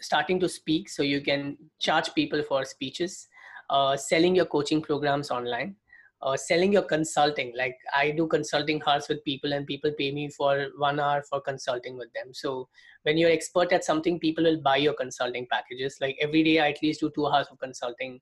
starting 0.00 0.40
to 0.40 0.48
speak. 0.48 0.88
So 0.88 1.04
you 1.04 1.20
can 1.20 1.56
charge 1.78 2.08
people 2.16 2.42
for 2.42 2.64
speeches, 2.64 3.28
uh, 3.71 3.97
selling 3.97 4.35
your 4.35 4.45
coaching 4.45 4.81
programs 4.81 5.31
online, 5.31 5.75
uh, 6.21 6.35
selling 6.35 6.73
your 6.73 6.83
consulting. 6.83 7.53
Like 7.57 7.77
I 7.95 8.11
do 8.11 8.27
consulting 8.27 8.81
hours 8.87 9.07
with 9.09 9.23
people, 9.23 9.53
and 9.53 9.67
people 9.67 9.91
pay 9.97 10.11
me 10.11 10.29
for 10.29 10.67
one 10.77 10.99
hour 10.99 11.23
for 11.29 11.41
consulting 11.41 11.97
with 11.97 12.11
them. 12.13 12.33
So 12.33 12.67
when 13.03 13.17
you're 13.17 13.31
expert 13.31 13.71
at 13.71 13.83
something, 13.83 14.19
people 14.19 14.43
will 14.43 14.61
buy 14.61 14.77
your 14.77 14.93
consulting 14.93 15.47
packages. 15.51 15.97
Like 16.01 16.17
every 16.21 16.43
day, 16.43 16.59
I 16.59 16.69
at 16.69 16.83
least 16.83 17.01
do 17.01 17.11
two 17.15 17.27
hours 17.27 17.47
of 17.51 17.59
consulting. 17.59 18.19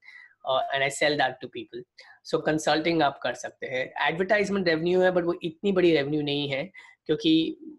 Uh, 0.48 0.60
and 0.76 0.84
I 0.84 0.89
sell 0.89 1.18
that 1.18 1.41
to 1.41 1.48
people. 1.48 1.80
So 2.22 2.39
consulting 2.39 3.02
आप 3.02 3.20
कर 3.24 3.34
सकते 3.34 3.68
हैं 3.68 3.86
Advertisement 4.08 4.68
revenue 4.68 5.02
है 5.04 5.12
but 5.13 5.24
वो 5.26 5.34
इतनी 5.44 5.72
बड़ी 5.72 5.94
revenue 5.96 6.22
नहीं 6.24 6.48
है 6.50 6.63
क्योंकि 7.06 7.34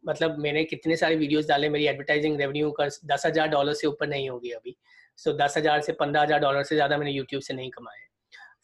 मतलब 0.08 0.38
मैंने 0.38 0.64
कितने 0.64 0.96
सारे 0.96 1.16
वीडियोस 1.16 1.46
डाले 1.48 1.68
मेरी 1.68 1.86
एडवर्टाइजिंग 1.86 2.38
रेवेन्यू 2.40 2.70
का 2.80 2.86
दस 3.14 3.22
हजार 3.26 3.48
डॉलर 3.48 3.74
से 3.74 3.86
ऊपर 3.86 4.08
नहीं 4.08 4.28
होगी 4.30 4.50
अभी 4.50 4.76
सो 5.21 5.33
दस 5.35 5.57
हज़ार 5.57 5.81
से 5.81 5.93
पंद्रह 5.93 6.21
हज़ार 6.21 6.39
डॉलर 6.39 6.63
से 6.63 6.75
ज़्यादा 6.75 6.97
मैंने 6.97 7.11
यूट्यूब 7.11 7.41
से 7.41 7.53
नहीं 7.53 7.69
कमाए। 7.71 7.99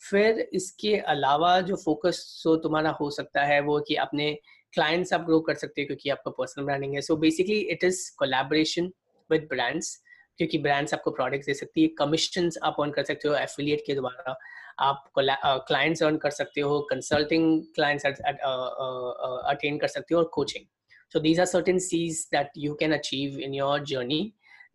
फिर 0.01 0.39
इसके 0.53 0.95
अलावा 1.09 1.59
जो 1.61 1.75
फोकस 1.75 2.23
सो 2.33 2.55
तुम्हारा 2.63 2.89
हो 2.99 3.09
सकता 3.11 3.43
है 3.45 3.59
वो 3.61 3.79
कि 3.87 3.95
अपने 3.97 4.33
क्लाइंट्स 4.73 5.13
आप 5.13 5.21
ग्रो 5.25 5.39
कर 5.41 5.55
सकते 5.55 5.81
हो 5.81 5.85
क्योंकि 5.87 6.09
आपका 6.09 6.31
पर्सनल 6.31 6.65
ब्रांडिंग 6.65 6.93
है। 6.95 7.01
So 7.01 7.15
basically 7.17 7.59
it 7.71 7.83
is 7.83 8.01
collaboration 8.17 8.91
with 9.29 9.47
brands 9.49 9.95
क्योंकि 10.39 10.57
ब्रांड्स 10.59 10.93
आपको 10.93 11.11
प्रोडक्ट 11.11 11.45
दे 11.45 11.53
सकती 11.53 11.81
है। 11.81 11.87
कमीशन 11.97 12.49
आप 12.63 12.75
ऑन 12.79 12.91
कर 12.91 13.03
सकते 13.03 13.27
हो 13.27 13.35
एफिलिएट 13.35 13.83
के 13.85 13.93
द्वारा। 13.95 14.35
आप 14.79 15.03
क्लाइंट्स 15.17 16.03
अर्न 16.03 16.17
कर 16.17 16.31
सकते 16.31 16.61
हो। 16.61 16.79
कंसल्टिंग 16.89 17.61
क्लाइंट्स 17.75 18.05
अटेन 18.05 19.77
कर 19.77 19.87
सकते 19.87 20.15
हो 20.15 20.19
और 20.21 20.29
coaching 20.33 20.65
so 21.13 21.19
these 21.19 21.39
are 21.39 21.45
certain 21.47 21.79
seas 21.81 22.27
that 22.31 22.51
you 22.57 22.73
can 22.75 22.93
achieve 22.93 23.39
in 23.39 23.53
your 23.53 23.85
journey 23.85 24.21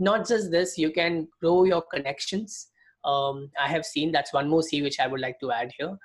not 0.00 0.26
just 0.26 0.50
this 0.50 0.78
you 0.78 0.90
can 0.90 1.28
grow 1.40 1.64
your 1.64 1.82
connections. 1.82 2.68
Um, 3.04 3.50
i 3.58 3.66
have 3.66 3.84
seen 3.84 4.12
that's 4.12 4.32
one 4.32 4.48
more 4.48 4.62
c 4.62 4.80
which 4.82 5.00
i 5.00 5.06
would 5.06 5.20
like 5.20 5.40
to 5.40 5.52
add 5.52 5.72
here. 5.78 5.96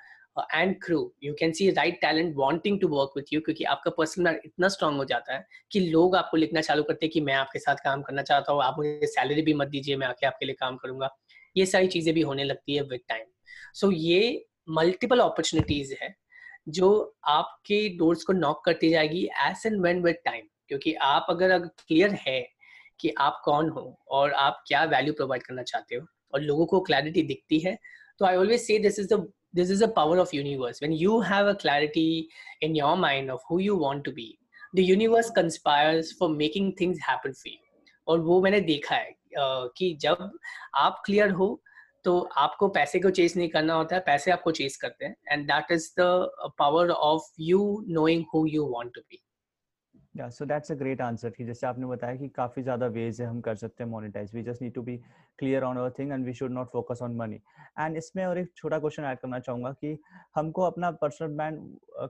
And 0.54 0.76
crew 0.84 1.00
you 1.23 1.34
can 1.34 1.52
see 1.54 1.69
right 1.71 2.00
talent 2.02 2.34
wanting 2.38 2.80
to 2.82 2.88
work 2.88 3.13
with 3.17 3.34
you 3.34 3.39
क्योंकि 3.41 3.63
आपका 3.63 3.91
personal 3.91 4.39
इतना 4.45 4.67
strong 4.67 4.97
हो 4.97 5.06
जाता 5.06 5.34
है 5.34 5.47
कि 5.71 5.80
लोग 5.80 6.15
आपको 6.15 6.38
लिखना 6.38 6.62
चालू 6.62 6.84
करते 6.84 7.06
हैं 7.06 7.12
कि 7.12 7.21
मैं 7.21 7.34
आपके 7.34 7.60
साथ 7.60 7.76
काम 7.84 8.02
करना 8.02 8.21
चाहता 8.21 8.54
हूँ 8.54 8.62
आप 8.63 8.76
मुझे 8.78 9.08
सैलरी 9.08 9.41
भी 9.41 9.54
मत 9.54 9.67
दीजिए 9.67 9.95
मैं 9.95 10.08
आके 10.08 10.28
आपके 10.28 10.45
लिए 10.45 10.56
काम 10.60 10.78
करूँगा। 10.78 11.10
ये 11.58 11.65
सारी 11.65 11.88
चीज़ें 11.88 12.13
भी 12.15 12.21
होने 12.21 12.43
लगती 12.43 12.76
है 12.76 12.82
विद 12.82 13.02
टाइम 13.10 13.26
सो 13.73 13.91
ये 13.91 14.45
मल्टीपल 14.69 15.19
अपॉर्चुनिटीज़ 15.19 15.93
है 16.02 16.13
जो 16.69 16.89
आपके 17.28 17.88
डोर्स 17.97 18.23
को 18.23 18.34
नॉक 18.34 18.63
करती 18.65 18.89
जाएगी 18.89 19.23
as 19.47 19.65
and 19.65 19.82
when 19.82 20.02
with 20.04 20.15
time 20.26 20.47
क्योंकि 20.67 20.93
आप 20.93 21.28
अगर 21.30 21.58
क्लियर 21.60 22.17
है 22.28 22.39
कि 23.00 23.14
आप 23.20 23.42
कौन 23.46 23.70
हो 23.70 23.84
और 24.18 24.32
आप 24.46 24.64
क्या 24.68 24.84
वैल्यू 24.94 25.14
प्रोवाइड 25.14 25.44
करना 25.44 25.64
चाहते 25.64 25.96
हो 25.96 26.06
और 26.34 26.42
लोगों 26.42 26.66
को 26.66 26.80
क्लैरिटी 26.82 27.24
दिखती 27.24 27.60
है 27.60 27.78
तो 28.20 28.26
I 28.26 28.36
always 28.36 28.62
say 28.62 28.80
this 28.80 29.00
is 29.00 29.14
the 29.14 29.26
this 29.54 29.70
is 29.70 29.82
a 29.82 29.88
power 29.88 30.18
of 30.20 30.34
universe. 30.34 30.82
When 30.82 30.92
you 30.92 31.20
have 31.22 31.48
a 31.48 31.56
clarity 31.56 32.30
in 32.62 32.76
your 32.76 32.96
mind 32.98 33.32
of 33.32 33.40
who 33.50 33.60
you 33.60 33.76
want 33.76 34.04
to 34.06 34.12
be, 34.12 34.26
the 34.74 34.84
universe 34.84 35.30
conspires 35.32 36.12
for 36.12 36.30
making 36.30 36.74
things 36.74 37.00
happen 37.00 37.34
for 37.34 37.50
you. 37.50 37.64
और 38.08 38.20
वो 38.22 38.42
मैंने 38.42 38.60
देखा 38.62 38.96
है 38.96 39.16
कि 39.78 39.94
जब 40.02 40.30
आप 40.76 41.02
clear 41.06 41.32
हो 41.40 41.48
तो 42.06 42.20
आपको 42.38 42.68
पैसे 42.76 43.00
को 43.00 43.10
चेस 43.10 43.36
नहीं 43.38 43.50
करना 43.50 43.74
होता 43.74 43.96
है 43.96 44.02
पैसे 44.06 44.32
आपको 44.32 44.52
चेस 44.60 44.78
करते 44.78 45.06
हैं. 45.06 45.16
And 45.32 45.46
that 45.48 45.72
is 45.72 45.90
the 46.00 46.52
power 46.60 46.90
of 46.90 47.34
you 47.40 47.62
knowing 47.90 48.26
who 48.34 48.46
you 48.48 48.66
want 48.76 48.94
to 48.96 49.02
be 49.02 49.22
या 50.17 50.30
so 50.30 50.45
that's 50.45 50.71
a 50.71 50.75
great 50.75 51.01
answer 51.01 51.30
कि 51.30 51.45
जैसे 51.45 51.67
आपने 51.67 51.86
बताया 51.86 52.15
कि 52.15 52.27
काफ़ी 52.27 52.63
ज़्यादा 52.63 52.88
वेज 52.88 53.21
है 53.21 53.27
हम 53.27 53.41
कर 53.41 53.56
सकते 53.56 53.84
हैं 53.84 53.91
monetize 53.91 54.32
we 54.36 54.43
just 54.43 54.62
need 54.62 54.73
to 54.73 54.82
be 54.82 54.97
clear 55.39 55.63
on 55.63 55.77
our 55.77 55.91
thing 55.99 56.12
and 56.12 56.25
we 56.25 56.34
should 56.34 56.51
not 56.51 56.67
focus 56.67 56.99
on 57.01 57.15
money 57.15 57.36
and 57.80 57.97
इसमें 57.97 58.25
और 58.25 58.38
एक 58.38 58.51
छोटा 58.56 58.80
क्वेश्चन 58.80 59.03
ऐड 59.03 59.19
करना 59.19 59.39
चाहूँगा 59.39 59.71
कि 59.71 59.99
हमको 60.36 60.62
अपना 60.62 60.91
पर्सनल 60.91 61.27
ब्रांड 61.27 61.60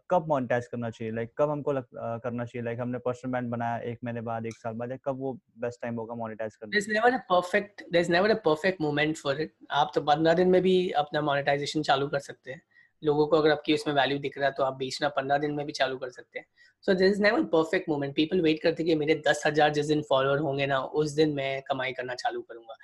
कब 0.10 0.28
मोनेटाइज 0.28 0.68
करना 0.68 0.90
चाहिए? 0.90 1.14
लाइक 1.14 1.30
like, 1.30 1.42
कब 1.42 1.50
हमको 1.50 1.72
लग, 1.72 1.84
uh, 1.84 2.24
करना 2.24 2.46
चाहिए? 2.46 2.64
लाइक 2.64 2.78
like, 2.78 2.88
हमने 2.88 2.98
पर्सनल 2.98 3.32
ब्रांड 3.32 3.50
बनाया 3.50 3.78
एक 3.78 4.00
महीने 4.04 4.22
बाद 4.22 4.46
एक 4.46 4.54
साल 4.54 4.74
बाद 4.74 5.00
कब 5.06 5.20
वो 5.20 5.34
बेस्ट 5.60 5.82
टाइम 5.82 5.96
होगा 5.96 6.16
मोनेटाइज 6.16 6.56
करने 6.56 6.80
there's 6.80 6.90
never 6.98 7.14
a 7.18 7.22
perfect 7.34 7.84
there's 7.94 8.12
never 8.16 8.32
a 8.36 8.40
perfect 8.48 8.82
moment 8.82 9.22
for 9.26 9.36
it. 9.42 9.50
आप 9.72 9.92
तो 9.96 10.02
15 10.02 10.34
दिन 10.34 10.48
में 10.48 10.62
भी 10.62 10.92
अपना 10.92 11.22
मोनेटाइजेशन 11.22 11.82
चालू 11.82 12.08
कर 12.08 12.20
सकते 12.20 12.52
हैं। 12.52 12.62
लोगों 13.02 13.26
को 13.28 13.38
अगर 13.38 13.52
आपकी 13.52 13.74
उसमें 13.74 13.94
वैल्यू 13.96 14.18
दिख 14.20 14.38
रहा 14.38 14.48
है 14.48 14.54
तो 14.58 14.64
आप 14.64 14.76
बेचना 14.76 15.08
पंद्रह 15.18 15.38
दिन 15.38 15.52
में 15.52 15.66
भी 15.66 15.72
चालू 15.74 15.98
कर 15.98 16.10
सकते 16.10 16.40
हैं। 16.40 16.46
So 16.84 16.94
this 16.94 17.12
is 17.12 17.22
never 17.22 17.44
perfect 17.54 17.90
moment 17.90 18.16
people 18.16 18.42
wait 18.42 18.62
करते 18.64 18.84
कि 18.84 18.96
मेरे 18.96 19.16
दस 19.28 19.44
हज़ार 19.46 19.74
जिस 19.74 19.86
दिन 19.88 20.02
फॉलोअर 20.10 20.40
होंगे 20.40 20.66
ना 20.66 20.80
उस 20.80 21.12
दिन 21.12 21.34
मैं 21.34 21.62
कमाई 21.62 21.92
करना 21.92 22.16
चालू 22.16 22.42
करूँगा। 22.42 22.78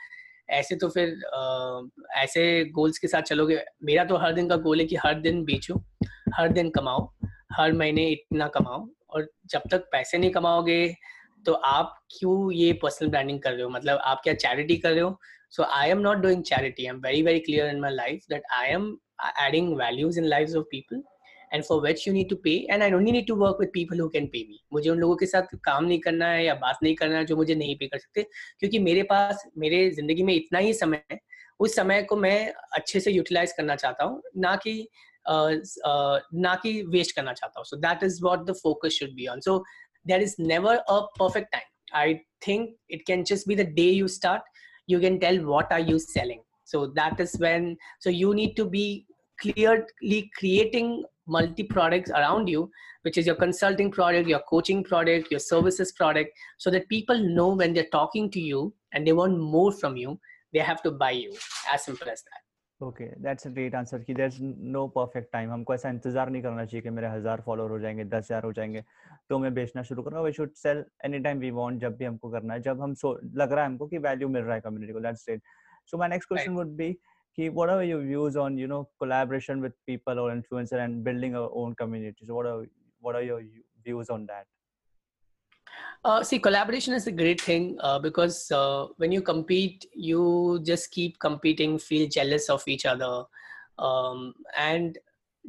ऐसे 0.49 0.75
तो 0.75 0.89
फिर 0.89 1.21
आ, 1.27 1.81
ऐसे 2.21 2.43
गोल्स 2.71 2.97
के 2.99 3.07
साथ 3.07 3.21
चलोगे। 3.23 3.59
मेरा 3.83 4.03
तो 4.05 4.17
हर 4.17 4.33
दिन 4.33 4.49
का 4.49 4.55
गोल 4.57 4.79
है 4.79 4.85
कि 4.85 4.95
हर 4.95 5.19
दिन 5.21 5.43
बेचो 5.45 5.83
हर 6.35 6.51
दिन 6.51 6.69
कमाओ 6.69 7.11
हर 7.53 7.73
महीने 7.73 8.07
इतना 8.09 8.47
कमाओ 8.49 8.87
और 9.09 9.27
जब 9.49 9.61
तक 9.71 9.87
पैसे 9.91 10.17
नहीं 10.17 10.31
कमाओगे 10.31 10.95
तो 11.45 11.53
आप 11.53 11.95
क्यों 12.11 12.51
ये 12.53 12.71
पर्सनल 12.81 13.09
ब्रांडिंग 13.09 13.39
कर 13.41 13.51
रहे 13.51 13.63
हो? 13.63 13.69
मतलब 13.69 13.97
आप 13.99 14.21
क्या 14.23 14.33
चैरिटी 14.35 14.77
कर 14.77 14.91
रहे 14.91 15.01
हो? 15.01 15.17
So 15.51 15.63
I 15.63 15.89
am 15.89 15.99
not 15.99 16.17
doing 16.17 16.43
charity 16.43 16.85
I 16.85 16.89
am 16.89 17.01
very 17.01 17.21
very 17.21 17.39
clear 17.39 17.67
in 17.69 17.79
my 17.79 17.91
life 17.91 18.25
that 18.29 18.43
I 18.53 18.69
am 18.69 18.85
adding 19.19 19.75
values 19.77 20.17
in 20.17 20.29
lives 20.29 20.53
of 20.53 20.69
people 20.69 21.01
and 21.51 21.65
for 21.65 21.79
which 21.81 22.05
you 22.07 22.13
need 22.13 22.29
to 22.29 22.35
pay 22.35 22.65
and 22.69 22.83
I 22.83 22.91
only 22.91 23.11
need 23.11 23.27
to 23.27 23.35
work 23.35 23.59
with 23.59 23.71
people 23.73 23.97
who 23.97 24.09
can 24.09 24.27
pay 24.27 24.43
me. 24.47 24.57
मुझे 24.73 24.89
उन 24.89 24.97
लोगों 24.99 25.15
के 25.15 25.25
साथ 25.25 25.55
काम 25.63 25.85
नहीं 25.85 25.99
करना 25.99 26.27
है 26.27 26.45
या 26.45 26.53
बात 26.61 26.79
नहीं 26.83 26.95
करना 26.95 27.17
है 27.17 27.25
जो 27.25 27.35
मुझे 27.35 27.55
नहीं 27.55 27.75
पे 27.77 27.87
कर 27.87 27.97
सकते 27.97 28.23
क्योंकि 28.59 28.79
मेरे 28.79 29.03
पास 29.11 29.43
मेरे 29.57 29.89
ज़िंदगी 29.91 30.23
में 30.23 30.33
इतना 30.33 30.59
ही 30.59 30.73
समय 30.73 31.03
है। 31.11 31.19
उस 31.59 31.75
समय 31.75 32.01
को 32.03 32.15
मैं 32.15 32.53
अच्छे 32.75 32.99
से 32.99 33.11
यूटिलाइज 33.11 33.51
करना 33.57 33.75
चाहता 33.75 34.05
हूँ 34.05 34.21
ना 34.37 34.55
कि 34.63 34.75
uh, 35.29 35.51
uh, 35.87 36.19
ना 36.33 36.55
कि 36.63 36.81
वेस्ट 36.95 37.15
करना 37.15 37.33
चाहता 37.33 37.59
हूँ। 37.59 37.65
So 37.65 37.77
that 37.87 38.03
is 38.03 38.23
what 38.23 38.45
the 38.49 38.55
focus 38.63 38.97
should 38.99 39.13
be 39.15 39.27
on 39.27 39.39
so 39.41 39.63
there 40.07 40.21
is 40.21 40.35
never 40.39 40.75
a 40.75 40.99
perfect 41.19 41.51
time 41.51 41.97
I 41.99 42.15
think 42.47 42.75
it 42.91 43.05
can 43.07 43.23
just 43.23 43.47
be 43.47 43.55
the 43.55 43.69
day 43.75 43.89
you 43.91 44.07
start 44.17 44.51
you 44.91 44.97
can 44.99 45.17
tell 45.19 45.37
what 45.49 45.69
are 45.71 45.83
you 45.89 45.97
selling. 45.97 46.39
so 46.72 46.86
that 46.98 47.20
is 47.20 47.36
when 47.38 47.76
so 48.00 48.10
you 48.10 48.34
need 48.34 48.54
to 48.56 48.64
be 48.64 49.06
clearly 49.40 50.30
creating 50.38 51.04
multi 51.26 51.62
products 51.62 52.10
around 52.10 52.48
you 52.48 52.70
which 53.02 53.18
is 53.18 53.26
your 53.26 53.36
consulting 53.36 53.90
product 53.90 54.28
your 54.28 54.42
coaching 54.50 54.82
product 54.82 55.30
your 55.30 55.40
services 55.40 55.92
product 55.92 56.30
so 56.58 56.70
that 56.70 56.88
people 56.88 57.18
know 57.38 57.48
when 57.54 57.72
they're 57.72 57.92
talking 57.92 58.30
to 58.30 58.40
you 58.40 58.74
and 58.92 59.06
they 59.06 59.12
want 59.12 59.38
more 59.38 59.70
from 59.72 59.96
you 59.96 60.18
they 60.52 60.58
have 60.58 60.82
to 60.82 60.90
buy 60.90 61.10
you 61.10 61.32
as 61.72 61.84
simple 61.84 62.08
as 62.16 62.22
that 62.28 62.44
okay 62.80 63.04
that's 63.22 63.46
a 63.46 63.50
great 63.50 63.74
answer 63.74 64.02
कि 64.02 64.14
there 64.14 64.28
is 64.28 64.36
no 64.74 64.86
perfect 64.96 65.30
time 65.32 65.50
हमको 65.50 65.74
ऐसा 65.74 65.88
इंतजार 65.90 66.30
नहीं 66.30 66.42
करना 66.42 66.64
चाहिए 66.64 66.82
कि 66.82 66.90
मेरे 66.90 67.06
हजार 67.08 67.40
फॉलोअर 67.46 67.70
हो 67.70 67.78
जाएंगे 67.78 68.04
दस 68.04 68.24
हजार 68.24 68.44
हो 68.44 68.52
जाएंगे 68.58 68.82
तो 69.28 69.38
मैं 69.38 69.52
बेचना 69.54 69.82
शुरू 69.88 70.02
करूंगा 70.02 70.20
we 70.22 70.32
should 70.32 70.52
sell 70.56 70.84
any 71.04 71.18
time 71.24 71.38
we 71.38 71.50
want 71.58 71.80
जब 71.80 71.96
भी 71.96 72.04
हमको 72.04 72.30
करना 72.30 72.54
है 72.54 72.62
जब 72.68 72.80
हम 72.82 72.94
सो 73.00 73.12
लग 73.42 73.52
रहा 73.52 73.64
है 73.64 73.70
हमको 73.70 73.86
कि 73.86 73.98
वैल्यू 74.06 74.28
मिल 74.28 74.42
रहा 74.42 74.54
है 74.54 74.60
कम्युनिटी 74.66 74.92
को 74.92 75.00
that's 75.08 75.24
great 75.28 75.42
so 75.85 75.97
my 75.97 76.07
next 76.07 76.25
question 76.25 76.55
right. 76.55 76.65
would 76.65 76.77
be 76.77 76.97
Keep, 77.35 77.53
what 77.53 77.69
are 77.69 77.83
your 77.83 77.99
views 77.99 78.35
on 78.35 78.57
you 78.57 78.67
know 78.67 78.87
collaboration 78.99 79.59
with 79.59 79.73
people 79.87 80.19
or 80.19 80.31
influencer 80.31 80.83
and 80.83 81.03
building 81.03 81.35
our 81.35 81.49
own 81.53 81.73
communities 81.75 82.29
what 82.29 82.45
are 82.45 82.65
what 82.99 83.15
are 83.15 83.23
your 83.23 83.41
views 83.83 84.09
on 84.09 84.25
that? 84.27 84.45
Uh, 86.05 86.21
see 86.23 86.37
collaboration 86.37 86.93
is 86.93 87.07
a 87.07 87.11
great 87.11 87.39
thing 87.41 87.77
uh, 87.79 87.97
because 87.97 88.51
uh, 88.51 88.87
when 88.97 89.11
you 89.11 89.21
compete 89.21 89.85
you 89.95 90.61
just 90.63 90.91
keep 90.91 91.17
competing 91.19 91.79
feel 91.79 92.07
jealous 92.07 92.49
of 92.49 92.63
each 92.67 92.85
other. 92.85 93.23
Um, 93.79 94.35
and 94.55 94.99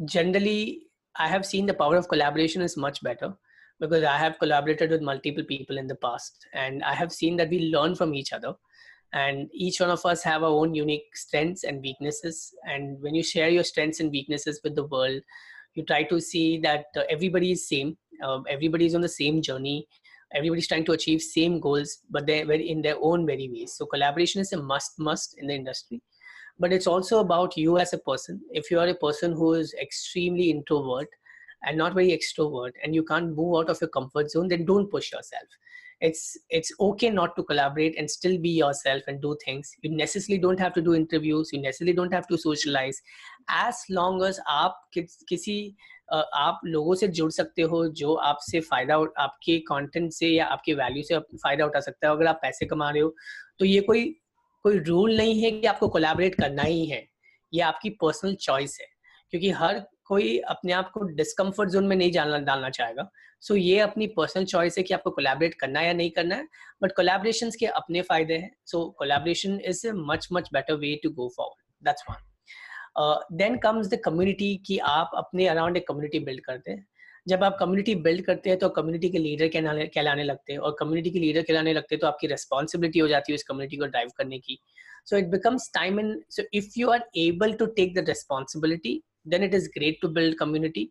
generally 0.07 0.87
i 1.17 1.29
have 1.29 1.45
seen 1.47 1.67
the 1.67 1.75
power 1.75 1.97
of 1.97 2.09
collaboration 2.09 2.63
is 2.63 2.77
much 2.77 3.03
better 3.03 3.33
because 3.79 4.03
i 4.03 4.17
have 4.17 4.39
collaborated 4.39 4.91
with 4.91 5.03
multiple 5.03 5.45
people 5.45 5.79
in 5.79 5.87
the 5.87 5.95
past 5.95 6.47
and 6.53 6.83
i 6.83 6.95
have 6.95 7.13
seen 7.13 7.37
that 7.37 7.51
we 7.51 7.71
learn 7.71 7.95
from 7.95 8.15
each 8.15 8.33
other 8.33 8.55
and 9.15 9.49
each 9.55 9.81
one 9.81 9.91
of 9.91 10.05
us 10.05 10.23
have 10.23 10.43
our 10.43 10.51
own 10.51 10.75
unique 10.75 11.17
strengths 11.17 11.63
and 11.65 11.81
weaknesses. 11.81 12.53
And 12.69 13.01
when 13.01 13.15
you 13.15 13.23
share 13.23 13.49
your 13.49 13.63
strengths 13.63 14.01
and 14.01 14.11
weaknesses 14.11 14.61
with 14.65 14.75
the 14.75 14.85
world 14.85 15.23
you 15.75 15.85
try 15.85 16.03
to 16.05 16.21
see 16.21 16.59
that 16.59 16.87
uh, 16.97 17.03
everybody 17.11 17.53
is 17.53 17.69
same 17.69 17.97
uh, 18.23 18.41
everybody 18.49 18.87
is 18.87 18.95
on 18.95 19.01
the 19.01 19.09
same 19.09 19.43
journey. 19.43 19.87
Everybody's 20.35 20.69
trying 20.69 20.85
to 20.87 20.93
achieve 20.93 21.21
same 21.21 21.61
goals 21.61 21.99
but 22.11 22.27
they're 22.27 22.51
in 22.53 22.83
their 22.83 22.97
own 23.01 23.27
very 23.27 23.49
ways. 23.49 23.75
So 23.77 23.87
collaboration 23.87 24.41
is 24.41 24.53
a 24.53 24.63
must 24.63 24.99
must 24.99 25.37
in 25.39 25.49
the 25.49 25.55
industry. 25.55 26.01
But 26.59 26.73
it's 26.73 26.87
also 26.87 27.19
about 27.19 27.57
you 27.57 27.79
as 27.79 27.93
a 27.93 27.99
person. 27.99 28.41
If 28.51 28.71
you 28.71 28.79
are 28.79 28.87
a 28.87 28.95
person 28.95 29.33
who 29.33 29.55
is 29.55 29.75
extremely 29.81 30.51
introvert 30.51 31.09
and 31.65 31.77
not 31.77 31.95
very 31.95 32.17
extrovert 32.17 32.73
and 32.83 32.95
you 32.95 33.03
can't 33.03 33.35
move 33.37 33.57
out 33.57 33.71
of 33.71 33.81
your 33.81 33.91
comfort 33.91 34.31
zone 34.31 34.49
then 34.49 34.65
don't 34.65 34.91
push 34.91 35.13
yourself 35.13 35.49
it's 36.01 36.37
it's 36.51 36.73
okay 36.81 37.11
not 37.11 37.35
to 37.37 37.43
collaborate 37.43 37.97
and 37.99 38.11
still 38.11 38.37
be 38.39 38.51
yourself 38.51 39.03
and 39.07 39.21
do 39.21 39.37
things 39.45 39.71
you 39.83 39.91
necessarily 39.91 40.39
don't 40.39 40.59
have 40.59 40.73
to 40.73 40.83
do 40.83 40.95
interviews 40.95 41.53
you 41.53 41.61
necessarily 41.61 41.95
don't 41.95 42.13
have 42.13 42.27
to 42.27 42.37
socialize 42.37 43.01
as 43.49 43.83
long 43.91 44.23
as 44.23 44.41
आप 44.49 44.81
किसी 44.95 45.57
आप 46.13 46.61
लोगों 46.65 46.95
से 46.95 47.09
जुड़ 47.09 47.31
सकते 47.31 47.63
हो 47.63 47.87
जो 48.01 48.15
आपसे 48.15 48.61
फ़ायदा 48.61 48.97
आपके 49.19 49.59
कंटेंट 49.71 50.13
से 50.13 50.29
या 50.29 50.47
आपके 50.47 50.75
वैल्यू 50.75 51.03
से 51.03 51.19
फ़ायदा 51.19 51.67
उठा 51.67 51.81
सकता 51.81 52.09
है 52.09 52.15
अगर 52.15 52.27
आप 52.27 52.39
पैसे 52.43 52.67
कमा 52.67 52.91
रहे 52.91 53.03
हो 53.03 53.15
तो 53.59 53.65
ये 53.65 53.81
कोई 53.81 54.05
कोई 54.63 54.79
रूल 54.79 55.17
नहीं 55.17 55.43
है 55.43 55.51
कि 55.51 55.67
आपको 55.67 55.89
कोलैबोरेट 55.89 56.35
करना 56.35 56.63
ही 56.63 56.85
है 56.87 57.07
ये 57.55 57.61
आपकी 57.63 57.91
पर्सनल 58.03 58.35
चॉइस 58.35 58.79
है 58.81 58.87
क्योंकि 59.31 59.51
हर 59.51 59.83
कोई 60.07 60.39
अपने 60.49 60.73
आप 60.73 60.91
को 60.91 61.03
डिस्कम्फर्ट 61.17 61.71
जोन 61.71 61.87
में 61.87 61.97
नहीं 61.97 62.13
डालना 62.13 62.39
डालना 62.41 62.71
चाहेगा। 62.71 63.09
सो 63.43 63.55
so, 63.55 63.61
ये 63.61 63.79
अपनी 63.81 64.07
पर्सनल 64.09 64.45
चॉइस 64.45 64.79
है 64.79 64.83
कि 64.85 64.95
आपको 64.95 65.11
कोलैबोरेट 65.11 65.55
करना 65.55 65.81
है 65.81 65.87
या 65.87 65.93
नहीं 65.93 66.11
करना 66.11 66.35
है 66.35 66.47
बट 66.83 66.93
कोलैबोरेशन 66.93 67.51
के 67.61 67.67
अपने 67.79 68.03
फ़ायदे 68.03 68.37
हैं। 68.37 68.51
So 68.67 68.85
collaboration 68.99 69.61
is 69.65 69.87
a 69.87 69.93
much 69.95 70.29
much 70.33 70.49
better 70.53 70.75
way 70.77 70.95
to 71.03 71.11
go 71.13 71.29
forward 71.37 71.87
that's 71.87 72.05
one 72.11 73.37
then 73.39 73.57
comes 73.59 73.89
the 73.89 74.01
community 74.05 74.57
कि 74.67 74.79
आप 74.89 75.11
अपने 75.17 75.47
अराउंड 75.49 75.77
एक 75.77 75.87
कम्युनिटी 75.89 76.19
बिल्ड 76.21 76.45
करते 76.45 76.71
हैं। 76.71 76.87
जब 77.27 77.45
आप 77.45 77.57
कम्युनिटी 77.61 77.95
बिल्ड 78.05 78.25
करते 78.25 78.51
हैं 78.51 78.59
तो 78.59 78.69
कम्युनिटी 78.71 79.09
के 79.11 79.19
लीडर 79.19 79.49
कहलाने 79.49 80.25
लगते 80.25 80.53
हैं। 80.53 80.61
और 80.61 80.77
कम्युनिटी 80.81 81.11
के 81.11 81.19
लीडर 81.19 81.43
कहलाने 81.43 81.73
लगते 81.73 81.95
हैं 81.95 82.01
तो 82.01 82.07
आपकी 82.07 82.27
रिस्पॉन्सिबिलिटी 82.27 82.99
हो 82.99 83.09
जाती 83.09 83.33
है 83.33 83.35
उस 83.35 83.43
कम्युनिटी 83.43 83.77
को 83.77 83.87
ड्राइव 83.87 84.11
करने 84.19 84.39
की। 84.39 84.59
So 85.07 85.17
it 85.17 85.27
becomes 85.31 85.71
time 85.75 86.01
in 86.01 86.21
so 86.31 86.43
if 86.55 86.69
you 86.77 86.91
are 86.91 87.09
able 87.19 87.53
to 87.53 87.67
take 87.79 87.95
the 87.95 88.09
responsibility 88.09 89.03
then 89.27 89.43
it 89.43 89.55
is 89.55 89.69
great 89.69 90.01
to 90.01 90.09
build 90.09 90.39
community. 90.39 90.91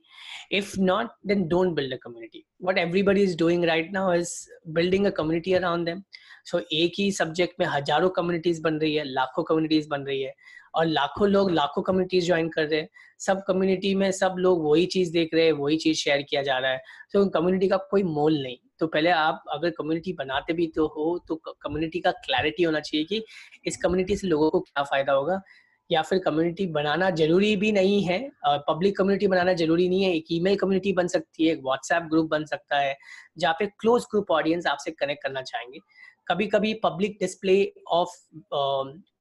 If 0.51 0.77
not, 0.77 1.11
then 1.25 1.47
don't 1.47 1.75
build 1.75 1.93
a 1.93 1.97
community. 1.97 2.45
What 2.59 2.77
everybody 2.77 3.23
is 3.23 3.35
doing 3.35 3.61
right 3.61 3.91
now 3.91 4.11
is 4.11 4.49
building 4.73 5.07
a 5.07 5.11
community 5.11 5.55
around 5.55 5.87
them. 5.87 6.03
So, 6.51 6.61
एक 6.73 6.93
ही 6.99 7.11
subject 7.11 7.59
में 7.59 7.67
हज़ारों 7.67 8.09
communities 8.09 8.59
बन 8.59 8.73
रही 8.73 8.95
है, 8.95 9.03
लाखों 9.03 9.43
communities 9.43 9.87
बन 9.87 10.01
रही 10.01 10.21
है, 10.21 10.33
और 10.75 10.85
लाखों 10.85 11.29
लोग 11.29 11.51
लाखों 11.51 11.81
कम्युनिटीज 11.81 12.25
ज्वाइन 12.25 12.49
कर 12.49 12.67
रहे 12.67 12.79
हैं। 12.79 12.89
सब 13.19 13.43
कम्युनिटी 13.47 13.95
में 13.95 14.11
सब 14.11 14.35
लोग 14.37 14.63
वही 14.65 14.85
चीज़ 14.85 15.11
देख 15.11 15.33
रहे 15.33 15.45
हैं, 15.45 15.51
वही 15.51 15.77
चीज़ 15.77 15.97
शेयर 15.97 16.21
किया 16.21 16.41
जा 16.41 16.57
रहा 16.57 16.71
है। 16.71 16.81
तो 17.13 17.25
कम्युनिटी 17.29 17.67
का 17.67 17.77
कोई 17.77 18.03
मोल 18.03 18.41
नहीं। 18.43 18.57
तो 18.79 18.87
पहले 18.87 19.09
आप 19.09 19.43
अगर 19.53 19.69
कम्युनिटी 19.69 20.13
बनाते 20.13 20.53
भी 20.53 20.67
तो 20.67 20.87
हो 20.87 21.25
तो 21.27 21.35
कम्युनिटी 21.35 21.99
का 21.99 22.11
क्लैरिटी 22.11 22.63
होना 22.63 22.79
चाहिए 22.79 23.05
कि 23.05 23.23
इस 23.65 23.77
कम्युनिटी 23.77 24.15
से 24.15 24.27
लोगों 24.27 24.49
को 24.49 24.59
क्या 24.59 24.83
फ़ायदा 24.83 25.13
होगा। 25.13 25.41
या 25.89 26.01
फिर 26.01 26.19
कम्युनिटी 26.19 26.65
बनाना 26.73 27.09
ज़रूरी 27.11 27.55
भी 27.55 27.71
नहीं 27.71 28.01
है। 28.03 28.19
पब्लिक 28.67 28.97
कम्युनिटी 28.97 29.27
बनाना 29.27 29.53
ज़रूरी 29.53 29.87
नहीं 29.89 30.03
है। 30.03 30.13
एक 30.15 30.25
ईमेल 30.31 30.55
कम्युनिटी 30.57 30.93
बन 30.93 31.07
सकती 31.07 31.45
है, 31.45 31.53
एक 31.53 31.61
व्हाट्सएप 31.63 32.03
ग्रुप 32.11 32.29
बन 32.29 32.45
सकता 32.45 32.77
है, 32.77 32.95
जहाँ 33.37 33.53
पे 33.59 33.65
क्लोज 33.79 34.05
ग्रुप 34.11 34.31
ऑडियंस 34.31 34.67
आपसे 34.67 34.91
कनेक्ट 34.93 35.23
करना 35.23 35.41
चाहेंगे। 35.43 35.79
कभी 36.27 36.45
कभी 36.47 36.73
public 36.83 37.17
display 37.19 37.55
of 37.91 38.09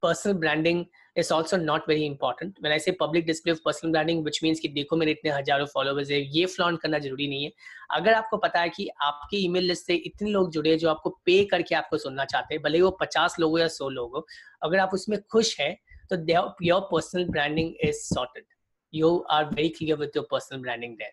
personal 0.02 0.32
branding 0.34 0.84
is 1.16 1.32
also 1.34 1.56
not 1.56 1.88
very 1.88 2.04
important 2.04 2.58
मैंने 2.62 2.76
ऐसे 2.76 2.92
public 3.00 3.26
display 3.26 3.52
of 3.52 3.58
personal 3.64 3.90
branding 3.92 4.24
which 4.24 4.38
means 4.42 4.60
कि 4.60 4.68
देखो 4.68 4.96
मेरे 4.96 5.12
इतने 5.12 5.30
हज़ारों 5.30 5.66
फॉलोवर्स 5.66 6.10
है, 6.10 6.20
ये 6.36 6.46
फ्लॉन्ट 6.46 6.80
करना 6.80 6.98
ज़रूरी 6.98 7.28
नहीं 7.28 7.44
है। 7.44 7.50
अगर 7.90 8.14
आपको 8.14 8.36
पता 8.38 8.60
है 8.60 8.68
कि 8.68 8.88
आपके 9.02 9.36
ईमेल 9.36 9.64
लिस्ट 9.64 9.86
से 9.86 9.94
इतने 9.96 10.30
लोग 10.30 10.50
जुड़े 10.52 10.70
हैं 10.70 10.78
जो 10.78 10.90
आपको 10.90 11.10
पे 11.26 11.44
करके 11.44 11.74
आपको 11.74 11.98
सुनना 11.98 12.24
चाहते 12.24 12.54
हैं, 12.54 12.62
भले 12.62 12.80
वो 12.82 12.90
पचास 13.00 13.36
लोग 13.40 13.50
हो 13.50 13.58
या 13.58 13.68
सौ 13.70 13.88
लोग 13.90 14.14
हो, 14.16 14.26
अगर 14.62 14.78
आप 14.78 14.90
उसमें 14.94 15.18
खुश 15.22 15.58
है 15.60 15.76
So 16.08 16.16
their, 16.16 16.42
your 16.60 16.82
personal 16.88 17.26
branding 17.30 17.76
is 17.82 18.08
sorted. 18.08 18.44
You 18.90 19.24
are 19.28 19.50
very 19.50 19.70
clear 19.70 19.96
with 19.96 20.10
your 20.14 20.24
personal 20.24 20.62
branding 20.62 20.96
there. 20.98 21.08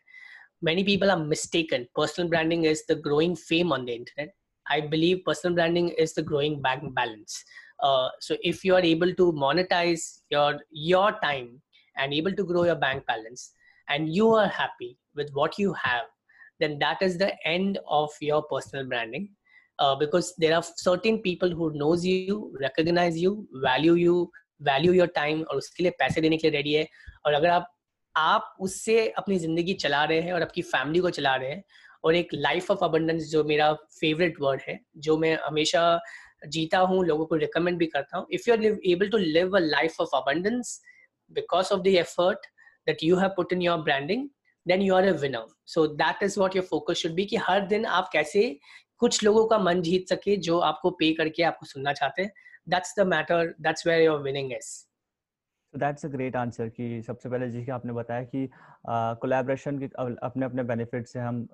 Many 0.62 0.84
people 0.84 1.10
are 1.10 1.20
mistaken. 1.20 1.88
Personal 1.96 2.30
branding 2.30 2.66
is 2.66 2.86
the 2.86 2.96
growing 2.96 3.36
fame 3.36 3.72
on 3.72 3.86
the 3.86 3.94
internet. 3.96 4.34
I 4.70 4.82
believe 4.82 5.24
personal 5.26 5.56
branding 5.56 5.90
is 5.90 6.14
the 6.14 6.22
growing 6.22 6.62
bank 6.62 6.94
balance. 6.94 7.44
Uh, 7.82 8.10
so 8.20 8.36
if 8.42 8.66
you 8.66 8.76
are 8.76 8.82
able 8.82 9.14
to 9.14 9.32
monetize 9.32 10.20
your 10.30 10.60
your 10.70 11.18
time 11.24 11.62
and 11.98 12.14
able 12.14 12.34
to 12.34 12.44
grow 12.44 12.66
your 12.66 12.76
bank 12.76 13.06
balance, 13.08 13.54
and 13.88 14.14
you 14.14 14.30
are 14.34 14.48
happy 14.48 14.98
with 15.16 15.30
what 15.34 15.58
you 15.58 15.74
have, 15.74 16.06
then 16.60 16.78
that 16.80 17.02
is 17.02 17.18
the 17.18 17.34
end 17.48 17.80
of 17.88 18.10
your 18.22 18.44
personal 18.44 18.86
branding. 18.86 19.30
Uh, 19.80 19.96
because 19.96 20.36
there 20.38 20.54
are 20.54 20.64
certain 20.76 21.20
people 21.20 21.50
who 21.50 21.72
knows 21.74 22.06
you, 22.06 22.54
recognize 22.60 23.18
you, 23.18 23.48
value 23.64 23.94
you, 23.94 24.30
value 24.62 24.94
your 24.94 25.08
time 25.16 25.42
और 25.44 25.58
उसके 25.58 25.84
लिए 25.84 25.92
पैसे 26.00 26.22
देने 26.22 26.38
के 26.38 26.50
लिए 26.50 26.58
ready 26.58 26.74
है। 26.74 26.88
और 27.26 27.34
अगर 27.34 27.50
आप 27.50 27.72
आप 28.16 28.56
उससे 28.62 29.08
अपनी 29.10 29.38
ज़िंदगी 29.40 29.74
चला 29.76 30.04
रहे 30.06 30.22
हैं 30.22 30.34
और 30.34 30.42
आपकी 30.42 30.62
फैमिली 30.64 31.00
को 31.00 31.10
चला 31.12 31.36
रहे 31.36 31.50
हैं 31.50 31.64
और 32.04 32.16
एक 32.16 32.30
लाइफ 32.34 32.72
ऑफ़ 32.72 32.84
अबंडेंस 32.84 33.24
जो 33.32 33.44
मेरा 33.44 33.72
फेवरेट 34.00 34.36
वर्ड 34.42 34.62
है, 34.68 34.80
जो 34.98 35.18
मैं 35.18 35.38
हमेशा 35.40 36.00
जीता 36.48 36.80
हूँ, 36.80 37.04
लोगों 37.06 37.26
को 37.26 37.36
रिकमेंड 37.36 37.78
भी 37.78 37.86
करता 37.88 38.18
हूँ 38.18 38.28
if 38.34 38.50
you 38.50 38.56
are 38.56 38.64
able 38.88 39.10
to 39.10 39.18
live 39.18 39.56
a 39.58 39.60
life 39.62 40.00
of 40.02 40.16
abundance 40.18 40.80
because 41.32 41.74
of 41.74 41.82
the 41.82 41.88
effort 41.88 42.46
that 42.88 43.04
you 43.04 43.18
have 43.18 43.30
put 43.36 43.54
in 43.54 43.62
your 43.62 43.78
branding 43.84 44.28
then 44.66 44.82
you 44.82 44.96
are 44.96 45.08
a 45.08 45.12
winner 45.22 45.46
so 45.68 45.86
that 45.96 46.24
is 46.24 46.40
what 46.40 46.56
your 46.56 46.66
focus 46.66 46.98
should 46.98 47.14
be 47.16 47.26
कि 47.26 47.36
हर 47.40 47.66
दिन 47.68 47.86
आप 47.88 48.10
कैसे 48.14 48.44
कुछ 49.02 49.24
लोगों 49.24 49.46
का 49.48 49.58
मन 49.60 49.82
जीत 49.82 50.10
सके 50.10 50.36
जो 50.40 50.60
आपको 50.62 50.90
पे 50.92 51.12
करके 51.14 51.44
आपको 51.44 51.66
सुनना 51.66 51.94
चाहते 51.94 52.22
हैं। 52.22 52.32
That's 52.70 52.94
the 52.94 53.06
matter 53.06 53.42
that's 53.60 53.86
where 53.86 54.02
your 54.02 54.22
winning 54.22 54.52
is 54.52 54.70
so 55.74 55.78
that's 55.82 56.04
a 56.04 56.10
great 56.10 56.36
answer 56.36 56.70
कि 56.70 57.02
सबसे 57.08 57.30
पहले 57.30 57.50
जी 57.50 57.66
आपने 57.72 57.94
बताया 57.94 58.24
कि 58.24 58.50
कोलैबोरेशन 59.22 59.76
uh, 59.76 59.82
के 59.82 60.16
अपने 60.26 60.46
अपने 60.46 60.64
बेनिफिट 60.64 61.08
से 61.08 61.20
हम 61.20 61.48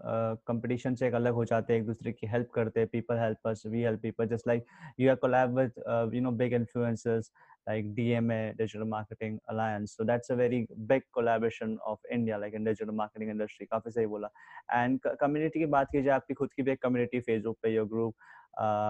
कंपटीशन 0.47 0.93
uh, 0.93 0.99
से 0.99 1.08
एक 1.08 1.13
अलग 1.13 1.34
हो 1.34 1.45
जाते 1.45 1.73
हैं 1.73 1.80
एक 1.80 1.86
दूसरे 1.88 2.12
की 2.12 2.28
हेल्प 2.28 2.51
करते 2.56 2.80
हैं 2.80 2.89
people 2.91 3.19
help 3.19 3.47
us 3.47 3.63
we 3.67 3.82
help 3.84 4.01
people 4.01 4.28
just 4.28 4.47
like 4.47 4.65
you 4.99 5.10
are 5.10 5.15
collab 5.25 5.58
with 5.60 5.84
you 6.15 6.21
know 6.21 6.32
big 6.32 6.54
influencers 6.54 7.32
like 7.67 7.95
DMA 7.95 8.56
Digital 8.58 8.86
Marketing 8.86 9.39
Alliance. 9.49 9.95
So 9.97 10.04
that's 10.04 10.30
a 10.30 10.36
very 10.36 10.67
big 10.86 11.01
collaboration 11.13 11.78
of 11.86 11.97
India, 12.12 12.38
like 12.38 12.54
in 12.54 12.63
digital 12.63 12.93
marketing 12.93 13.30
industry. 13.30 13.67
काफ़ी 13.71 13.91
सही 13.91 14.06
बोला. 14.06 14.30
And 14.73 14.99
community 15.23 15.60
की 15.60 15.65
बात 15.65 15.88
की 15.91 16.04
जाए 16.04 16.15
आपकी 16.15 16.34
खुद 16.34 16.54
की 16.54 16.63
भी 16.63 16.71
एक 16.71 16.86
community 16.86 17.21
Facebook 17.30 17.56
पे 17.63 17.73
your 17.73 17.86
group 17.86 18.13
uh, 18.13 18.44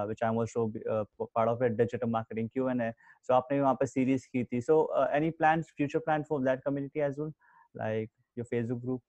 which 0.06 0.18
I'm 0.22 0.37
also 0.37 0.72
uh, 0.90 1.04
part 1.35 1.48
of 1.48 1.62
it, 1.62 1.76
digital 1.76 2.09
marketing 2.09 2.50
Q&A. 2.52 2.92
So 3.22 3.35
आपने 3.35 3.61
वहाँ 3.61 3.76
पे 3.80 3.87
series 3.87 4.26
की 4.26 4.44
थी. 4.44 4.64
So 4.64 4.87
uh, 4.96 5.06
any 5.12 5.30
plans, 5.30 5.66
future 5.76 6.00
plans 6.00 6.26
for 6.28 6.40
that 6.42 6.64
community 6.64 7.00
as 7.00 7.16
well, 7.16 7.33
like 7.74 8.11
your 8.37 8.46
Facebook 8.46 8.83
group? 8.85 9.00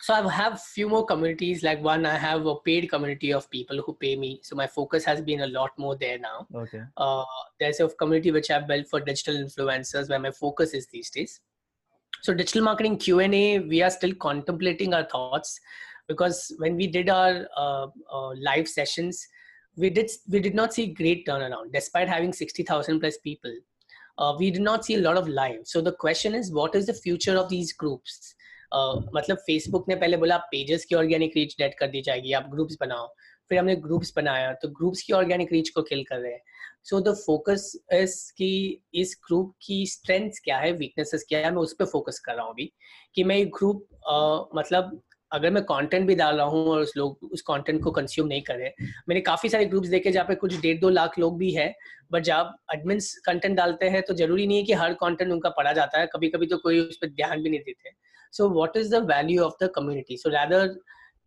So 0.00 0.12
I 0.12 0.28
have 0.32 0.60
few 0.60 0.88
more 0.88 1.06
communities. 1.06 1.62
Like 1.62 1.82
one, 1.82 2.04
I 2.04 2.16
have 2.16 2.46
a 2.46 2.56
paid 2.56 2.90
community 2.90 3.32
of 3.32 3.48
people 3.50 3.80
who 3.84 3.94
pay 3.94 4.16
me. 4.16 4.40
So 4.42 4.56
my 4.56 4.66
focus 4.66 5.04
has 5.04 5.20
been 5.20 5.42
a 5.42 5.46
lot 5.46 5.70
more 5.78 5.96
there 5.96 6.18
now. 6.18 6.46
Okay. 6.54 6.82
Uh, 6.96 7.24
there's 7.60 7.80
a 7.80 7.88
community 7.88 8.30
which 8.30 8.50
I've 8.50 8.66
built 8.66 8.88
for 8.88 9.00
digital 9.00 9.36
influencers 9.36 10.10
where 10.10 10.18
my 10.18 10.30
focus 10.30 10.74
is 10.74 10.88
these 10.88 11.10
days. 11.10 11.40
So 12.22 12.34
digital 12.34 12.62
marketing 12.62 12.98
Q&A, 12.98 13.60
we 13.60 13.82
are 13.82 13.90
still 13.90 14.14
contemplating 14.14 14.94
our 14.94 15.04
thoughts 15.04 15.60
because 16.08 16.52
when 16.58 16.76
we 16.76 16.86
did 16.86 17.08
our 17.08 17.46
uh, 17.56 17.86
uh, 18.12 18.34
live 18.34 18.68
sessions, 18.68 19.26
we 19.79 19.89
did 19.89 20.11
we 20.27 20.39
did 20.45 20.55
not 20.59 20.73
see 20.73 20.87
great 20.99 21.25
turnaround 21.25 21.73
despite 21.73 22.09
having 22.09 22.33
60000 22.33 22.99
plus 22.99 23.17
people. 23.17 23.51
Uh, 24.17 24.35
we 24.37 24.51
did 24.51 24.61
not 24.61 24.83
see 24.83 24.95
a 24.95 25.01
lot 25.01 25.17
of 25.17 25.27
live 25.29 25.61
so 25.63 25.81
the 25.81 25.93
question 25.93 26.35
is 26.35 26.51
what 26.51 26.75
is 26.75 26.85
the 26.85 26.93
future 26.93 27.37
of 27.37 27.49
these 27.49 27.71
groups? 27.83 28.35
Uh, 28.71 29.01
मतलब 29.15 29.37
Facebook 29.37 29.85
ने 29.89 29.95
पहले 29.95 30.17
बोला 30.17 30.37
pages 30.37 30.85
की 30.85 30.95
organic 30.95 31.31
reach 31.35 31.55
date 31.59 31.75
कर 31.79 31.87
दी 31.87 32.01
जाएगी 32.01 32.33
आप 32.33 32.49
groups 32.51 32.77
बनाओ. 32.81 33.07
फिर 33.49 33.59
हमने 33.59 33.75
ग्रुप्स 33.75 34.13
बनाया 34.15 34.53
तो 34.53 34.67
ग्रुप्स 34.69 35.01
की 35.01 35.13
ऑर्गेनिक 35.13 35.51
रीच 35.51 35.69
को 35.69 35.81
किल 35.81 36.03
कर 36.03 36.19
रहे 36.19 36.31
हैं। 36.31 36.41
सो 36.83 36.99
द 37.01 37.13
फोकस 37.13 37.71
इज़ 37.93 38.33
कि 38.37 38.81
इस 38.93 39.17
ग्रुप 39.27 39.55
की 39.61 39.85
स्ट्रेंथ 39.85 40.31
क्या 40.43 40.57
है 40.57 40.71
वीकनेसेस 40.71 41.25
क्या 41.29 41.39
है 41.39 41.51
मैं 41.51 41.61
उस 41.61 41.73
पर 41.73 41.85
फोकस 41.85 42.19
कर 42.19 42.33
रहा 42.33 42.43
हूँ 42.43 42.51
अभी। 42.51 42.73
कि 43.15 43.23
मैं 43.23 43.37
एक 43.37 43.47
ग्रुप 43.47 43.87
uh, 44.13 44.57
मतलब 44.59 45.01
अगर 45.31 45.51
मैं 45.51 45.63
कंटेंट 45.63 46.07
भी 46.07 46.15
डाल 46.15 46.35
रहा 46.35 46.45
हूँ 46.45 46.65
और 46.67 46.81
उस 46.81 46.93
लोग, 46.97 47.29
उस 47.31 47.41
कंटेंट 47.41 47.81
को 47.83 47.91
कंज्यूम 47.91 48.27
नहीं 48.27 48.41
करें, 48.41 48.71
मैंने 49.09 49.21
काफ़ी 49.21 49.49
सारे 49.49 49.65
ग्रुप्स 49.65 49.89
देखे 49.89 50.11
जहाँ 50.11 50.25
पे 50.27 50.35
कुछ 50.35 50.59
डेढ़ 50.61 50.79
दो 50.79 50.89
लाख 50.89 51.17
लोग 51.19 51.37
भी 51.37 51.51
है 51.51 51.73
बट 52.11 52.23
जब 52.23 52.53
एडमिन्स 52.73 53.13
कंटेंट 53.25 53.55
डालते 53.57 53.89
हैं 53.89 54.01
तो 54.03 54.13
ज़रूरी 54.13 54.47
नहीं 54.47 54.57
है 54.57 54.63
कि 54.63 54.73
हर 54.73 54.93
कंटेंट 55.01 55.31
उनका 55.31 55.49
पढ़ा 55.57 55.73
जाता 55.73 55.99
है 55.99 56.07
कभी 56.13 56.29
कभी 56.29 56.47
तो 56.47 56.57
कोई 56.57 56.79
उस 56.79 56.97
पर 57.01 57.09
ध्यान 57.09 57.43
भी 57.43 57.49
नहीं 57.49 57.59
देते। 57.59 57.91
So 58.33 58.49
what 58.51 58.77
is 58.77 58.95
the 58.95 59.03
value 59.11 59.43
of 59.43 59.63
the 59.63 59.71
community 59.75 60.17
so 60.17 60.29
rather 60.29 60.67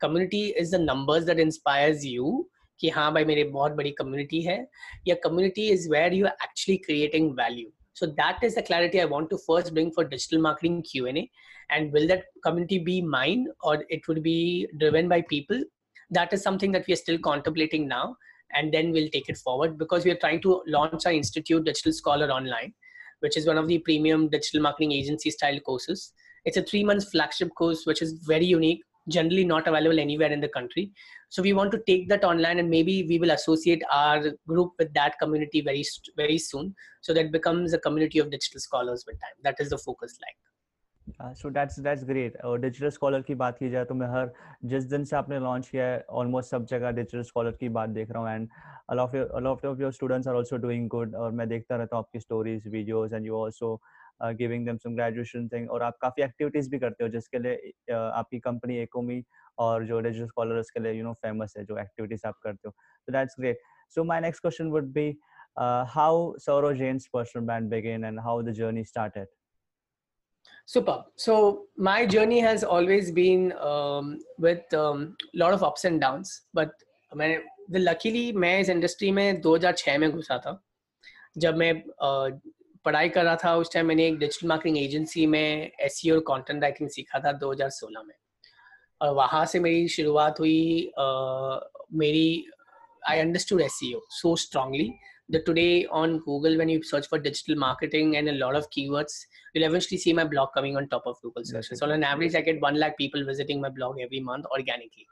community 0.01 0.47
is 0.51 0.77
the 0.77 0.81
numbers 0.81 1.25
that 1.25 1.39
inspires 1.41 2.05
you 2.05 2.49
कि 2.81 2.89
हाँ 2.91 3.13
भाई 3.15 3.25
मेरी 3.25 3.45
बहुत 3.47 3.73
बड़ी 3.73 3.91
कम्युनिटी 3.93 4.41
है, 4.43 4.67
या 5.09 5.15
community 5.25 5.69
is 5.71 5.89
where 5.91 6.15
you 6.15 6.27
actually 6.27 6.77
creating 6.79 7.31
value 7.33 7.73
So 7.95 8.07
that 8.17 8.39
is 8.43 8.55
the 8.55 8.63
clarity 8.63 9.01
I 9.01 9.05
want 9.05 9.31
to 9.31 9.39
first 9.47 9.75
bring 9.75 9.93
for 9.93 10.05
digital 10.05 10.41
marketing 10.41 10.83
Q&A. 10.83 11.31
And 11.71 11.93
will 11.93 12.07
that 12.09 12.25
community 12.45 12.79
be 12.79 13.03
mine 13.03 13.47
or 13.63 13.85
it 13.89 14.07
would 14.09 14.23
be 14.23 14.69
driven 14.79 15.09
by 15.09 15.23
people? 15.23 15.63
That 16.11 16.33
is 16.33 16.43
something 16.43 16.73
that 16.73 16.87
we 16.87 16.95
are 16.95 16.97
still 16.97 17.19
contemplating 17.19 17.89
now. 17.89 18.17
And 18.55 18.73
then 18.73 18.93
we'll 18.93 19.09
take 19.09 19.29
it 19.29 19.39
forward 19.39 19.79
because 19.79 20.05
we 20.05 20.11
are 20.11 20.17
trying 20.17 20.43
to 20.43 20.63
launch 20.67 21.07
our 21.07 21.13
institute, 21.13 21.65
Digital 21.65 21.93
Scholar 21.93 22.31
Online, 22.31 22.75
which 23.21 23.37
is 23.37 23.47
one 23.47 23.57
of 23.57 23.67
the 23.67 23.79
premium 23.79 24.29
digital 24.29 24.61
marketing 24.61 24.93
agency 24.93 25.31
style 25.31 25.59
courses. 25.61 26.13
It's 26.45 26.57
a 26.57 26.63
three 26.63 26.85
month 26.85 27.11
flagship 27.11 27.55
course, 27.55 27.87
which 27.87 28.03
is 28.03 28.13
very 28.27 28.45
unique 28.45 28.83
generally 29.09 29.45
not 29.45 29.67
available 29.67 29.99
anywhere 29.99 30.31
in 30.31 30.41
the 30.41 30.49
country 30.49 30.93
so 31.32 31.42
we 31.42 31.54
want 31.54 31.72
to 31.72 31.80
take 31.88 32.08
that 32.10 32.24
online 32.24 32.60
and 32.60 32.70
maybe 32.70 33.06
we 33.08 33.20
will 33.20 33.32
associate 33.32 33.84
our 33.92 34.32
group 34.48 34.74
with 34.80 34.94
that 34.94 35.18
community 35.20 35.62
very 35.62 35.86
very 36.16 36.38
soon 36.38 36.76
so 37.02 37.14
that 37.14 37.32
becomes 37.32 37.74
a 37.74 37.80
community 37.80 38.20
of 38.20 38.30
digital 38.30 38.60
scholars 38.60 39.06
with 39.08 39.20
time 39.20 39.42
that 39.44 39.60
is 39.60 39.70
the 39.70 39.78
focus 39.78 40.20
like 40.28 40.38
so 41.22 41.50
that's 41.50 41.80
that's 41.80 42.04
great 42.06 42.36
और 42.46 42.60
Digital 42.60 42.90
Scholar 42.90 43.22
की 43.28 43.36
बात 43.36 43.58
की 43.58 43.70
जाए 43.70 43.86
तो 43.86 43.96
मैं 43.96 44.08
हर 44.08 44.32
जिस 44.72 44.84
दिन 44.90 45.04
से 45.06 45.16
आपने 45.16 45.40
लॉन्च 45.40 45.68
किया 45.68 45.86
है 45.86 46.04
ऑलमोस्ट 46.22 46.52
सब 46.52 46.66
जगह 46.70 46.92
डिजिटल 46.92 47.22
स्कॉलर 47.24 47.52
की 47.60 47.70
बात 47.78 47.90
देख 47.90 48.12
रहा 48.12 48.22
हूँ 48.22 48.30
and 48.32 48.50
lot 49.44 49.66
of 49.66 49.80
your 49.82 49.92
students 49.92 50.28
are 50.28 50.36
also 50.36 50.58
doing 50.66 50.88
good 50.90 51.16
और 51.16 51.32
मैं 51.32 51.48
देखता 51.50 51.76
रहता 51.76 51.96
हूँ 51.96 52.04
आपकी 52.06 52.20
stories 52.20 52.68
videos 52.68 53.14
and 53.14 53.26
you 53.26 53.42
also 53.44 53.74
giving 54.22 54.66
them 54.66 54.78
some 54.78 54.96
graduation 54.96 55.48
thing 55.48 55.70
और 55.72 55.84
आप 55.84 55.98
काफी 56.02 56.22
एक्टिविटीज 56.24 56.70
भी 56.70 56.80
करते 56.80 57.04
हो 57.04 57.10
जिसके 57.10 57.40
लिए 57.40 57.56
uh, 57.92 57.96
आपकी 57.96 58.40
कंपनी 58.40 58.78
एकोमी 58.78 59.24
और 59.60 59.86
जो 59.86 60.00
डिजिटल 60.00 60.28
स्कॉलर्स 60.28 60.70
के 60.70 60.84
लिए 60.84 60.94
यू 60.94 61.04
नो 61.04 61.14
फेमस 61.26 61.54
है 61.58 61.66
जो 61.66 61.78
एक्टिविटीज 61.80 62.22
आप 62.26 62.40
करते 62.44 62.68
हो 62.68 62.74
so 63.08 63.14
that's 63.16 63.36
great 63.40 63.58
so 63.90 64.04
my 64.04 64.20
next 64.20 64.42
question 64.42 64.72
would 64.72 64.94
be 64.94 65.18
uh, 65.58 65.86
how 65.86 66.36
Sauro 66.38 66.74
Jain's 66.74 67.08
personal 67.08 67.46
brand 67.46 67.70
began 67.70 68.04
and 68.04 68.20
how 68.20 68.42
the 68.42 68.52
journey 68.52 68.84
started 68.84 69.28
super 70.66 70.98
so 71.16 71.38
my 71.78 72.06
journey 72.06 72.40
has 72.40 72.64
always 72.64 73.12
been 73.12 73.54
um, 73.72 74.18
with 74.38 74.74
a 74.74 74.82
um, 74.82 75.16
lot 75.34 75.54
of 75.54 75.64
ups 75.64 75.86
and 75.86 76.02
downs 76.02 76.42
but 76.54 76.84
मैं 77.16 77.28
luckily 77.72 78.32
मैं 78.34 78.60
इस 78.60 78.70
industry 78.70 79.12
में 79.12 79.42
2006 79.42 79.98
में 80.00 80.10
घुसा 80.12 80.38
था 80.38 80.52
जब 81.38 81.58
मैं 81.58 81.72
uh, 82.04 82.40
पढ़ाई 82.85 83.09
कर 83.09 83.25
रहा 83.25 83.37
था 83.45 83.55
उस 83.57 83.73
टाइम 83.73 83.87
मैंने 83.87 84.07
एक 84.07 84.19
डिजिटल 84.19 84.49
मार्केटिंग 84.49 84.79
एजेंसी 84.79 85.27
में 85.27 85.71
एस 85.81 86.03
और 86.13 86.21
कॉन्टेंट 86.21 86.63
राइटिंग 86.63 86.89
सीखा 86.91 87.19
था 87.19 87.39
2016 87.39 88.05
में। 88.07 88.15
और 89.01 89.15
वहाँ 89.15 89.45
से 89.47 89.61
मेरी 89.61 89.89
शुरुआत 89.89 90.41
हुई 90.41 90.91
आ, 90.99 91.59
मेरी 91.93 92.45
I 93.09 93.19
understood 93.19 93.61
S 93.61 93.79
so 94.11 94.35
strongly 94.37 94.91
the 95.31 95.43
today 95.47 95.85
on 95.93 96.17
Google 96.19 96.57
when 96.57 96.71
you 96.71 96.81
search 96.83 97.09
for 97.11 97.21
digital 97.21 97.59
marketing 97.59 98.15
and 98.17 98.29
a 98.29 98.33
lot 98.33 98.55
of 98.55 98.67
keywords 98.73 99.27
you 99.57 99.63
eventually 99.63 99.99
see 99.99 100.13
my 100.13 100.25
blog 100.25 100.55
coming 100.55 100.77
on 100.77 100.87
top 100.87 101.07
of 101.07 101.19
Google 101.25 101.43
search 101.43 101.79
so 101.79 101.93
on 101.93 102.05
average 102.05 102.37
I 102.37 102.43
get 102.43 102.61
1 102.65 102.77
lakh 102.77 102.95
people 102.99 103.27
visiting 103.29 103.61
my 103.63 103.71
blog 103.71 104.01
every 104.01 104.21
month 104.21 104.45
organically 104.53 105.07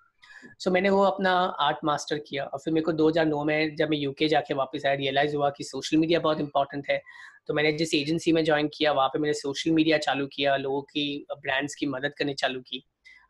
so 0.45 0.71
so, 0.71 0.75
मैंने 0.75 0.91
वो 0.91 1.03
अपना 1.03 1.33
art 1.61 1.79
master 1.85 2.19
किया 2.19 2.45
और 2.45 2.59
फिर 2.59 2.75
मेरे 2.75 2.85
को 2.85 2.93
2009 2.93 3.45
में 3.47 3.77
जब 3.77 3.91
मैं 3.91 3.99
यूके 3.99 4.29
जाके 4.29 4.55
वापस 4.55 4.87
आया 4.87 4.95
रियलाइज़ 4.95 5.37
हुआ 5.37 5.51
कि 5.51 5.65
सोशल 5.65 5.97
मीडिया 5.97 6.21
बहुत 6.21 6.41
इंपॉर्टेंट 6.41 6.91
है 6.91 7.01
तो 7.47 7.55
मैंने 7.55 7.73
जिस 7.73 7.95
एजेंसी 7.95 8.33
में 8.33 8.45
ज्वाइन 8.45 8.69
किया 8.69 8.93
वहाँ 8.93 9.09
पे 9.09 9.19
मैंने 9.19 9.35
सोशल 9.35 9.71
मीडिया 9.71 9.99
चालू 9.99 10.27
किया 10.27 10.57
लोगों 10.57 10.83
की 10.83 11.27
ब्रांड्स 11.33 11.75
की 11.75 11.87
मदद 11.87 12.15
करनी 12.19 12.35
चालू 12.35 12.61
की। 12.61 12.85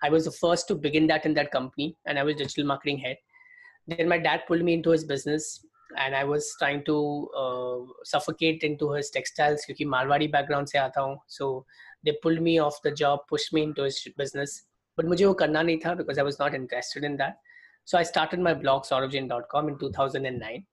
I 0.04 0.10
was 0.10 0.28
the 0.28 0.32
first 0.32 0.68
to 0.68 0.74
begin 0.74 1.06
that 1.06 1.26
in 1.26 1.34
that 1.34 1.52
company 1.52 1.94
and 2.08 2.18
I 2.18 2.24
was 2.24 2.36
digital 2.36 2.64
marketing 2.64 3.00
head 3.06 3.16
then 3.88 4.08
my 4.08 4.18
dad 4.18 4.42
pulled 4.46 4.62
me 4.62 4.74
into 4.74 4.90
his 4.90 5.04
business 5.04 5.66
and 5.98 6.14
I 6.14 6.24
was 6.24 6.54
trying 6.58 6.84
to 6.84 7.28
uh, 7.36 7.78
suffocate 8.04 8.62
into 8.62 8.92
his 8.92 9.10
textiles 9.10 9.64
क्योंकि 9.66 9.84
Marwari 9.84 10.28
background 10.28 10.70
से 10.70 10.78
आता 10.78 11.00
हूँ। 11.00 11.18
So 11.28 11.64
they 12.04 12.14
pulled 12.24 12.42
me 12.42 12.58
off 12.58 12.80
the 12.84 12.92
job 13.02 13.24
pushed 13.32 13.54
me 13.54 13.62
into 13.62 13.82
his 13.82 13.98
business. 14.18 14.69
But 15.00 15.06
मुझे 15.06 15.24
वो 15.24 15.34
करना 15.44 15.62
नहीं 15.62 15.78
था 15.86 15.94
because 15.94 16.20
I 16.20 16.24
was 16.24 16.36
not 16.40 16.54
interested 16.54 17.04
in 17.04 17.16
that 17.16 17.34
so 17.88 17.98
I 17.98 18.04
start 18.04 18.34
my 18.40 18.54
blog 18.64 18.84
Sorav 18.84 19.10
Jain 19.10 19.28
dot 19.28 19.46
com 19.50 19.68
in 19.68 19.76
two 19.76 19.90
thousand 19.98 20.26
and 20.26 20.38
nine 20.38 20.64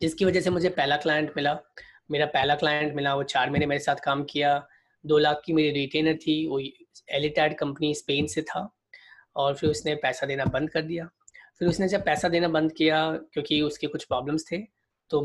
जिसकी 0.00 0.24
वजह 0.24 0.40
से 0.40 0.50
मुझे 0.50 0.68
पहला 0.68 0.96
क्लाइंट 0.96 1.32
मिला। 1.36 1.58
मेरा 2.10 2.26
पहला 2.26 2.54
क्लाइंट 2.54 2.94
मिला, 2.94 3.14
वो 3.14 3.22
चार 3.22 3.50
महीने 3.50 3.66
मेरे 3.66 3.80
साथ 3.80 3.96
काम 4.04 4.22
किया। 4.24 4.56
दो 5.04 5.18
लाख 5.18 5.40
की 5.44 5.52
मेरी 5.52 5.70
रिटेनर 5.70 6.16
थी, 6.16 6.46
वो 6.48 6.58
एलिटैड 7.18 7.56
कंपनी 7.58 7.94
स्पेन 7.94 8.26
से 8.26 8.42
था। 8.42 8.68
और 9.36 9.54
फिर 9.54 9.70
उसने 9.70 9.94
पैसा 10.02 10.26
देना 10.26 10.44
बंद 10.44 10.70
कर 10.70 10.82
दिया। 10.82 11.08
फिर 11.58 11.68
उसने 11.68 11.88
जब 11.88 12.04
पैसा 12.04 12.28
देना 12.28 12.48
बंद 12.48 12.72
किया, 12.72 13.00
क्योंकि 13.32 13.60
उसके 13.62 13.86
कुछ 13.86 14.04
प्रॉब्लम्स 14.04 14.50
थे 14.52 14.58
तो 15.10 15.20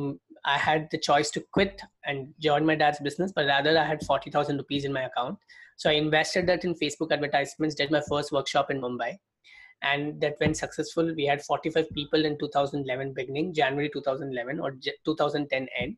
I 0.47 0.57
had 0.59 0.88
the 0.93 0.97
choice 1.03 1.34
to 1.34 1.41
quit 1.53 1.82
and 2.07 2.28
join 2.41 2.63
my 2.65 2.76
dad's 2.76 3.01
business 3.01 3.32
पर 3.36 3.43
rather 3.43 3.78
I 3.78 3.88
had 3.88 4.03
forty 4.03 4.32
thousand 4.32 4.59
rupees 4.59 4.86
in 4.86 4.91
my 4.93 5.03
account 5.03 5.38
So 5.82 5.89
I 5.89 5.93
invested 5.93 6.45
that 6.45 6.63
in 6.63 6.75
Facebook 6.75 7.11
advertisements, 7.11 7.73
did 7.73 7.89
my 7.89 8.03
first 8.07 8.32
workshop 8.32 8.69
in 8.69 8.79
Mumbai, 8.79 9.17
and 9.82 10.21
that 10.21 10.36
went 10.39 10.55
successful. 10.55 11.11
We 11.15 11.25
had 11.25 11.41
45 11.41 11.89
people 11.89 12.23
in 12.23 12.38
2011 12.38 13.13
beginning, 13.13 13.51
January 13.55 13.89
2011 13.91 14.59
or 14.59 14.75
2010 15.05 15.67
end. 15.79 15.97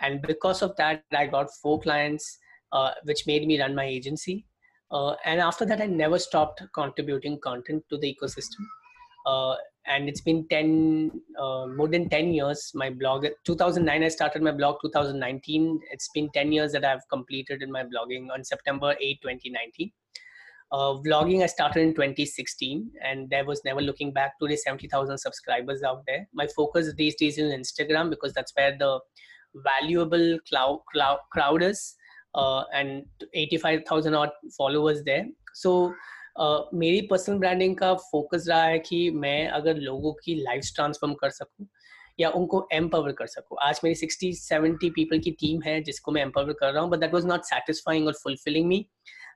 And 0.00 0.20
because 0.22 0.60
of 0.60 0.74
that, 0.78 1.04
I 1.12 1.26
got 1.26 1.54
four 1.62 1.78
clients, 1.78 2.36
uh, 2.72 2.94
which 3.04 3.28
made 3.28 3.46
me 3.46 3.60
run 3.60 3.76
my 3.76 3.84
agency. 3.84 4.44
Uh, 4.90 5.14
and 5.24 5.38
after 5.38 5.64
that, 5.66 5.80
I 5.80 5.86
never 5.86 6.18
stopped 6.18 6.64
contributing 6.74 7.38
content 7.38 7.84
to 7.90 7.98
the 7.98 8.12
ecosystem. 8.12 8.66
Uh, 9.24 9.54
and 9.86 10.08
it's 10.08 10.20
been 10.20 10.46
10 10.48 11.10
uh, 11.38 11.66
more 11.66 11.88
than 11.88 12.08
10 12.08 12.32
years. 12.32 12.70
My 12.74 12.90
blog 12.90 13.26
2009 13.44 14.02
i 14.02 14.08
started 14.08 14.42
my 14.42 14.52
blog 14.52 14.76
2019 14.82 15.80
it's 15.90 16.08
been 16.14 16.28
10 16.34 16.52
years 16.52 16.72
that 16.72 16.84
i've 16.84 17.06
completed 17.10 17.62
in 17.62 17.70
my 17.70 17.82
blogging 17.82 18.28
on 18.32 18.44
september 18.44 18.94
8 19.00 19.18
2019 19.22 19.90
uh, 20.72 20.76
vlogging 21.06 21.42
i 21.42 21.46
started 21.46 21.80
in 21.80 21.94
2016 21.94 22.90
and 23.02 23.30
there 23.30 23.44
was 23.44 23.62
never 23.64 23.80
looking 23.80 24.12
back 24.12 24.38
to 24.40 24.48
the 24.48 24.56
70000 24.56 25.18
subscribers 25.18 25.82
out 25.82 26.02
there. 26.06 26.28
My 26.34 26.46
focus 26.48 26.92
these 26.96 27.14
days 27.14 27.38
is 27.38 27.52
instagram 27.52 28.10
because 28.10 28.32
that's 28.32 28.52
where 28.56 28.76
the 28.76 29.00
valuable 29.64 30.38
cloud, 30.48 30.80
cloud 30.92 31.18
crowd 31.32 31.62
is 31.62 31.94
uh, 32.34 32.64
and 32.72 33.04
85000 33.34 34.14
odd 34.14 34.30
followers 34.56 35.02
there. 35.04 35.26
So 35.54 35.94
मेरी 36.74 37.00
personal 37.10 37.38
branding 37.38 37.76
का 37.76 37.92
focus 37.94 38.44
रहा 38.48 38.64
है 38.64 38.78
कि 38.78 38.98
मैं 39.10 39.48
अगर 39.48 39.76
लोगों 39.76 40.12
की 40.24 40.34
life 40.34 40.70
transform 40.74 41.14
कर 41.14 41.30
सकूँ 41.30 41.66
या 42.18 42.28
उनको 42.30 42.66
एम्पावर 42.72 43.12
कर 43.12 43.26
सकूँ। 43.26 43.58
आज 43.62 43.80
मेरी 43.84 43.94
सिक्सटी 43.94 44.32
सेवेंटी 44.32 44.90
पीपल 44.90 45.18
की 45.18 45.30
टीम 45.40 45.62
है 45.62 45.80
जिसको 45.82 46.12
मैं 46.12 46.22
एम्पावर 46.22 46.52
कर 46.52 46.72
रहा 46.72 46.82
हूँ 46.82 46.90
but 46.90 46.98
that 46.98 47.14
was 47.14 47.26
not 47.26 47.44
satisfying 47.44 48.06
और 48.06 48.14
fulfilling 48.22 48.66
me 48.68 48.84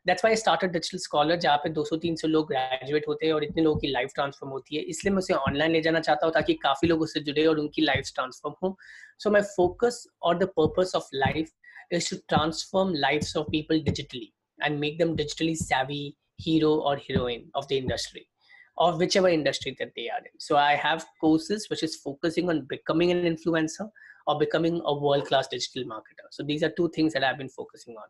that's 0.06 0.24
why 0.24 0.36
started 0.36 0.72
Digital 0.72 0.98
Scholar 0.98 1.36
जहाँ 1.36 1.56
पे 1.64 1.70
200-300 1.74 2.28
लोग 2.28 2.46
ग्रेजुएट 2.48 3.08
होते 3.08 3.26
हैं 3.26 3.32
और 3.32 3.44
इतने 3.44 3.62
लोगों 3.62 3.78
की 3.80 3.88
लाइफ 3.88 4.10
ट्रांसफॉर्म 4.14 4.52
होती 4.52 4.76
है। 4.76 4.82
इसलिए 4.82 5.12
मैं 5.12 5.18
उसे 5.18 5.34
ऑनलाइन 5.34 5.72
ले 5.72 5.80
जाना 5.80 6.00
चाहता 6.00 6.26
हूँ 6.26 6.34
ताकि 6.34 6.54
काफ़ी 6.62 6.88
लोग 6.88 7.00
उससे 7.02 7.20
जुड़े 7.20 7.46
और 7.46 7.58
उनकी 7.58 7.82
लाइफ 7.82 8.10
ट्रांसफॉर्म 8.14 8.54
हो। 8.62 8.76
सो 9.18 9.30
माई 9.30 9.42
फोकस 9.56 10.06
और 10.22 10.38
the 10.38 10.48
purpose 10.58 10.92
of 10.96 11.08
life 11.14 11.50
is 11.92 12.08
to 12.08 12.16
transform 12.28 12.90
lives 12.94 13.30
of 13.38 13.46
people 13.48 13.80
digitally 13.86 14.26
and 14.60 14.80
make 14.80 14.98
them 14.98 15.14
digitally 15.16 15.54
savvy 15.56 16.02
hero 16.46 16.72
or 16.88 16.96
heroine 16.96 17.46
of 17.54 17.66
the 17.68 17.78
industry 17.78 18.26
of 18.78 18.98
whichever 18.98 19.28
industry 19.28 19.76
that 19.78 19.92
they 19.94 20.08
are 20.08 20.18
in. 20.18 20.38
So 20.38 20.56
i 20.56 20.74
have 20.74 21.04
courses 21.20 21.68
which 21.70 21.82
is 21.82 21.96
focusing 21.96 22.48
on 22.48 22.66
becoming 22.68 23.10
an 23.10 23.24
influencer 23.32 23.88
or 24.26 24.38
becoming 24.38 24.80
a 24.84 24.94
world 24.94 25.26
class 25.26 25.48
digital 25.48 25.84
marketer. 25.84 26.26
So 26.30 26.42
these 26.42 26.62
are 26.62 26.70
two 26.70 26.90
things 26.94 27.12
that 27.12 27.24
i've 27.24 27.38
been 27.38 27.54
focusing 27.60 27.94
on. 27.96 28.08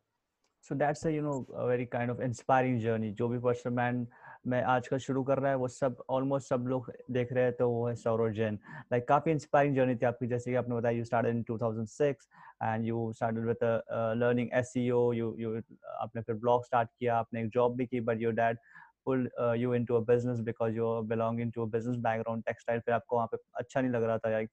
So 0.63 0.75
that's 0.75 1.05
a 1.07 1.13
you 1.13 1.23
know 1.23 1.47
a 1.55 1.67
very 1.67 1.87
kind 1.87 2.11
of 2.11 2.21
inspiring 2.21 2.81
journey. 2.81 3.11
Joby 3.11 3.39
Wasserman 3.39 4.07
मैं 4.45 4.63
आजकल 4.65 4.99
शुरू 4.99 5.23
कर 5.25 5.39
रहा 5.39 5.51
है, 5.51 5.57
वो 5.57 5.69
सब 5.69 5.97
almost 6.11 6.49
सब 6.49 6.65
लोग 6.69 6.91
देख 7.13 7.33
रहे 7.33 7.45
हैं 7.45 7.53
तो 7.53 7.69
वो 7.71 7.87
है 7.89 7.95
सौरव 7.97 8.31
जैन। 8.33 8.59
लाइक 8.93 9.07
काफ़ी 9.09 9.33
इंस्पायरिंग 9.33 9.75
जर्नी 9.77 9.95
थी 9.97 10.07
आपकी, 10.07 10.27
जैसे 10.27 10.51
कि 10.51 10.57
आपने 10.57 10.75
बताया 10.77 10.97
you 10.99 11.05
started 11.05 11.35
in 11.37 11.43
2006 11.43 12.29
and 12.63 12.85
you 12.87 13.13
started 13.13 13.47
with 13.47 13.65
learning 14.19 14.49
SEO 14.55 15.13
you 15.13 15.35
you 15.39 15.57
आपने 16.01 16.23
फिर 16.23 16.35
ब्लॉग 16.37 16.65
स्टार्ट 16.67 16.89
किया, 16.99 17.17
आपने 17.17 17.43
एक 17.43 17.49
जॉब 17.51 17.77
भी 17.77 17.87
की 17.87 18.01
but 18.01 18.23
your 18.23 18.33
dad 18.35 18.59
pull 19.05 19.29
you 19.59 19.75
into 19.75 19.95
a 19.97 20.01
business 20.07 20.41
because 20.47 20.77
you 20.77 21.01
belonging 21.11 21.53
to 21.53 21.67
a 21.67 21.71
business 21.71 21.97
background 21.99 22.43
textile 22.47 22.81
फिर 22.81 22.95
आपको 22.95 23.17
वहाँ 23.17 23.29
पे 23.33 23.37
अच्छा 23.55 23.81
नहीं 23.81 23.93
लग 23.93 24.03
रहा 24.05 24.19
था 24.19 24.45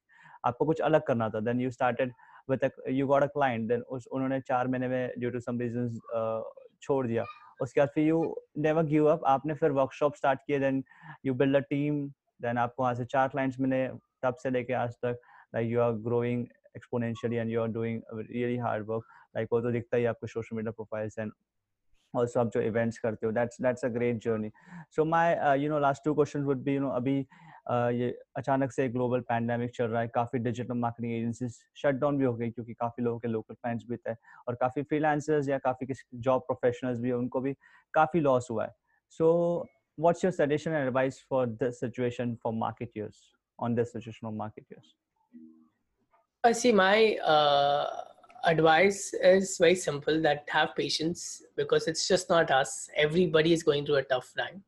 आपको 0.46 0.66
कुछ 0.66 0.82
अलग 0.82 1.02
करना 1.08 1.30
था। 1.30 1.40
Then 1.42 1.62
you 1.62 1.72
started 1.72 2.14
with 2.50 2.70
you 2.90 3.08
got 3.08 3.24
a 3.24 3.28
client 3.28 3.68
then 3.70 3.82
उन्होंने 3.92 4.40
चार 4.42 4.68
महीने 4.68 4.88
में 4.88 5.12
ड्यू 5.20 5.30
टू 5.32 5.40
सम 5.40 5.60
रीजंस 5.60 6.00
छोड़ 6.82 7.06
दिया। 7.08 7.24
उसके 7.62 7.82
बाद 7.82 7.90
फिर 7.96 8.08
यू 8.08 8.20
नेवर 8.58 8.86
गिव 8.86 9.06
अप 9.12 9.26
आपने 9.28 9.54
फिर 9.54 9.72
वर्कशॉप 9.80 10.16
स्टार्ट 10.16 10.40
किए 10.48 10.60
then 10.60 10.84
you 11.26 11.34
build 11.34 11.56
a 11.56 11.60
team 11.70 12.06
then 12.42 12.58
आपको 12.58 12.84
वहाँ 12.84 12.94
से 12.96 13.06
चार 13.06 13.28
क्लाइंट्स 13.28 13.60
मिले 13.60 13.88
तब 14.24 14.36
से 14.44 14.50
लेके 14.50 14.74
आज 14.74 14.94
तक। 15.06 15.20
Like 15.56 15.70
you 15.72 15.82
are 15.82 15.92
growing 16.08 16.46
exponentially 16.76 17.36
and 17.36 17.50
you 17.52 17.62
are 17.62 17.68
doing 17.68 18.02
really 18.14 18.58
hard 18.58 18.86
work 18.88 19.04
like 19.36 19.48
वो 19.52 19.62
तो 19.62 19.72
दिखता 19.72 19.98
ही 19.98 20.06
आपको 20.06 20.28
सोशल 20.28 20.56
मीडिया 20.56 20.72
प्रोफाइल्स 20.72 21.20
एंड 21.20 21.32
और 22.14 22.28
सब 22.28 22.50
जो 22.54 22.62
इवेंट्स 22.62 22.98
करते 23.00 23.26
हो 23.26 23.32
that's 23.32 23.62
that's 23.62 23.86
a 23.86 23.88
great 23.98 24.24
journey 24.24 24.52
so 24.96 25.06
my 25.06 25.60
you 25.60 25.70
know 25.70 25.80
last 25.80 26.04
two 26.06 26.14
questions 26.14 26.44
would 26.46 26.64
be 26.64 26.76
you 26.76 26.82
know 26.82 26.90
अभी 27.00 27.20
ये 27.72 28.10
अचानक 28.38 28.72
से 28.72 28.88
ग्लोबल 28.90 29.22
पैंडेमिक 29.30 29.72
चल 29.76 29.86
रहा 29.86 30.02
है 30.02 30.08
काफ़ी 30.16 30.40
digital 30.40 30.74
marketing 30.78 31.14
agencies 31.14 31.58
shut 31.82 31.96
down 32.02 32.18
भी 32.18 32.26
हो 32.26 32.34
गई 32.36 32.50
क्योंकि 32.50 32.74
काफ़ी 32.74 33.04
लोगों 33.04 33.20
के 33.20 33.28
लोकल 33.28 33.56
क्लाइंट्स 33.56 33.86
भी 33.90 33.98
थे 33.98 34.14
और 34.48 34.56
काफ़ी 34.62 34.84
फ्रीलांसर्स 34.84 35.50
या 35.50 35.58
काफ़ी 35.64 35.94
जॉब 36.28 36.42
प्रोफेशनल्स 36.42 37.00
भी 37.00 37.12
उनको 37.12 37.42
भी 37.42 37.54
काफ़ी 37.94 38.20
लॉस 38.20 38.48
हुआ 38.52 38.66
है 38.66 38.76
so 39.12 39.34
what's 39.98 40.24
your 40.24 40.32
suggestion 40.32 40.74
and 40.74 40.88
advice 40.88 41.16
for 41.28 41.48
this 41.60 41.80
situation 41.84 42.34
for 42.42 42.54
marketeers 42.54 43.22
on 43.60 43.78
this 43.78 43.92
situation 43.94 44.28
of 44.28 44.36
marketeers 44.42 44.92
I 46.44 46.52
see 46.52 46.72
my 46.72 47.16
uh, 47.16 47.86
advice 48.46 49.14
is 49.22 49.58
very 49.58 49.76
simple 49.76 50.22
that 50.22 50.46
have 50.50 50.76
patience 50.76 51.42
because 51.58 51.88
it's 51.88 52.08
just 52.08 52.30
not 52.30 52.52
us. 52.52 52.90
Everybody 52.96 53.52
is 53.54 53.64
going 53.64 53.86
through 53.86 53.96
a 53.96 54.04
tough 54.04 54.32
time. 54.38 54.64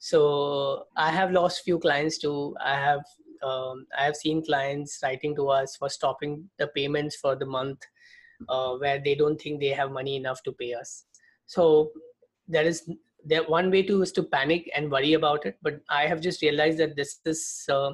So 0.00 0.86
I 0.96 1.10
have 1.10 1.30
lost 1.30 1.62
few 1.62 1.78
clients 1.78 2.18
too. 2.18 2.56
I 2.64 2.74
have 2.74 3.02
um, 3.42 3.86
I 3.96 4.04
have 4.04 4.16
seen 4.16 4.44
clients 4.44 4.98
writing 5.02 5.34
to 5.36 5.48
us 5.48 5.76
for 5.76 5.88
stopping 5.88 6.48
the 6.58 6.66
payments 6.68 7.16
for 7.16 7.36
the 7.36 7.46
month 7.46 7.78
uh, 8.48 8.74
where 8.76 9.00
they 9.02 9.14
don't 9.14 9.40
think 9.40 9.60
they 9.60 9.68
have 9.68 9.90
money 9.90 10.16
enough 10.16 10.42
to 10.44 10.52
pay 10.52 10.74
us. 10.74 11.04
So 11.46 11.90
there 12.48 12.64
is 12.64 12.90
there 13.24 13.44
one 13.44 13.70
way 13.70 13.82
to 13.82 14.00
is 14.00 14.12
to 14.12 14.22
panic 14.22 14.70
and 14.74 14.90
worry 14.90 15.12
about 15.12 15.44
it. 15.44 15.58
But 15.62 15.80
I 15.90 16.06
have 16.06 16.22
just 16.22 16.40
realized 16.40 16.78
that 16.78 16.96
this 16.96 17.20
is 17.26 17.66
uh, 17.70 17.92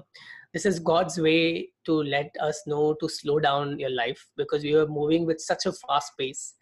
this 0.52 0.64
is 0.64 0.78
god's 0.78 1.18
way 1.18 1.68
to 1.84 1.94
let 2.02 2.30
us 2.40 2.62
know 2.66 2.94
to 3.00 3.09
slow 3.09 3.38
down 3.38 3.78
your 3.78 3.90
life 3.90 4.26
because 4.36 4.62
we 4.62 4.74
were 4.74 4.86
moving 4.86 5.26
with 5.26 5.40
such 5.40 5.66
a 5.66 5.72
fast 5.72 6.12
pace 6.18 6.54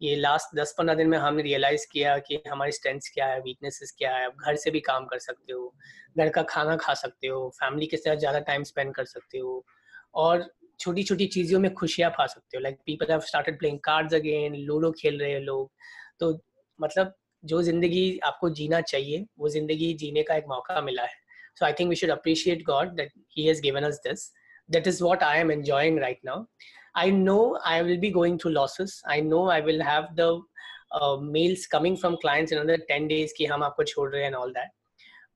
ये 0.00 0.16
last 0.16 0.54
दस 0.56 0.74
पंद्रह 0.78 0.94
दिन 0.94 1.08
में 1.08 1.16
हमने 1.18 1.42
realise 1.42 1.86
किया 1.92 2.16
कि 2.20 2.40
हमारी 2.48 2.72
strengths 2.72 3.08
क्या 3.14 3.26
है 3.26 3.40
वीकनेसेस 3.40 3.94
क्या 3.98 4.14
है। 4.16 4.24
आप 4.26 4.36
घर 4.38 4.56
से 4.56 4.70
भी 4.70 4.80
काम 4.80 5.06
कर 5.06 5.18
सकते 5.18 5.52
हो, 5.52 5.74
घर 6.18 6.28
का 6.28 6.42
खाना 6.50 6.76
खा 6.76 6.94
सकते 6.94 7.26
हो 7.26 7.48
फैमिली 7.56 7.86
के 7.86 7.96
साथ 7.96 8.16
ज़्यादा 8.16 8.38
टाइम 8.40 8.64
स्पेंड 8.64 8.94
कर 8.94 9.04
सकते 9.06 9.38
हो 9.38 9.64
और 10.14 10.48
छोटी 10.80 11.02
छोटी 11.02 11.26
चीज़ों 11.28 11.60
में 11.60 11.72
खुशियाँ 11.74 12.10
पा 12.10 12.26
सकते 12.26 12.56
हो। 12.56 12.62
Like 12.62 12.78
people 12.86 13.10
have 13.10 13.20
started 13.20 13.58
playing 13.58 13.78
cards 13.84 14.14
again 14.14 14.54
Ludo 14.56 14.90
खेल 15.00 15.18
रहे 15.20 15.30
हैं 15.32 15.40
लोग। 15.40 15.70
तो 16.20 16.32
मतलब 16.78 17.14
जो 17.44 17.62
ज़िंदगी 17.62 18.18
आपको 18.24 18.50
जीना 18.50 18.80
चाहिए, 18.82 19.24
वो 19.38 19.48
ज़िंदगी 19.48 19.92
जीने 19.94 20.22
का 20.22 20.34
एक 20.36 20.44
मौका 20.48 20.80
मिला 20.80 21.02
है। 21.02 21.26
So 21.58 21.64
I 21.66 21.72
think 21.72 21.88
we 21.90 21.96
should 21.96 22.10
appreciate 22.10 22.62
God 22.66 22.96
that 22.98 23.10
He 23.36 23.48
has 23.48 23.60
given 23.60 23.86
us 23.88 23.98
this. 24.04 24.30
That 24.69 24.87
is 24.87 25.01
what 25.01 25.23
I 25.23 25.37
am 25.37 25.51
enjoying 25.51 25.97
right 25.97 26.19
now. 26.23 26.47
I 26.95 27.09
know 27.09 27.59
I 27.65 27.81
will 27.81 27.99
be 27.99 28.11
going 28.11 28.37
through 28.39 28.53
losses. 28.53 29.01
I 29.07 29.19
know 29.19 29.49
I 29.49 29.59
will 29.61 29.81
have 29.83 30.15
the 30.15 30.41
uh, 30.91 31.17
mails 31.17 31.65
coming 31.67 31.97
from 31.97 32.17
clients 32.21 32.51
in 32.51 32.59
another 32.59 32.79
10 32.89 33.07
days 33.07 33.33
कि 33.37 33.45
हम 33.45 33.63
आपको 33.63 33.83
छोड़ 33.83 34.09
रहे 34.11 34.23
हैं 34.23 34.31
and 34.31 34.39
all 34.41 34.53
that. 34.57 34.73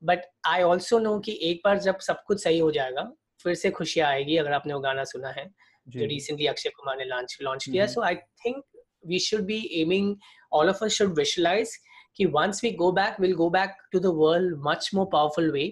But 0.02 0.28
I 0.46 0.62
also 0.64 1.00
know 1.06 1.20
कि 1.26 1.40
एक 1.52 1.62
बार 1.66 1.80
जब 1.88 2.00
सब 2.08 2.24
कुछ 2.28 2.44
सही 2.44 2.60
हो 2.60 2.72
जाएगा 2.72 3.12
फिर 3.44 3.56
से 3.56 3.70
खुशियाँ 3.72 4.08
आएगी 4.10 4.38
अगर 4.38 4.54
आपने 4.54 4.74
वो 4.74 4.80
गाना 4.80 5.04
सुना 5.04 5.30
है 5.38 5.50
जो 5.90 6.06
रिसेंटली 6.06 6.48
अक्षय 6.48 6.70
कुमार 6.70 6.98
ने 6.98 7.06
लॉन्च 7.06 7.38
लॉन्च 7.42 7.70
किया 7.70 7.86
so 7.88 8.02
I 8.04 8.16
think 8.46 8.64
we 9.08 9.20
should 9.26 9.46
be 9.46 9.60
aiming 9.82 10.16
all 10.54 10.70
of 10.70 10.84
us 10.84 10.98
should 10.98 11.16
visualize 11.18 11.78
कि 12.18 12.26
once 12.34 12.62
we 12.66 12.70
go 12.78 12.92
back 12.98 13.18
we'll 13.24 13.38
go 13.40 13.50
back 13.56 13.76
to 13.96 14.00
the 14.04 14.12
world 14.20 14.54
much 14.68 14.86
more 14.98 15.08
powerful 15.10 15.50
way 15.56 15.66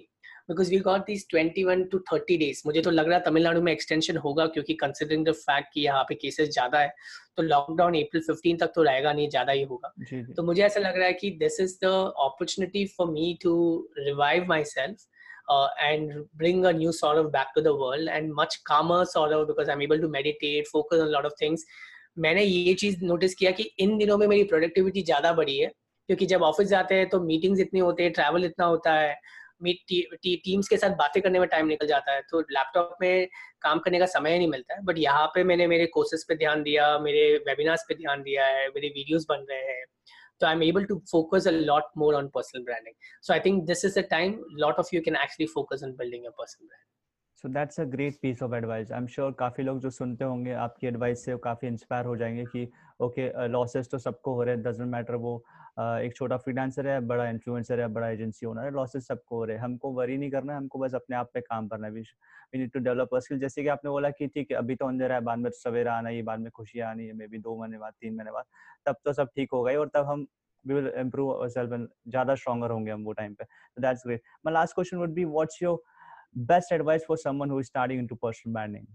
because 0.51 0.69
we 0.71 0.79
got 0.87 1.01
this 1.07 1.25
21 1.27 1.83
to 1.91 1.99
30 2.11 2.37
days 2.39 2.61
मुझे 2.65 2.81
तो 2.81 2.91
लग 2.91 3.07
रहा 3.07 3.17
है 3.17 3.23
तमिलनाडु 3.25 3.61
में 3.61 3.71
extension 3.71 4.17
होगा 4.25 4.45
क्योंकि 4.55 4.73
considering 4.81 5.25
the 5.27 5.31
fact 5.39 5.73
कि 5.73 5.81
यहाँ 5.81 6.03
पे 6.09 6.15
केसेस 6.15 6.49
ज़्यादा 6.49 6.79
है 6.79 6.93
तो 7.37 7.43
लॉकडाउन 7.43 7.95
अप्रैल 8.01 8.23
15 8.29 8.59
तक 8.59 8.71
तो 8.75 8.83
रहेगा 8.83 9.13
नहीं 9.13 9.29
ज़्यादा 9.29 9.51
ही 9.51 9.63
होगा। 9.63 9.93
तो 10.35 10.43
मुझे 10.43 10.63
ऐसा 10.63 10.79
लग 10.79 10.97
रहा 10.97 11.07
है 11.07 11.13
कि 11.13 11.31
this 11.39 11.59
is 11.59 11.77
the 11.83 11.93
opportunity 12.25 12.85
for 12.97 13.11
me 13.11 13.37
to 13.43 13.55
revive 13.99 14.45
myself 14.73 15.07
Uh, 15.49 15.67
and 15.85 16.11
bring 16.35 16.65
a 16.65 16.71
new 16.71 16.91
sort 16.93 17.17
of 17.17 17.29
back 17.31 17.53
to 17.55 17.61
the 17.61 17.75
world 17.75 18.07
and 18.07 18.33
much 18.33 18.53
calmer 18.63 19.03
sort 19.05 19.33
of 19.33 19.47
because 19.47 19.67
I'm 19.67 19.81
able 19.81 19.99
to 19.99 20.07
meditate, 20.07 20.67
focus 20.67 21.01
on 21.01 21.07
a 21.07 21.11
lot 21.11 21.25
of 21.25 21.33
things. 21.39 21.65
मैंने 22.17 22.43
ये 22.43 22.73
चीज़ 22.73 23.03
notice 23.05 23.33
किया 23.35 23.51
कि 23.51 23.63
इन 23.79 23.97
दिनों 23.97 24.17
में 24.17 24.25
मेरी 24.27 24.43
productivity 24.43 25.01
ज़्यादा 25.03 25.31
बढ़ी 25.33 25.57
है 25.57 25.67
क्योंकि 26.09 26.25
जब 26.25 26.41
ऑफ़िस 26.43 26.67
जाते 26.67 26.95
हैं 26.95 27.09
तो 27.09 27.19
मीटिंग्स 27.23 27.59
इतनी 27.59 27.79
होते 27.79 28.03
हैं 28.03 28.11
ट्रैवल 28.13 28.45
इतना 28.45 28.65
होता 28.65 28.93
है 28.93 29.13
टीम्स 29.63 30.67
के 30.67 30.77
साथ 30.77 30.89
बातें 30.89 31.21
करने 31.23 31.39
में 31.39 31.47
टाइम 31.49 31.67
निकल 31.67 31.87
जाता 31.87 32.11
है। 32.11 32.21
तो 32.21 32.39
लैपटॉप 32.39 32.95
में 33.01 33.27
काम 33.61 33.79
करने 33.79 33.99
का 33.99 34.05
समय 34.05 34.37
नहीं 34.37 34.47
मिलता 34.47 34.75
है 34.75 34.83
बट 34.83 34.97
यहाँ 34.97 35.27
पे 35.27 35.43
मैंने 35.43 35.67
मेरे 35.67 35.85
कोर्सेज 35.85 36.25
पे 36.27 36.35
ध्यान 36.35 36.63
दिया 36.63 36.97
मेरे 36.99 37.37
वेबिनार्स 37.47 37.85
पे 37.89 37.95
ध्यान 37.95 38.21
दिया 38.21 38.45
है 38.45 38.67
मेरे 38.67 38.87
वीडियोस 38.87 39.25
बन 39.29 39.45
रहे 39.49 39.59
हैं। 39.59 39.85
so 40.41 40.47
i'm 40.47 40.61
able 40.65 40.85
to 40.85 40.95
focus 41.09 41.45
a 41.45 41.51
lot 41.51 41.89
more 41.95 42.13
on 42.19 42.29
personal 42.37 42.63
branding. 42.67 42.95
So 43.21 43.33
i 43.33 43.39
think 43.39 43.67
this 43.67 43.83
is 43.83 43.93
the 43.93 44.03
time 44.03 44.31
a 44.39 44.61
lot 44.63 44.79
of 44.79 44.87
you 44.91 45.01
can 45.01 45.15
actually 45.15 45.47
focus 45.47 45.83
on 45.83 45.95
building 45.99 46.23
your 46.23 46.33
personal 46.39 46.67
brand. 46.69 46.87
So 47.43 47.49
that's 47.49 47.79
a 47.79 47.83
great 47.83 48.17
piece 48.21 48.41
of 48.43 48.55
advice 48.55 48.91
I 48.91 48.97
am 48.97 49.07
sure 49.07 49.31
काफ़ी 49.31 49.63
लोग 49.63 49.79
जो 49.81 49.89
सुनते 49.89 50.25
होंगे 50.25 50.51
आपकी 50.63 50.87
advice 50.87 51.23
से 51.25 51.37
काफ़ी 51.43 51.67
inspire 51.67 52.05
हो 52.05 52.15
जाएँगे 52.17 52.43
कि 52.45 52.67
ओके 53.01 53.29
okay, 53.29 53.49
लॉसेस 53.49 53.85
uh, 53.85 53.91
तो 53.91 53.97
सबको 53.97 54.33
हो 54.33 54.43
रहे 54.43 54.55
हैं 54.55 54.63
डजेंट 54.63 54.91
मैटर 54.91 55.15
वो 55.15 55.43
एक 56.01 56.15
छोटा 56.15 56.37
फ्रीलांसर 56.37 56.87
है, 56.87 56.99
बड़ा 57.01 57.27
इन्फ्लुएंसर 57.29 57.79
है, 57.79 57.87
बड़ा 57.89 58.09
एजेंसी 58.09 58.45
ओनर 58.45 58.63
है 58.63 58.71
लॉसेस 58.71 59.07
सबको 59.07 59.35
हो 59.35 59.43
रहे 59.45 59.57
हैं। 59.57 59.63
हमको 59.63 59.91
वरी 59.93 60.17
नहीं 60.17 60.31
करना 60.31 60.53
है, 60.53 60.59
हमको 60.59 60.79
बस 60.79 60.95
अपने 60.95 61.15
आप 61.15 61.29
पे 61.33 61.41
काम 61.41 61.67
करना 61.67 61.87
है। 61.87 61.93
We 61.93 62.03
need 62.55 62.71
to 62.71 62.79
develop 62.79 63.15
skill 63.17 63.39
जैसे 63.39 63.63
कि 63.63 63.67
आपने 63.69 63.89
बोला 63.91 64.09
कि 64.11 64.27
ठीक 64.27 64.51
है, 64.51 64.57
अभी 64.57 64.75
तो 64.75 64.87
अंदर 64.87 65.11
है, 65.11 65.19
बाद 65.21 65.39
में 65.39 65.51
तो 65.51 65.57
सवेरा 65.59 65.93
आना 65.93 66.09
ही 66.09 66.21
बाद 66.23 66.39
में 66.39 66.51
खुशियाँ 66.51 66.89
आनी 66.89 67.07
है 67.07 67.13
मे 67.13 67.27
बी 67.27 67.37
दो 67.39 67.57
महीने 67.59 67.77
बाद, 67.77 67.93
तीन 67.93 68.15
महीने 68.15 68.31
बाद, 68.31 68.45
तब 68.85 68.95
तो 69.05 69.13
सब 69.13 69.29
ठीक 69.35 69.49
हो 69.53 69.63
गई 69.63 69.75
और 69.75 69.89
तब 69.93 70.05
हम 70.05 70.27
वी 70.65 70.73
विल 70.73 70.91
इम्प्रूव 70.97 71.47
सेल्फ 71.49 71.71
ज़्यादा 72.07 72.35
स्ट्रॉगर 72.35 72.71
होंगे 72.71 72.91
हम 72.91 73.03
वो 73.03 73.13
टाइम 73.13 73.33
पे। 73.33 73.45
That's 73.77 74.03
great 74.07 74.21
my 74.45 74.53
last 74.53 74.75
question 74.75 74.97
would 74.97 75.13
be 75.13 75.25
what's 75.27 75.61
your 75.61 75.81
best 76.47 76.73
advice 76.73 77.05
for 77.07 77.17
someone 77.17 77.51
who 77.51 77.59
is 77.59 77.67
starting 77.67 77.99
into 78.07 78.15
personal 78.17 78.53
branding 78.53 78.85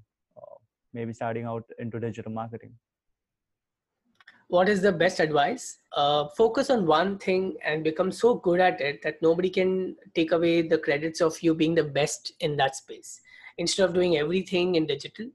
maybe 1.06 1.12
starting 1.12 1.46
out 1.46 1.72
into 1.90 1.98
digital 1.98 2.32
marketing 2.32 2.72
what 4.48 4.68
is 4.68 4.80
the 4.82 4.92
best 4.92 5.20
advice? 5.20 5.78
Uh, 5.92 6.28
focus 6.36 6.70
on 6.70 6.86
one 6.86 7.18
thing 7.18 7.56
and 7.64 7.82
become 7.82 8.12
so 8.12 8.34
good 8.34 8.60
at 8.60 8.80
it 8.80 9.02
that 9.02 9.20
nobody 9.20 9.50
can 9.50 9.96
take 10.14 10.32
away 10.32 10.62
the 10.62 10.78
credits 10.78 11.20
of 11.20 11.40
you 11.42 11.54
being 11.54 11.74
the 11.74 11.82
best 11.82 12.32
in 12.40 12.56
that 12.56 12.76
space. 12.76 13.20
Instead 13.58 13.88
of 13.88 13.94
doing 13.94 14.16
everything 14.18 14.74
in 14.76 14.86
digital 14.86 15.30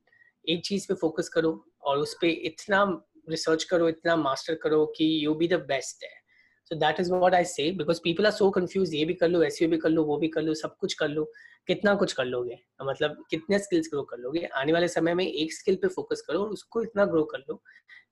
एक 0.49 0.62
चीज़ 0.66 0.86
पे 0.88 0.93
focus 1.01 1.28
करो 1.30 1.49
और 1.86 1.97
उस 1.97 2.14
पर 2.22 2.28
इतना 2.28 2.84
research 3.30 3.64
करो 3.72 3.88
इतना 3.89 4.16
master 4.16 4.55
करो 4.64 4.86
कि 4.95 5.05
यू 5.26 5.34
बी 5.36 5.47
द 5.47 5.53
बेस्ट 5.68 6.03
है। 6.03 6.09
So 6.66 6.76
that 6.76 6.99
is 6.99 7.12
what 7.14 7.34
I 7.34 7.45
say 7.45 7.72
because 7.78 7.99
people 8.03 8.26
are 8.26 8.32
so 8.32 8.49
confuse 8.51 8.93
ये 8.93 9.03
भी 9.05 9.14
कर 9.14 9.30
लो 9.30 9.43
ऐसे 9.43 9.68
भी 9.68 9.78
कर 9.78 9.89
लो 9.89 10.03
वो 10.03 10.18
भी 10.18 10.28
कर 10.28 10.41
लो 10.41 10.53
सब 10.53 10.76
कुछ 10.80 10.93
कर 10.93 11.09
लो। 11.09 11.24
कितना 11.68 11.93
कुछ 11.95 12.14
कर 12.14 12.26
लोगे? 12.26 12.57
मतलब 12.84 13.24
कितने 13.30 13.59
स्किल्स 13.59 13.89
ग्रो 13.93 14.01
कर 14.03 14.18
लोगे? 14.18 14.43
आने 14.45 14.74
वाले 14.74 14.88
समय 14.88 15.14
में 15.14 15.26
एक 15.26 15.53
स्किल 15.53 15.76
पे 15.82 15.88
फोकस 15.88 16.22
करो 16.28 16.39
और 16.43 16.49
उसको 16.49 16.82
इतना 16.84 17.05
ग्रो 17.05 17.24
कर 17.24 17.43
लो 17.49 17.62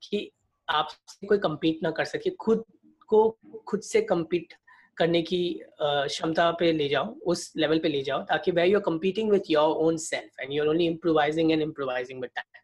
कि 0.04 0.32
आप 0.70 0.90
कोई 1.28 1.38
कम्पीट 1.40 1.80
ना 1.84 1.92
कर 2.00 2.06
सके 2.06 2.30
खुद 2.46 2.64
को 3.10 3.20
खुद 3.68 3.82
से 3.82 4.02
कम्पीट 4.14 4.54
करने 4.98 5.22
की 5.22 5.42
क्षमता 5.82 6.52
पे 6.60 6.72
ले 6.72 6.88
जाओ 6.90 7.14
उस 7.34 7.52
लेवल 7.58 7.80
पे 7.80 7.90
ले 7.90 8.02
जाओ 8.04 8.24
ताकि 8.32 8.52
way 8.52 8.66
you 8.66 8.78
are 8.78 8.84
competing 8.86 9.32
with 9.32 9.52
your 9.52 9.76
own 9.86 9.98
self 10.06 10.40
and 10.40 10.54
you're 10.54 10.66
are 10.66 10.70
only 10.72 10.88
improvising 10.88 11.52
and 11.52 11.62
improvising 11.62 12.22
with 12.22 12.32
time 12.36 12.60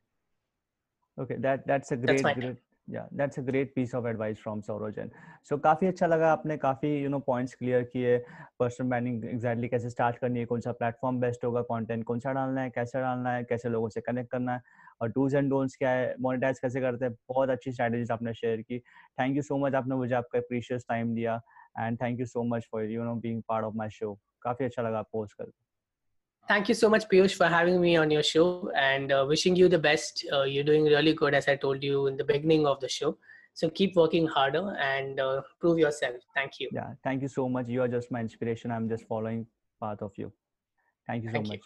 okay 1.18 1.36
that 1.38 1.62
that's 1.68 1.92
a 1.92 1.98
great 1.98 2.22
great 2.22 2.58
that's 2.88 3.38
a 3.38 3.42
great 3.42 3.74
piece 3.76 3.94
of 3.94 4.06
advice 4.06 4.38
from 4.38 4.62
Saurojan 4.62 5.10
so 5.44 5.58
काफ़ी 5.60 5.88
अच्छा 5.88 6.08
लगा 6.08 6.32
आपने 6.32 6.58
काफ़ी, 6.58 6.90
you 7.04 7.10
know, 7.10 7.20
points 7.30 7.56
clear 7.62 7.84
किए। 7.94 8.18
Personal 8.62 8.90
branding 8.92 9.18
exactly 9.32 9.70
कैसे 9.70 9.90
start 9.90 10.18
करनी 10.20 10.40
है, 10.40 10.46
कौन 10.46 10.60
सा 10.60 10.74
platform 10.82 11.22
best 11.24 11.44
होगा, 11.44 11.64
content 11.72 12.04
कौन 12.04 12.20
सा 12.20 12.34
डालना 12.34 12.62
है, 12.62 12.70
कैसे 12.70 13.02
डालना 13.02 13.32
है, 13.34 13.44
कैसे 13.44 13.70
लोगों 13.70 13.90
से 13.90 14.02
connect 14.10 14.28
करना 14.32 14.54
है, 14.54 14.62
और 15.02 15.10
डूज 15.10 15.36
एंड 15.36 15.50
डोंट्स 15.50 15.76
क्या 15.76 15.90
है 15.90 16.16
मोनेटाइज 16.22 16.60
कैसे 16.60 16.82
करते 16.82 17.06
हैं, 17.06 17.14
बहुत 17.30 17.50
अच्छी 17.50 17.72
स्ट्रैटेजीज 17.72 18.12
आपने 18.12 18.34
शेयर 18.34 18.62
की। 18.62 18.80
थैंक 18.80 19.36
यू 19.36 19.42
सो 19.42 19.58
मच 19.58 19.76
आपने 19.76 19.96
मुझे 19.96 20.16
आपका 20.16 20.40
प्रीशियस 20.40 20.86
टाइम 20.90 21.16
दिया 21.16 21.42
and 21.80 21.98
thank 22.02 22.20
you 22.20 22.26
so 22.26 22.44
much 22.56 22.68
for 22.72 22.86
you 22.86 23.04
know 23.04 23.16
being 23.16 23.42
part 23.50 23.66
of 23.66 23.76
my 23.76 23.90
show 23.90 24.14
काफ़ी 24.42 24.66
अच्छा 24.66 24.82
लगा 24.82 25.00
आपको 25.00 25.20
होस्ट 25.20 25.38
करके। 25.38 25.75
Thank 26.48 26.70
you 26.70 26.76
so 26.76 26.90
much, 26.90 27.08
Piyush, 27.10 27.34
for 27.34 27.48
having 27.48 27.82
me 27.82 27.98
on 27.98 28.12
your 28.12 28.22
show 28.22 28.70
and 28.76 29.12
uh, 29.12 29.26
wishing 29.28 29.56
you 29.56 29.68
the 29.68 29.80
best. 29.80 30.26
Uh, 30.32 30.44
you're 30.44 30.64
doing 30.64 30.84
really 30.84 31.14
good, 31.14 31.34
as 31.34 31.48
I 31.48 31.56
told 31.56 31.84
you 31.84 32.06
in 32.06 32.18
the 32.18 32.24
beginning 32.24 32.68
of 32.68 32.80
the 32.80 32.88
show. 32.88 33.18
So 33.56 33.70
keep 33.70 33.96
working 33.96 34.28
harder 34.28 34.76
and 34.80 35.20
uh, 35.20 35.42
prove 35.60 35.80
yourself. 35.80 36.16
Thank 36.36 36.60
you. 36.60 36.70
Yeah, 36.72 36.94
thank 37.04 37.24
you 37.24 37.30
so 37.30 37.50
much. 37.50 37.68
You 37.68 37.82
are 37.82 37.88
just 37.88 38.12
my 38.12 38.20
inspiration. 38.20 38.70
I'm 38.70 38.88
just 38.88 39.08
following 39.08 39.48
path 39.82 40.02
of 40.02 40.12
you. 40.18 40.32
Thank 41.08 41.24
you 41.24 41.30
so 41.30 41.34
thank 41.34 41.48
much. 41.48 41.62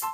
You. 0.00 0.08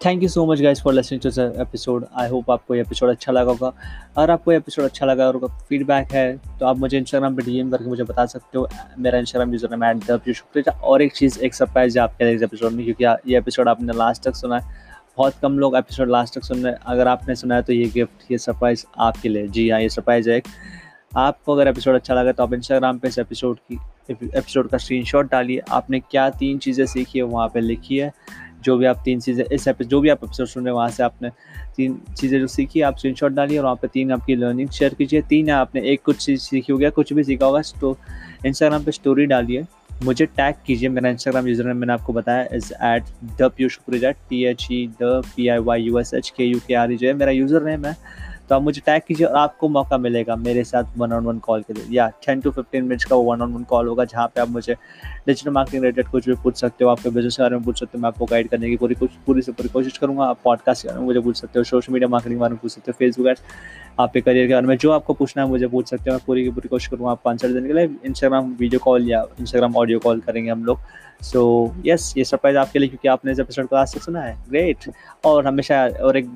Thank 0.00 0.22
you 0.22 0.28
so 0.28 0.44
much 0.46 0.60
guys 0.62 0.80
for 0.82 0.92
listening 0.94 1.20
to 1.22 1.28
episode 1.62 2.04
I 2.18 2.28
hope 2.28 2.50
आपको 2.50 2.74
ये 2.74 2.80
episode 2.80 3.10
अच्छा 3.10 3.32
लगा 3.32 3.50
होगा। 3.50 3.72
अगर 4.16 4.30
आपको 4.30 4.52
ये 4.52 4.58
episode 4.58 4.84
अच्छा 4.84 5.06
लगा 5.06 5.26
और 5.26 5.48
फीडबैक 5.68 6.12
है 6.12 6.36
तो 6.60 6.66
आप 6.66 6.78
मुझे 6.78 6.98
इंस्टाग्राम 6.98 7.36
पे 7.36 7.42
डीएम 7.42 7.70
करके 7.70 7.88
मुझे 7.88 8.04
बता 8.04 8.24
सकते 8.26 8.58
हो। 8.58 8.68
मेरा 8.98 9.18
इंस्टाग्राम 9.18 9.52
यूज़र 9.52 9.70
नेम 9.70 9.84
एट 9.84 10.32
शुक्रिया 10.32 10.72
और 10.72 11.02
एक 11.02 11.12
चीज़, 11.16 11.38
एक 11.40 11.54
सरप्राइज़ 11.54 11.98
है 11.98 12.04
आपके 12.04 12.32
इस 12.34 12.42
एपिसोड 12.42 12.72
में, 12.72 12.84
क्योंकि 12.84 13.32
ये 13.32 13.38
एपिसोड 13.38 13.68
आपने 13.68 13.92
लास्ट 13.92 14.22
तक 14.22 14.36
सुना 14.36 14.58
है। 14.58 14.88
बहुत 15.18 15.34
कम 15.42 15.58
लोग 15.58 15.76
एपिसोड 15.76 16.10
लास्ट 16.10 16.34
तक 16.34 16.44
सुन 16.44 16.62
रहे 16.64 16.72
हैं। 16.72 16.80
अगर 16.86 17.08
आपने 17.08 17.34
सुना 17.34 17.54
है 17.54 17.62
तो 17.62 17.72
ये 17.72 17.84
गिफ्ट 17.94 18.30
ये 18.32 18.38
सरप्राइज़ 18.38 18.84
आपके 18.98 19.28
लिए। 19.28 19.46
जी 19.48 19.68
हाँ 19.70 19.80
ये 19.80 19.88
सरप्राइज़ 19.88 20.30
है 20.30 20.36
एक। 20.36 20.48
आपको 21.18 21.52
अगर 21.52 21.68
एपिसोड 21.68 21.94
अच्छा 21.94 22.14
लगा 22.14 22.32
तो 22.32 22.42
आप 22.42 22.52
इंस्टाग्राम 22.54 22.98
पे 22.98 23.08
इस 23.08 23.18
एपिसोड 23.18 23.58
की 23.62 23.80
एपिसोड 24.10 24.68
का 24.68 24.78
स्क्रीनशॉट 24.78 25.30
डालिए। 25.32 25.62
आपने 25.70 26.00
क्या 26.00 26.28
तीन 26.30 26.58
चीज़ें 26.58 26.86
सीखी 26.86 27.18
है, 27.18 27.24
वहाँ 27.24 27.48
पे 27.48 27.60
लिखी 27.60 27.98
है। 27.98 28.12
जो 28.64 28.76
भी 28.76 28.86
आप 28.86 29.00
तीन 29.04 29.20
चीज़ें, 29.20 29.44
इस 29.44 29.66
एपिसोड 29.68 29.90
जो 29.90 30.00
भी 30.00 30.08
आप 30.08 30.24
एपिसोड 30.24 30.46
सुन 30.46 30.64
रहे 30.64 30.72
हैं, 30.72 30.76
वहाँ 30.76 30.88
से 30.90 31.02
आपने 31.02 31.30
तीन 31.76 31.98
चीज़ें 32.18 32.38
जो 32.40 32.46
सीखी, 32.46 32.80
आप 32.80 32.96
स्क्रीन 32.98 33.14
शॉट 33.14 33.32
डालिए 33.32 33.58
और 33.58 33.64
वहाँ 33.64 33.76
पर 33.76 33.88
तीन 33.88 34.12
आपकी 34.12 34.34
लर्निंग 34.36 34.68
शेयर 34.70 34.94
कीजिए। 34.94 35.22
तीन 35.28 35.50
आपने 35.50 35.82
एक 35.92 36.02
कुछ 36.04 36.24
चीज़ 36.24 36.40
सीखी 36.40 36.72
होगी 36.72 36.90
कुछ 36.92 37.12
भी 37.12 37.24
सीखा 37.24 37.46
होगा 37.46 37.62
तो 37.80 37.96
इंस्टाग्राम 38.46 38.84
पर 38.84 38.92
स्टोरी 38.92 39.26
डालिए। 39.26 39.64
मुझे 40.04 40.26
टैग 40.26 40.54
कीजिए, 40.66 40.88
मेरा 40.88 41.08
इंस्टाग्राम 41.10 41.48
यूज़र 41.48 41.64
नेम 41.64 41.76
मैंने 41.76 41.92
आपको 41.92 42.12
बताया 42.12 42.46
is 42.54 42.72
at 42.74 43.04
the 43.38 43.50
Piyush 43.56 43.76
Kureja 43.76 44.10
T 44.10 44.44
H 44.46 44.66
E 44.72 44.86
the 45.02 45.20
P 45.26 45.48
I 45.48 45.58
Y 45.60 45.82
U 45.82 45.98
S 45.98 46.14
H 46.14 46.32
K 46.36 46.44
U 46.44 46.60
K 46.68 46.74
R 46.74 46.92
जो 46.92 47.06
है 47.06 47.12
मेरा 47.14 47.32
यूज़र 47.32 47.64
नेम 47.64 47.84
है 47.86 47.96
तो 48.50 48.56
आप 48.56 48.62
मुझे 48.62 48.80
टैग 48.86 49.02
कीजिए 49.08 49.26
और 49.26 49.36
आपको 49.36 49.68
मौका 49.68 49.96
मिलेगा 49.98 50.36
मेरे 50.36 50.62
साथ 50.64 50.84
वन 50.98 51.12
ऑन 51.12 51.24
वन 51.24 51.38
कॉल 51.38 51.60
के 51.62 51.72
लिए। 51.72 51.84
या 51.90 52.08
टेन 52.26 52.40
टू 52.40 52.50
फिफ्टीन 52.50 52.84
मिनट्स 52.84 53.04
का 53.04 53.16
वन 53.16 53.42
ऑन 53.42 53.52
वन 53.52 53.64
कॉल 53.64 53.88
होगा 53.88 54.04
जहाँ 54.04 54.26
पे 54.26 54.40
आप 54.40 54.48
मुझे 54.48 54.74
डिजिटल 55.26 55.50
मार्केटिंग 55.50 55.82
रिलेटेड 55.84 56.08
कुछ 56.08 56.28
भी 56.28 56.34
पूछ 56.42 56.56
सकते 56.60 56.84
हो, 56.84 56.90
आपके 56.90 57.10
बिज़नेस 57.10 57.36
के 57.36 57.42
बारे 57.42 57.56
में 57.56 57.64
पूछ 57.64 57.80
सकते 57.80 57.98
हो, 57.98 58.02
मैं 58.02 58.08
आपको 58.08 58.26
गाइड 58.26 58.48
करने 58.48 58.70
की 58.70 58.76
पूरी 58.76 58.94
कुछ, 58.94 59.10
पूरी 59.26 59.42
से 59.42 59.52
पूरी 59.52 59.68
कोशिश 59.68 59.98
करूँगा। 59.98 60.24
आप 60.24 60.38
पॉडकास्ट 60.44 60.82
के 60.82 60.88
बारे 60.88 61.00
में 61.00 61.06
मुझे 61.06 61.20
पूछ 61.20 61.36
सकते 61.40 61.58
हो 61.58 61.64
सोशल 61.64 61.92
मीडिया 61.92 62.08
मार्केटिंग 62.08 62.38
के 62.38 62.40
बारे 62.40 62.52
में 62.52 62.60
पूछ 62.62 62.72
सकते 62.72 62.90
हो 62.90 62.96
फेसबुक 62.98 63.26
एड्स 63.26 63.42
आपके 64.00 64.20
करियर 64.20 64.46
के 64.48 64.54
बारे 64.54 64.66
में 64.66 64.76
जो 64.76 64.90
आपको 64.90 65.14
पूछना 65.14 65.42
है 65.42 65.48
मुझे 65.48 65.66
पूछ 65.66 65.90
सकते 65.90 66.10
हो। 66.10 66.16
मैं 66.16 66.24
पूरी 66.26 66.44
की 66.44 66.50
पूरी 66.50 66.68
कोशिश 66.68 66.88
करूँगा 66.88 67.10
आपको 67.10 67.30
आंसर 67.30 67.52
देने 67.52 67.68
के 67.68 67.74
लिए। 67.74 67.88
इंस्टाग्राम 68.04 68.54
वीडियो 68.60 68.80
कॉल 68.84 69.08
या 69.10 69.24
इंस्टाग्राम 69.40 69.76
ऑडियो 69.76 69.98
कॉल 69.98 70.20
करेंगे 70.20 70.50
हम 70.50 70.64
लोग। 70.64 70.80
सो 71.22 71.42
यस 71.86 72.12
ये 72.16 72.24
सरप्राइज़ 72.24 72.58
आपके 72.58 72.78
लिए 72.78 72.88
क्योंकि 72.88 73.08
आपने 73.08 73.32
इस 73.32 73.40
एपिसोड 73.40 73.66
को 73.68 73.76
आज 73.76 73.94
तक 73.94 74.02
सुना 74.02 74.20
है। 74.20 74.36
ग्रेट 74.48 74.90
और 75.24 75.46
हमेशा 75.46 75.86
और 76.02 76.16
एक 76.16 76.28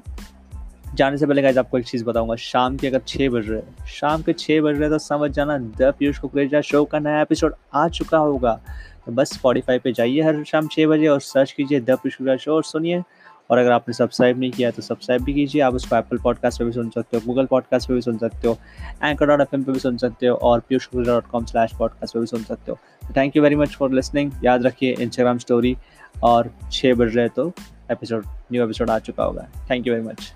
जाने 0.94 1.18
से 1.18 1.26
पहले 1.26 1.42
गाइज़ 1.42 1.58
आपको 1.58 1.78
एक 1.78 1.84
चीज़ 1.84 2.04
बताऊँगा। 2.04 2.34
शाम 2.36 2.76
के 2.76 2.86
अगर 2.86 3.00
छः 3.08 3.28
बज 3.28 3.48
रहे 3.50 3.86
शाम 3.90 4.22
के 4.22 4.32
छः 4.32 4.60
बज 4.60 4.78
रहे 4.80 4.88
तो 4.90 4.98
समझ 5.00 5.30
जाना 5.30 5.58
द 5.58 5.92
पीयूष 5.98 6.18
कुकरेजा 6.18 6.60
शो 6.60 6.84
का 6.84 6.98
नया 6.98 7.20
एपिसोड 7.22 7.54
आ 7.74 7.88
चुका 7.88 8.18
होगा। 8.18 8.58
तो 9.06 9.12
बस 9.12 9.32
स्पॉटीफाई 9.34 9.78
पे 9.78 9.92
जाइए 9.92 10.22
हर 10.22 10.42
शाम 10.44 10.68
छः 10.72 10.86
बजे 10.86 11.06
और 11.06 11.20
सर्च 11.22 11.52
कीजिए 11.52 11.80
द 11.80 11.90
पीयूष 11.92 12.16
कुकरेजा 12.16 12.36
शो 12.36 12.54
और 12.54 12.64
सुनिए। 12.64 13.02
और 13.50 13.58
अगर 13.58 13.72
आपने 13.72 13.94
सब्सक्राइब 13.94 14.38
नहीं 14.40 14.50
किया 14.50 14.70
तो 14.70 14.82
सब्सक्राइब 14.82 15.22
भी 15.22 15.32
कीजिए। 15.34 15.62
आप 15.62 15.74
उसको 15.74 15.96
एप्पल 15.96 16.18
पॉडकास्ट 16.18 16.58
पर 16.58 16.64
भी 16.64 16.72
सुन 16.72 16.88
सकते 16.90 17.16
हो 17.16 17.22
गूगल 17.26 17.46
पॉडकास्ट 17.46 17.88
पर 17.88 17.94
भी 17.94 18.00
सुन 18.00 18.18
सकते 18.18 18.48
हो 18.48 18.56
एंकर 19.04 19.26
डॉट 19.26 19.40
एफ़ 19.40 19.54
एम 19.54 19.62
पर 19.62 19.72
भी 19.72 19.78
सुन 19.78 19.96
सकते 19.96 20.26
हो 20.26 20.36
और 20.42 20.60
Piyush 20.60 20.88
dot 20.96 21.26
com 21.26 21.44
slash 21.44 21.72
podcast 21.78 22.14
पर 22.14 22.20
भी 22.20 22.26
सुन 22.26 22.42
सकते 22.42 22.72
हो। 22.72 22.78
Thank 23.16 23.36
you 23.36 23.42
very 23.42 23.56
much 23.56 23.74
for 23.76 23.92
listening 23.92 24.32
याद 24.44 24.66
रखिए 24.66 24.94
इंस्टाग्राम 24.94 25.38
स्टोरी 25.38 25.76
और 26.24 26.50
छः 26.72 26.94
बज 26.94 27.16
रहे 27.16 27.28
तो 27.28 27.52
एपिसोड 27.90 28.24
न्यू 28.52 28.64
एपिसोड 28.64 28.90
आ 28.90 28.98
चुका 29.00 29.24
होगा। 29.24 29.46
Thank 29.70 29.86
you 29.86 29.94
very 29.94 30.06
much 30.06 30.32